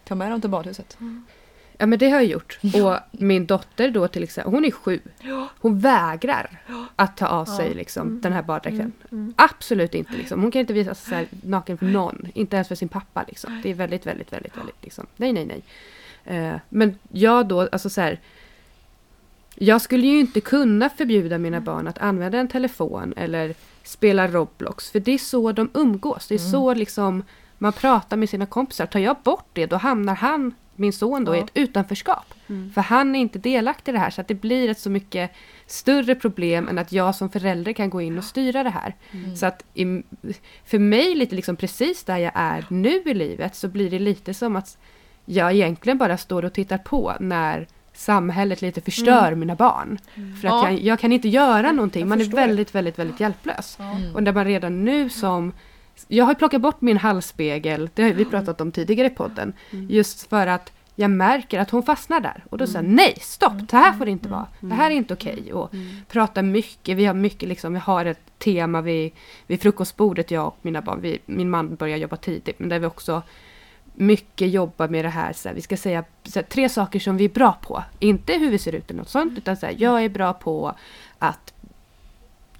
ta 0.04 0.16
med 0.16 0.32
dem 0.32 0.42
till 0.42 0.50
badhuset. 0.50 0.98
Ja 1.78 1.86
men 1.86 2.00
det 2.00 2.10
har 2.10 2.18
jag 2.18 2.26
gjort. 2.26 2.60
Och 2.84 2.98
min 3.12 3.46
dotter 3.46 3.92
då 3.92 4.08
till 4.08 4.24
exempel, 4.24 4.54
hon 4.54 4.66
är 4.66 4.72
sju. 4.72 5.00
Hon 5.60 5.80
vägrar 5.80 6.62
att 6.96 7.18
ta 7.18 7.28
av 7.28 7.46
sig 7.46 7.74
liksom, 7.74 8.22
den 8.22 8.34
här 8.34 8.42
baddräkten. 8.42 8.92
Absolut 9.36 9.94
inte 9.94 10.14
liksom. 10.14 10.42
Hon 10.42 10.52
kan 10.52 10.60
inte 10.60 10.74
visa 10.74 10.96
sig 10.96 11.18
här 11.18 11.28
naken 11.44 11.78
för 11.78 11.86
någon. 11.86 12.28
Inte 12.34 12.56
ens 12.56 12.68
för 12.68 12.76
sin 12.76 12.90
pappa 12.90 13.26
liksom. 13.28 13.60
Det 13.64 13.70
är 13.70 13.74
väldigt, 13.74 14.06
väldigt, 14.06 14.34
väldigt, 14.34 14.58
väldigt 14.58 14.84
liksom. 14.84 15.06
Nej, 15.16 15.34
nej, 15.34 15.46
nej. 15.46 15.62
Eh, 16.26 16.60
men 16.70 16.98
jag 17.12 17.48
då, 17.48 17.62
alltså 17.62 17.90
så 17.90 18.02
här. 18.02 18.20
Jag 19.58 19.82
skulle 19.82 20.08
ju 20.08 20.20
inte 20.20 20.42
kunna 20.42 20.90
förbjuda 20.90 21.38
mina 21.38 21.62
barn 21.62 21.88
att 21.88 21.98
använda 21.98 22.38
en 22.38 22.48
telefon 22.48 23.14
eller 23.18 23.56
spela 23.84 24.28
Roblox. 24.28 24.92
För 24.92 25.00
det 25.00 25.12
är 25.12 25.18
så 25.18 25.52
de 25.52 25.70
umgås. 25.74 26.28
Det 26.28 26.36
är 26.36 26.40
så 26.40 26.74
liksom 26.74 27.24
man 27.58 27.74
pratar 27.74 28.18
med 28.18 28.30
sina 28.30 28.46
kompisar. 28.46 28.86
Tar 28.86 29.00
jag 29.00 29.16
bort 29.24 29.50
det 29.54 29.66
då 29.66 29.76
hamnar 29.76 30.16
han, 30.16 30.54
min 30.76 30.94
son 30.94 31.26
då, 31.26 31.36
i 31.36 31.38
Ja. 31.38 31.44
ett 31.44 31.52
utanförskap. 31.54 32.34
För 32.74 32.82
han 32.82 33.16
är 33.16 33.20
inte 33.20 33.40
delaktig 33.40 33.92
i 33.92 33.94
det 33.94 34.00
här 34.00 34.10
så 34.10 34.22
att 34.22 34.28
det 34.28 34.34
blir 34.36 34.70
ett 34.70 34.80
så 34.80 34.90
mycket 34.90 35.32
större 35.68 36.16
problem 36.16 36.68
än 36.68 36.78
att 36.78 36.92
jag 36.92 37.16
som 37.16 37.30
förälder 37.30 37.74
kan 37.74 37.90
gå 37.90 38.02
in 38.02 38.18
och 38.18 38.24
styra 38.24 38.64
det 38.64 38.70
här. 38.70 38.96
Så 39.36 39.46
att 39.46 39.64
i, 39.74 39.86
för 40.66 40.80
mig 40.80 41.16
lite 41.16 41.36
liksom 41.36 41.56
precis 41.56 42.04
där 42.04 42.18
jag 42.18 42.32
är 42.36 42.66
nu 42.70 43.02
i 43.06 43.14
livet 43.14 43.56
så 43.56 43.68
blir 43.68 43.90
det 43.90 44.00
lite 44.00 44.34
som 44.34 44.56
att 44.56 44.78
jag 45.26 45.54
egentligen 45.54 45.98
bara 45.98 46.18
står 46.18 46.46
och 46.46 46.54
tittar 46.54 46.78
på 46.78 47.14
när 47.20 47.68
samhället 47.94 48.62
lite 48.62 48.82
förstör 48.82 49.36
mina 49.36 49.56
barn. 49.56 49.98
För 50.42 50.48
att 50.48 50.54
Ja. 50.54 50.72
jag, 50.72 50.80
jag 50.80 51.00
kan 51.00 51.12
inte 51.12 51.28
göra 51.30 51.72
någonting. 51.72 52.08
Man 52.08 52.22
är 52.22 52.26
väldigt, 52.26 52.76
väldigt, 52.76 53.00
väldigt 53.00 53.20
hjälplös. 53.20 53.78
Och 54.14 54.24
där 54.24 54.34
man 54.34 54.46
redan 54.46 54.86
nu 54.86 55.10
som 55.10 55.54
jag 56.08 56.26
har 56.26 56.34
plockat 56.34 56.62
bort 56.62 56.82
min 56.82 56.98
halsspegel, 56.98 57.90
det 57.94 58.04
har 58.04 58.10
vi 58.10 58.26
pratat 58.26 58.62
om 58.62 58.72
tidigare 58.72 59.08
i 59.08 59.10
podden, 59.10 59.54
just 59.90 60.30
för 60.30 60.48
att 60.48 60.72
jag 60.96 61.12
märker 61.12 61.60
att 61.60 61.70
hon 61.70 61.84
fastnar 61.84 62.20
där. 62.20 62.44
Och 62.50 62.58
då 62.58 62.68
säger 62.68 62.84
jag 62.84 62.94
nej, 62.94 63.18
stopp, 63.22 63.54
det 63.70 63.78
här 63.78 63.94
får 63.94 64.06
det 64.06 64.12
inte 64.12 64.30
vara. 64.30 64.48
Det 64.60 64.74
här 64.74 64.92
är 64.92 64.96
inte 64.96 65.14
okej. 65.14 65.54
Och 65.54 65.72
pratar 66.08 66.44
mycket, 66.44 66.98
vi 66.98 67.06
har 67.06 67.14
mycket 67.14 67.50
liksom, 67.50 67.74
vi 67.74 67.80
har 67.80 68.06
ett 68.06 68.40
tema 68.40 68.82
vid, 68.82 69.12
vid 69.48 69.62
frukostbordet, 69.62 70.32
jag 70.32 70.48
och 70.48 70.58
mina 70.62 70.82
barn. 70.82 71.02
Vi, 71.02 71.20
min 71.26 71.50
man 71.50 71.76
börjar 71.76 71.98
jobba 71.98 72.16
tidigt, 72.16 72.60
men 72.60 72.70
där 72.70 72.80
vi 72.80 72.86
också 72.86 73.22
mycket 73.94 74.50
jobbar 74.50 74.88
med 74.88 75.06
det 75.06 75.10
här, 75.10 75.34
så 75.34 75.50
här 75.50 75.56
vi 75.56 75.62
ska 75.62 75.78
säga 75.78 76.04
här, 76.36 76.42
tre 76.42 76.70
saker 76.70 77.00
som 77.00 77.18
vi 77.18 77.26
är 77.26 77.30
bra 77.30 77.58
på. 77.62 77.84
Inte 78.00 78.34
hur 78.34 78.52
vi 78.52 78.58
ser 78.58 78.76
ut 78.76 78.90
eller 78.90 79.00
något 79.00 79.10
sånt, 79.10 79.38
utan 79.38 79.58
så 79.58 79.66
här, 79.66 79.76
jag 79.78 80.04
är 80.04 80.10
bra 80.10 80.34
på 80.34 80.76
att 81.20 81.54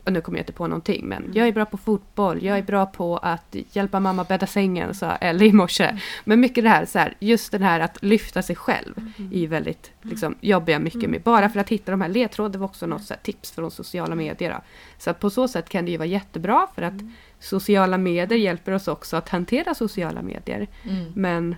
och 0.06 0.14
nu 0.14 0.22
kommer 0.22 0.38
jag 0.38 0.44
inte 0.44 0.54
på 0.54 0.68
någonting, 0.68 1.06
men 1.06 1.32
jag 1.34 1.48
är 1.48 1.52
bra 1.52 1.66
på 1.66 1.78
fotboll, 1.78 2.44
jag 2.44 2.58
är 2.58 2.64
bra 2.64 2.86
på 2.86 3.18
att 3.18 3.56
hjälpa 3.72 4.00
mamma 4.00 4.24
bädda 4.24 4.48
sängen, 4.48 4.94
sa 4.94 5.16
Ellie 5.16 5.48
i 5.48 5.54
morse. 5.54 6.00
Men 6.24 6.40
mycket 6.40 6.64
det 6.64 6.70
här, 6.70 6.86
så 6.86 7.00
här, 7.00 7.14
just 7.20 7.52
den 7.52 7.64
här 7.64 7.80
att 7.80 8.04
lyfta 8.04 8.42
sig 8.42 8.56
själv, 8.56 8.94
är 9.34 9.40
ju 9.40 9.48
väldigt, 9.48 9.92
liksom, 10.02 10.36
jobbar 10.42 10.74
jag 10.74 10.82
mycket 10.82 11.10
med. 11.10 11.22
Bara 11.22 11.50
för 11.50 11.60
att 11.60 11.70
hitta 11.70 11.92
de 11.92 12.02
här 12.02 12.10
ledtrådarna 12.10 12.60
var 12.60 12.68
också 12.68 12.86
något 12.86 13.04
så 13.04 13.14
här, 13.14 13.22
tips 13.22 13.52
från 13.52 13.72
sociala 13.72 14.16
medier. 14.16 14.52
Då. 14.52 14.62
Så 14.98 15.10
att 15.10 15.20
på 15.20 15.30
så 15.30 15.48
sätt 15.48 15.70
kan 15.70 15.86
det 15.86 15.92
ju 15.92 15.98
vara 15.98 16.08
jättebra, 16.08 16.68
för 16.76 16.82
att 16.82 17.02
sociala 17.40 17.98
medier 17.98 18.40
hjälper 18.40 18.72
oss 18.72 18.88
också 18.88 19.18
att 19.18 19.30
hantera 19.30 19.74
sociala 19.76 20.22
medier. 20.22 20.68
Mm. 20.84 21.12
Men 21.16 21.56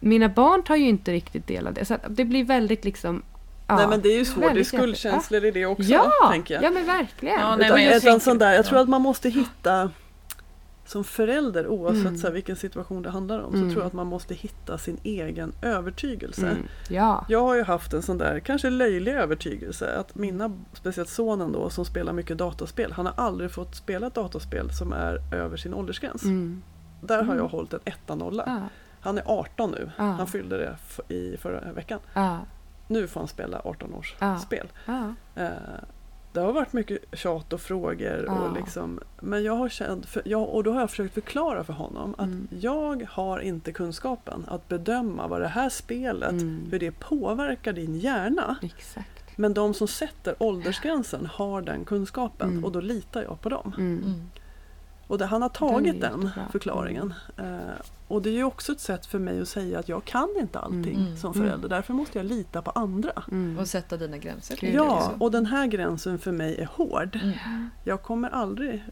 mina 0.00 0.28
barn 0.28 0.62
tar 0.62 0.76
ju 0.76 0.88
inte 0.88 1.12
riktigt 1.12 1.46
del 1.46 1.66
av 1.66 1.74
det. 1.74 1.84
Så 1.84 1.96
det 2.08 2.24
blir 2.24 2.44
väldigt 2.44 2.84
liksom... 2.84 3.22
Ja, 3.66 3.76
Nej 3.76 3.86
men 3.88 4.00
det 4.00 4.08
är 4.08 4.18
ju 4.18 4.24
svårt, 4.24 4.54
det 4.54 4.60
är 4.60 4.64
skuldkänslor 4.64 5.44
i 5.44 5.50
det 5.50 5.66
också 5.66 5.82
Ja, 5.92 6.10
tänker 6.30 6.54
jag. 6.54 6.62
ja 6.64 6.70
men 6.70 6.86
verkligen. 6.86 7.40
Ja, 7.40 7.56
nej, 7.56 7.66
Utan, 7.66 7.76
men 7.78 7.84
jag 7.86 7.96
utan 7.96 8.00
tänker- 8.10 8.24
sån 8.24 8.38
där, 8.38 8.52
jag 8.52 8.64
tror 8.64 8.78
ja. 8.78 8.82
att 8.82 8.88
man 8.88 9.02
måste 9.02 9.28
hitta 9.28 9.90
som 10.86 11.04
förälder 11.04 11.66
oavsett 11.68 12.00
Mm. 12.06 12.16
så 12.18 12.26
här, 12.26 12.34
vilken 12.34 12.56
situation 12.56 13.02
det 13.02 13.10
handlar 13.10 13.40
om 13.40 13.54
Mm. 13.54 13.68
så 13.68 13.72
tror 13.72 13.82
jag 13.82 13.86
att 13.86 13.92
man 13.92 14.06
måste 14.06 14.34
hitta 14.34 14.78
sin 14.78 14.98
egen 15.02 15.52
övertygelse. 15.62 16.46
Mm, 16.46 16.62
ja. 16.88 17.24
Jag 17.28 17.40
har 17.40 17.54
ju 17.54 17.62
haft 17.62 17.92
en 17.92 18.02
sån 18.02 18.18
där 18.18 18.40
kanske 18.40 18.70
löjlig 18.70 19.12
övertygelse 19.12 19.96
att 19.98 20.14
mina, 20.14 20.52
speciellt 20.72 21.08
sonen 21.08 21.52
då 21.52 21.70
som 21.70 21.84
spelar 21.84 22.12
mycket 22.12 22.38
dataspel, 22.38 22.92
han 22.92 23.06
har 23.06 23.14
aldrig 23.16 23.50
fått 23.50 23.74
spela 23.76 24.06
ett 24.06 24.14
dataspel 24.14 24.70
som 24.70 24.92
är 24.92 25.34
över 25.34 25.56
sin 25.56 25.74
åldersgräns. 25.74 26.22
Mm. 26.24 26.62
Där 27.00 27.16
har 27.16 27.22
Mm. 27.22 27.36
jag 27.38 27.48
hållit 27.48 27.72
en 27.72 27.80
etta 27.84 28.14
nolla. 28.14 28.42
Ja. 28.46 28.60
Han 29.00 29.18
är 29.18 29.22
18 29.26 29.70
nu, 29.70 29.90
Ja. 29.96 30.04
han 30.04 30.26
fyllde 30.26 30.56
det 30.56 30.76
i 31.14 31.36
förra 31.36 31.72
veckan. 31.72 31.98
Ja. 32.14 32.38
Nu 32.94 33.06
får 33.06 33.20
han 33.20 33.28
spela 33.28 33.60
18 33.64 33.94
års 33.94 34.14
Ja. 34.18 34.38
spel. 34.38 34.66
Ja. 34.86 35.14
Eh, 35.34 35.48
Det 36.32 36.40
har 36.40 36.52
varit 36.52 36.72
mycket 36.72 36.98
tjat 37.12 37.52
och 37.52 37.60
frågor. 37.60 38.24
Ja. 38.26 38.32
Och 38.32 38.52
liksom, 38.56 39.00
men 39.20 39.42
jag 39.44 39.56
har 39.56 39.68
känt, 39.68 40.06
för, 40.06 40.22
jag, 40.24 40.48
och 40.48 40.64
då 40.64 40.72
har 40.72 40.80
jag 40.80 40.90
försökt 40.90 41.14
förklara 41.14 41.64
för 41.64 41.72
honom 41.72 42.14
att 42.18 42.26
Mm. 42.26 42.48
jag 42.60 43.06
har 43.10 43.38
inte 43.40 43.72
kunskapen 43.72 44.44
att 44.48 44.68
bedöma 44.68 45.26
vad 45.26 45.40
det 45.40 45.48
här 45.48 45.68
spelet, 45.68 46.30
Mm. 46.32 46.66
hur 46.70 46.78
det 46.78 46.90
påverkar 46.90 47.72
din 47.72 47.94
hjärna. 47.98 48.56
Exakt. 48.62 49.08
Men 49.36 49.54
de 49.54 49.74
som 49.74 49.88
sätter 49.88 50.34
åldersgränsen 50.38 51.26
har 51.26 51.62
den 51.62 51.84
kunskapen 51.84 52.48
Mm. 52.50 52.64
och 52.64 52.72
då 52.72 52.80
litar 52.80 53.22
jag 53.22 53.40
på 53.40 53.48
dem. 53.48 53.72
Mm. 55.04 55.10
Mm. 55.10 55.12
Och 55.12 55.18
det, 55.18 55.26
han 55.26 55.42
har 55.42 55.48
Den 55.48 55.54
tagit 55.58 56.00
den 56.00 56.22
jättebra. 56.22 56.48
förklaringen. 56.52 57.14
Eh, 57.36 57.44
och 58.08 58.22
det 58.22 58.30
är 58.30 58.34
ju 58.34 58.44
också 58.44 58.72
ett 58.72 58.80
sätt 58.80 59.06
för 59.06 59.18
mig 59.18 59.40
att 59.40 59.48
säga 59.48 59.78
att 59.78 59.88
jag 59.88 60.04
kan 60.04 60.28
inte 60.40 60.58
allting 60.58 60.96
Mm. 61.00 61.16
som 61.16 61.32
Mm. 61.32 61.46
förälder. 61.46 61.68
Därför 61.68 61.92
måste 61.94 62.18
jag 62.18 62.26
lita 62.26 62.62
på 62.62 62.70
andra. 62.70 63.12
Mm. 63.30 63.58
Och 63.58 63.68
sätta 63.68 63.96
dina 63.96 64.18
gränser. 64.18 64.58
Ja, 64.74 65.12
och 65.20 65.30
den 65.30 65.46
här 65.46 65.66
gränsen 65.66 66.18
för 66.18 66.32
mig 66.32 66.56
är 66.60 66.66
hård. 66.72 67.18
Mm. 67.22 67.70
Jag 67.84 68.02
kommer 68.02 68.30
aldrig 68.30 68.84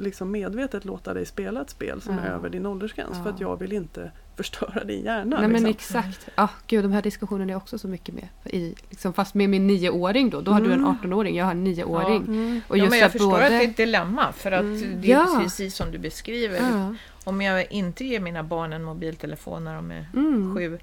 liksom 0.00 0.30
medvetet 0.30 0.84
låta 0.84 1.14
dig 1.14 1.26
spela 1.26 1.60
ett 1.60 1.70
spel 1.70 2.00
som 2.00 2.18
är 2.18 2.26
Ja. 2.26 2.32
över 2.32 2.48
din 2.50 2.66
åldersgräns 2.66 3.10
Ja. 3.16 3.22
för 3.22 3.30
att 3.30 3.40
jag 3.40 3.56
vill 3.58 3.72
inte 3.72 4.10
förstöra 4.36 4.84
din 4.84 5.04
hjärna. 5.04 5.40
Nej 5.40 5.48
men 5.48 5.62
liksom. 5.64 5.96
exakt. 6.00 6.28
Ja, 6.34 6.48
gud 6.66 6.84
de 6.84 6.92
här 6.92 7.02
diskussionerna 7.02 7.52
är 7.52 7.56
också 7.56 7.78
så 7.78 7.88
mycket 7.88 8.14
med. 8.14 8.28
I, 8.44 8.74
liksom, 8.90 9.12
fast 9.12 9.34
med 9.34 9.50
min 9.50 9.66
nioåring 9.66 10.30
då. 10.30 10.40
Då 10.40 10.52
har 10.52 10.60
du 10.60 10.72
en 10.72 10.78
Mm. 10.84 10.96
18-åring, 11.02 11.36
jag 11.36 11.44
har 11.44 11.52
en 11.52 11.64
nioåring. 11.64 12.16
Mm. 12.22 12.60
Och 12.68 12.76
ja, 12.78 12.80
just 12.80 12.90
men 12.90 12.98
jag 12.98 13.06
att 13.06 13.12
förstår 13.12 13.30
både... 13.30 13.44
att 13.44 13.50
det 13.50 13.56
är 13.64 13.68
ett 13.68 13.76
dilemma 13.76 14.32
för 14.32 14.52
att 14.52 14.60
Mm. 14.60 15.00
det 15.00 15.12
är 15.12 15.16
Ja. 15.16 15.40
precis 15.42 15.76
som 15.76 15.90
du 15.90 15.98
beskriver. 15.98 16.56
Ja. 16.58 16.94
Om 17.24 17.40
jag 17.42 17.72
inte 17.72 18.04
ger 18.04 18.20
mina 18.20 18.42
barn 18.42 18.72
en 18.72 18.82
mobiltelefon 18.84 19.64
när 19.64 19.74
de 19.74 19.90
är 19.90 20.06
Mm. 20.16 20.54
sju, 20.56 20.78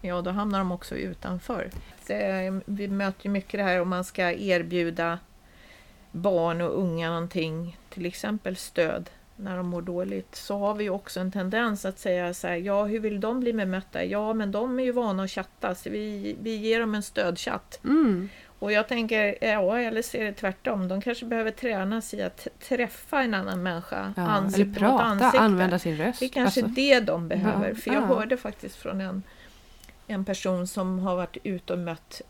ja 0.00 0.20
då 0.22 0.30
hamnar 0.30 0.58
de 0.58 0.72
också 0.72 0.94
utanför. 0.94 1.70
Vi 2.66 2.88
möter 2.88 3.26
ju 3.26 3.30
mycket 3.30 3.60
det 3.60 3.64
här 3.64 3.80
om 3.80 3.88
man 3.88 4.04
ska 4.04 4.32
erbjuda 4.32 5.18
barn 6.16 6.60
och 6.60 6.78
unga 6.80 7.08
någonting, 7.10 7.78
till 7.88 8.06
exempel 8.06 8.56
stöd 8.56 9.10
när 9.36 9.56
de 9.56 9.66
mår 9.66 9.82
dåligt, 9.82 10.34
så 10.34 10.58
har 10.58 10.74
vi 10.74 10.90
också 10.90 11.20
en 11.20 11.32
tendens 11.32 11.84
att 11.84 11.98
säga 11.98 12.34
så 12.34 12.46
här, 12.46 12.56
ja 12.56 12.84
hur 12.84 13.00
vill 13.00 13.20
de 13.20 13.40
bli 13.40 13.52
bemötta? 13.52 14.04
Ja 14.04 14.34
men 14.34 14.52
de 14.52 14.78
är 14.80 14.84
ju 14.84 14.92
vana 14.92 15.22
att 15.22 15.30
chatta, 15.30 15.74
så 15.74 15.90
vi, 15.90 16.36
vi 16.42 16.56
ger 16.56 16.80
dem 16.80 16.94
en 16.94 17.02
stödchatt. 17.02 17.80
Mm. 17.84 18.28
Och 18.58 18.72
jag 18.72 18.88
tänker, 18.88 19.36
ja 19.40 19.78
eller 19.78 20.02
ser 20.02 20.24
det 20.24 20.32
tvärtom, 20.32 20.88
de 20.88 21.00
kanske 21.00 21.26
behöver 21.26 21.50
tränas 21.50 22.14
i 22.14 22.22
att 22.22 22.48
träffa 22.68 23.22
en 23.22 23.34
annan 23.34 23.62
människa, 23.62 24.12
Ja, 24.16 24.22
ansikte 24.22 24.62
eller 24.62 24.70
mot 24.70 24.78
prata, 24.78 25.04
ansikte. 25.04 25.38
använda 25.38 25.78
sin 25.78 25.96
röst. 25.96 26.20
Det 26.20 26.26
är 26.26 26.28
kanske 26.28 26.60
Alltså, 26.62 26.74
det 26.74 27.00
de 27.00 27.28
behöver. 27.28 27.68
Ja, 27.68 27.74
För 27.74 27.90
jag 27.92 28.02
ja. 28.02 28.06
hörde 28.06 28.36
faktiskt 28.36 28.76
från 28.76 29.00
en, 29.00 29.22
en 30.06 30.24
person 30.24 30.66
som 30.66 30.98
har 30.98 31.16
varit 31.16 31.36
ute 31.42 31.72
och 31.72 31.78
mött 31.78 32.22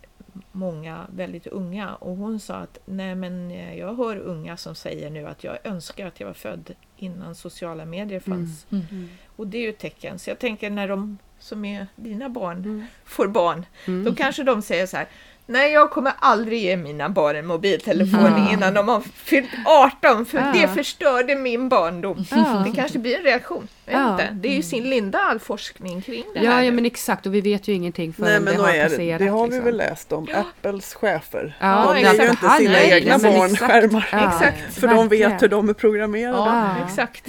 många 0.53 1.07
väldigt 1.14 1.47
unga 1.47 1.95
och 1.95 2.16
hon 2.16 2.41
sa 2.41 2.55
att 2.55 2.78
nej 2.84 3.14
men 3.14 3.51
eh, 3.51 3.78
jag 3.78 3.95
hör 3.95 4.16
unga 4.16 4.57
som 4.57 4.74
säger 4.74 5.11
nu 5.11 5.26
att 5.26 5.45
jag 5.45 5.59
önskar 5.64 6.07
att 6.07 6.20
jag 6.20 6.26
var 6.26 6.34
född 6.34 6.74
innan 6.97 7.34
sociala 7.34 7.84
medier 7.84 8.20
fanns. 8.20 8.66
Mm. 8.70 8.84
Mm. 8.91 9.09
Och 9.37 9.47
det 9.47 9.59
är 9.59 9.62
ju 9.62 9.68
ett 9.68 9.78
tecken. 9.78 10.18
Så 10.18 10.30
jag 10.30 10.39
tänker 10.39 10.70
när 10.70 10.89
de 10.89 11.18
som 11.39 11.64
är 11.64 11.87
dina 11.97 12.28
barn 12.28 12.59
Mm. 12.64 12.84
får 13.05 13.28
barn, 13.28 13.66
Mm. 13.87 14.05
då 14.05 14.14
kanske 14.14 14.43
de 14.43 14.62
säger 14.62 14.87
så 14.87 14.97
här 14.97 15.09
Nej, 15.49 15.72
jag 15.72 15.90
kommer 15.90 16.12
aldrig 16.18 16.62
ge 16.62 16.76
mina 16.76 17.09
barn 17.09 17.36
en 17.36 17.47
mobiltelefon 17.47 18.20
Ja. 18.47 18.53
innan 18.53 18.74
de 18.74 18.88
har 18.88 19.01
fyllt 19.01 19.51
18 19.64 20.26
för 20.26 20.38
Ja. 20.38 20.53
det 20.55 20.68
förstörde 20.68 21.34
min 21.36 21.68
barndom. 21.68 22.24
Ja. 22.30 22.64
Det 22.66 22.72
kanske 22.76 22.99
blir 22.99 23.16
en 23.16 23.22
reaktion. 23.22 23.68
Ja. 23.84 24.11
inte. 24.12 24.28
Det 24.32 24.49
är 24.49 24.53
ju 24.57 24.62
sin 24.62 24.90
linda 24.90 25.18
all 25.18 25.38
forskning 25.38 26.03
kring 26.03 26.24
det 26.34 26.40
Ja, 26.44 26.51
här. 26.51 26.62
ja 26.62 26.72
men 26.72 26.86
exakt 26.86 27.26
och 27.26 27.34
vi 27.34 27.40
vet 27.40 27.68
ju 27.68 27.72
ingenting 27.72 28.12
förrän 28.12 28.28
Nej 28.30 28.40
men 28.40 28.55
det 28.55 28.61
har 28.62 28.68
är 28.70 28.82
det, 28.84 28.88
passerat. 28.90 29.18
det 29.18 29.26
har 29.28 29.44
vi 29.44 29.51
liksom. 29.51 29.64
väl 29.64 29.76
läst 29.76 30.12
om. 30.12 30.26
Ja. 30.30 30.36
Apples 30.38 30.94
chefer. 30.94 31.57
Ja, 31.61 31.92
de 31.94 32.01
ger 32.01 32.22
ju 32.24 32.30
inte 32.30 32.49
sina 32.51 32.70
nej, 32.70 32.90
egna 32.92 33.18
barn 33.18 33.53
exakt. 33.53 33.72
skärmar. 33.72 34.09
Ja, 34.12 34.28
Exakt. 34.28 34.74
För 34.80 34.88
de 34.88 35.09
vet 35.09 35.42
hur 35.42 35.49
de 35.49 35.68
är 35.68 35.72
programmerade. 35.72 36.36
Ja, 36.38 36.74
Ja. 36.78 36.84
exakt. 36.86 37.24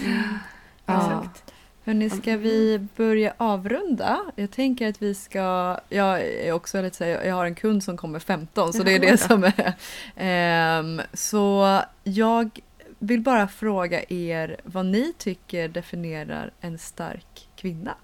Ja. 0.86 0.95
exakt. 1.22 1.47
Hörni, 1.88 2.10
ska 2.10 2.38
vi 2.38 2.88
börja 2.96 3.34
avrunda? 3.38 4.20
Jag 4.36 4.52
tänker 4.52 4.90
att 4.90 5.02
vi 5.02 5.14
ska... 5.14 5.80
Jag 5.90 6.22
är 6.22 6.52
också 6.52 6.82
lite 6.82 6.98
så 6.98 7.04
här, 7.04 7.24
jag 7.24 7.36
har 7.36 7.46
en 7.46 7.56
kund 7.56 7.84
som 7.84 7.98
kommer 7.98 8.20
15 8.20 8.74
så 8.74 8.84
det 8.84 8.96
är 8.96 9.00
det 9.00 9.18
som 9.18 9.44
är... 9.44 9.74
Ehm, 10.16 11.02
så 11.14 11.82
jag 12.04 12.60
vill 13.00 13.22
bara 13.22 13.48
fråga 13.48 14.04
er 14.10 14.58
vad 14.64 14.86
ni 14.86 15.14
tycker 15.18 15.68
definierar 15.68 16.52
en 16.62 16.78
stark 16.78 17.48
kvinna. 17.56 17.96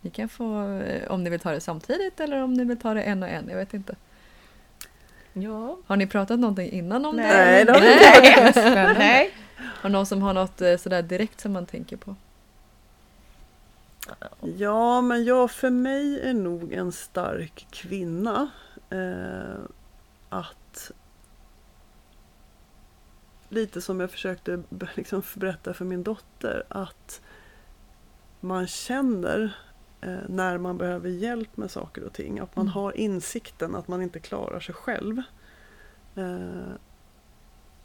Ni 0.00 0.10
kan 0.10 0.28
få, 0.28 0.78
eh, 0.78 1.10
om 1.10 1.24
ni 1.24 1.30
vill 1.30 1.40
ta 1.40 1.50
det 1.50 1.60
samtidigt 1.60 2.20
eller 2.20 2.42
om 2.42 2.54
ni 2.54 2.64
vill 2.64 2.78
ta 2.78 2.94
det 2.94 3.02
en 3.02 3.22
och 3.22 3.28
en, 3.28 3.48
jag 3.48 3.56
vet 3.56 3.74
inte. 3.74 3.96
Ja. 5.32 5.78
Har 5.86 5.96
ni 5.96 6.06
pratat 6.06 6.38
någonting 6.38 6.70
innan 6.70 7.06
om 7.06 7.16
Nej. 7.16 7.24
det? 7.28 7.44
Nej, 7.44 7.64
det 7.64 7.72
har 7.72 7.80
vi. 8.94 8.94
Nej. 8.98 9.30
Har 9.56 9.90
någon 9.90 10.06
som 10.06 10.22
har 10.22 10.34
något 10.34 10.60
eh, 10.60 10.76
sådär 10.76 11.02
direkt 11.02 11.40
som 11.40 11.52
man 11.52 11.66
tänker 11.66 11.96
på? 11.96 12.16
Ja, 14.40 15.00
men 15.00 15.24
jag 15.24 15.50
för 15.50 15.70
mig 15.70 16.20
är 16.20 16.34
nog 16.34 16.72
en 16.72 16.92
stark 16.92 17.66
kvinna. 17.70 18.48
Eh, 18.90 19.58
att 20.28 20.90
lite 23.48 23.80
som 23.80 24.00
jag 24.00 24.10
försökte 24.10 24.62
liksom 24.94 25.22
berätta 25.34 25.74
för 25.74 25.84
min 25.84 26.02
dotter 26.02 26.62
att 26.68 27.20
man 28.40 28.66
känner 28.66 29.56
eh, 30.00 30.18
när 30.28 30.58
man 30.58 30.78
behöver 30.78 31.08
hjälp 31.08 31.56
med 31.56 31.70
saker 31.70 32.04
och 32.04 32.12
ting. 32.12 32.38
Att 32.38 32.56
man 32.56 32.64
Mm. 32.66 32.72
har 32.74 32.96
insikten 32.96 33.74
att 33.74 33.88
man 33.88 34.02
inte 34.02 34.20
klarar 34.20 34.60
sig 34.60 34.74
själv. 34.74 35.22
Eh, 36.14 36.72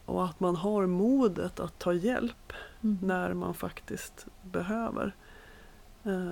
och 0.06 0.26
att 0.26 0.40
man 0.40 0.56
har 0.56 0.86
modet 0.86 1.60
att 1.60 1.80
ta 1.80 1.94
hjälp 1.94 2.54
Mm. 2.84 2.98
när 3.02 3.34
man 3.34 3.54
faktiskt 3.54 4.26
behöver. 4.44 5.16
Eh, 6.06 6.32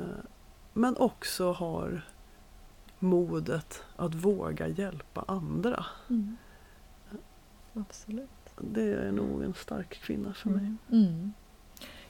Men 0.73 0.97
också 0.97 1.51
har 1.51 2.01
modet 2.99 3.83
att 3.95 4.15
våga 4.15 4.67
hjälpa 4.67 5.23
andra. 5.27 5.85
Mm. 6.09 6.37
Absolut. 7.73 8.29
Det 8.61 8.93
är 8.93 9.11
nog 9.11 9.43
en 9.43 9.53
stark 9.53 9.89
kvinna 10.01 10.33
för 10.33 10.49
mig. 10.49 10.73
Mm. 10.91 11.33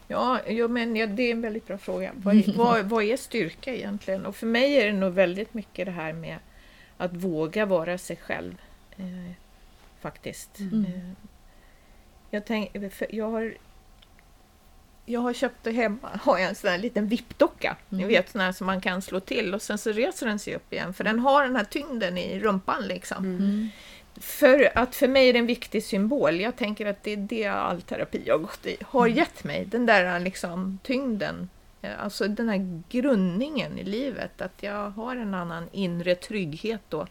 Ja, 0.07 0.39
jo, 0.47 0.68
men 0.68 0.95
ja, 0.95 1.07
det 1.07 1.24
är 1.24 1.32
en 1.32 1.41
väldigt 1.41 1.68
bra 1.68 1.78
fråga. 1.78 2.12
Vad, 2.16 2.36
är- 2.36 2.57
vad, 2.57 2.86
vad 2.89 3.03
är 3.03 3.18
styrka 3.18 3.76
egentligen? 3.76 4.26
Och 4.26 4.36
för 4.36 4.47
mig 4.47 4.74
är 4.82 4.86
det 4.86 4.93
nog 4.99 5.14
väldigt 5.14 5.53
mycket 5.53 5.86
det 5.86 5.91
här 5.91 6.14
med 6.14 6.38
att 6.97 7.14
våga 7.14 7.66
vara 7.66 7.97
sig 7.97 8.16
själv. 8.16 8.62
Eh, 8.97 9.32
faktiskt. 9.99 10.60
Mm. 10.60 10.86
Eh, 10.86 11.10
jag, 12.30 12.45
tänk, 12.45 12.72
jag, 13.10 13.30
har, 13.30 13.53
jag 15.10 15.20
har 15.20 15.34
köpt 15.34 15.68
hemma 15.68 16.10
har 16.22 16.38
jag 16.38 16.49
en 16.49 16.55
sån 16.55 16.70
här 16.70 16.78
liten 16.78 17.07
vippdocka. 17.07 17.76
Ni 17.89 17.97
Mm. 17.97 18.07
vet 18.07 18.30
sån 18.30 18.41
här 18.41 18.51
som 18.51 18.68
man 18.68 18.82
kan 18.82 19.01
slå 19.01 19.20
till 19.20 19.53
och 19.53 19.62
sen 19.62 19.78
så 19.78 19.91
reser 19.91 20.26
den 20.26 20.39
sig 20.39 20.55
upp 20.55 20.74
igen. 20.74 20.93
För 20.93 21.03
den 21.03 21.20
har 21.20 21.43
den 21.43 21.55
här 21.55 21.64
tyngden 21.64 22.18
i 22.18 22.39
rumpan 22.39 22.88
liksom. 22.88 23.18
Mm. 23.18 23.36
Mm. 23.38 23.70
För 24.22 24.78
att 24.78 24.95
för 24.95 25.07
mig 25.07 25.30
är 25.30 25.34
det 25.34 25.39
en 25.39 25.45
viktig 25.45 25.84
symbol. 25.84 26.39
Jag 26.39 26.55
tänker 26.55 26.86
att 26.86 27.03
det 27.03 27.12
är 27.14 27.18
det 27.18 27.45
all 27.47 27.82
terapi 27.82 28.22
jag 28.26 28.34
har 28.34 28.39
gått 28.39 28.66
i 28.66 28.78
har 28.86 29.05
Mm. 29.05 29.18
gett 29.18 29.43
mig. 29.43 29.66
Den 29.66 29.86
där 29.86 30.20
liksom 30.20 30.80
tyngden. 30.84 31.49
Eh, 31.82 32.03
Alltså 32.03 32.28
den 32.28 32.49
här 32.49 32.82
grundningen 32.89 33.80
i 33.80 33.84
livet. 33.84 34.41
Att 34.41 34.64
jag 34.64 34.89
har 34.89 35.16
en 35.16 35.34
annan 35.34 35.70
inre 35.72 36.16
trygghet 36.16 36.82
då 36.89 37.07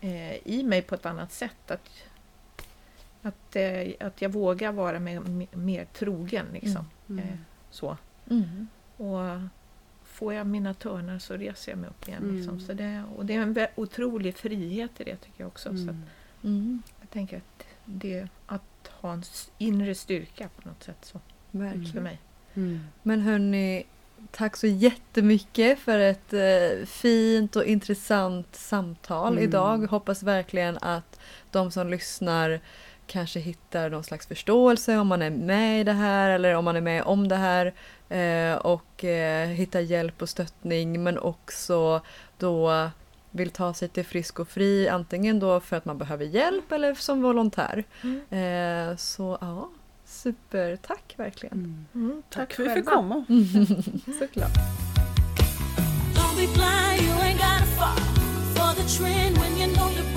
eh, 0.00 0.36
i 0.44 0.62
mig 0.62 0.82
på 0.82 0.94
ett 0.94 1.06
annat 1.06 1.32
sätt. 1.32 1.70
Att, 1.70 1.88
att, 3.24 3.56
eh, 3.56 4.06
att 4.06 4.22
jag 4.22 4.28
vågar 4.32 4.72
vara 4.72 5.00
mer, 5.00 5.22
mer 5.56 5.84
trogen. 5.84 6.46
Liksom. 6.52 6.86
Mm. 7.08 7.24
Eh, 7.24 7.34
så. 7.70 7.96
Mm. 8.30 8.66
Och 8.96 9.40
får 10.04 10.34
jag 10.34 10.46
mina 10.46 10.74
törnar 10.74 11.18
så 11.18 11.34
reser 11.36 11.72
jag 11.72 11.78
mig 11.78 11.90
upp 11.90 12.08
igen. 12.08 12.22
Mm. 12.22 12.36
Liksom. 12.36 12.60
Så 12.60 12.72
det, 12.72 13.04
och 13.16 13.26
det 13.26 13.34
är 13.34 13.40
en 13.42 13.66
otrolig 13.74 14.36
frihet 14.36 15.00
i 15.00 15.04
det 15.04 15.16
tycker 15.16 15.40
jag 15.40 15.48
också. 15.48 15.68
Så 15.68 15.74
att, 15.90 15.96
Mm. 15.96 16.02
Mm. 16.44 16.82
jag 17.00 17.10
tänker 17.10 17.36
att 17.36 17.66
det 17.84 18.28
att 18.46 18.90
ha 19.00 19.12
en 19.12 19.22
inre 19.58 19.94
styrka 19.94 20.48
på 20.56 20.68
något 20.68 20.82
sätt 20.82 20.96
så, 21.02 21.20
för 21.50 21.58
Verkligen. 21.58 22.02
mig. 22.02 22.20
Mm. 22.54 22.80
Men 23.02 23.20
hörni, 23.20 23.84
Tack 24.30 24.56
så 24.56 24.66
jättemycket 24.66 25.78
för 25.78 25.98
ett 25.98 26.32
eh, 26.32 26.86
fint 26.86 27.56
och 27.56 27.64
intressant 27.64 28.54
samtal 28.56 29.32
Mm. 29.32 29.44
idag. 29.44 29.78
Hoppas 29.86 30.22
verkligen 30.22 30.78
att 30.80 31.20
de 31.50 31.70
som 31.70 31.88
lyssnar 31.88 32.60
kanske 33.06 33.40
hittar 33.40 33.90
någon 33.90 34.04
slags 34.04 34.26
förståelse 34.26 34.96
om 34.98 35.06
man 35.06 35.22
är 35.22 35.30
med 35.30 35.80
i 35.80 35.84
det 35.84 35.92
här 35.92 36.30
eller 36.30 36.54
om 36.54 36.64
man 36.64 36.76
är 36.76 36.80
med 36.80 37.02
om 37.02 37.28
det 37.28 37.36
här 37.36 37.74
eh, 38.08 38.56
och 38.56 39.04
eh, 39.04 39.48
hittar 39.48 39.80
hjälp 39.80 40.22
och 40.22 40.28
stöttning 40.28 41.02
men 41.02 41.18
också 41.18 42.00
då 42.38 42.90
vill 43.30 43.50
ta 43.50 43.74
sig 43.74 43.88
till 43.88 44.04
Frisk 44.04 44.40
och 44.40 44.48
Fri 44.48 44.88
antingen 44.88 45.40
då 45.40 45.60
för 45.60 45.76
att 45.76 45.84
man 45.84 45.98
behöver 45.98 46.24
hjälp 46.24 46.72
eller 46.72 46.94
som 46.94 47.22
volontär. 47.22 47.84
Mm. 48.02 48.90
Eh, 48.90 48.96
så 48.96 49.38
ja, 49.40 49.70
supertack 50.04 51.14
verkligen. 51.16 51.86
Mm, 51.94 52.22
Tack 52.30 52.52
för 52.52 52.62
att 52.62 52.70
vi 52.70 52.74
fick 52.74 52.86
komma. 52.86 53.24
Såklart. 54.18 54.50
Don't 56.14 56.36
be 56.36 56.46
blind, 56.54 57.00
you 57.02 57.14
ain't 57.22 57.38
gotta 57.38 57.66
fall 57.78 57.98
for 58.56 58.82
the 58.82 58.88
trend 58.98 59.38
when 59.38 59.52
you 59.58 59.74
know 59.74 59.90
you're 59.90 60.14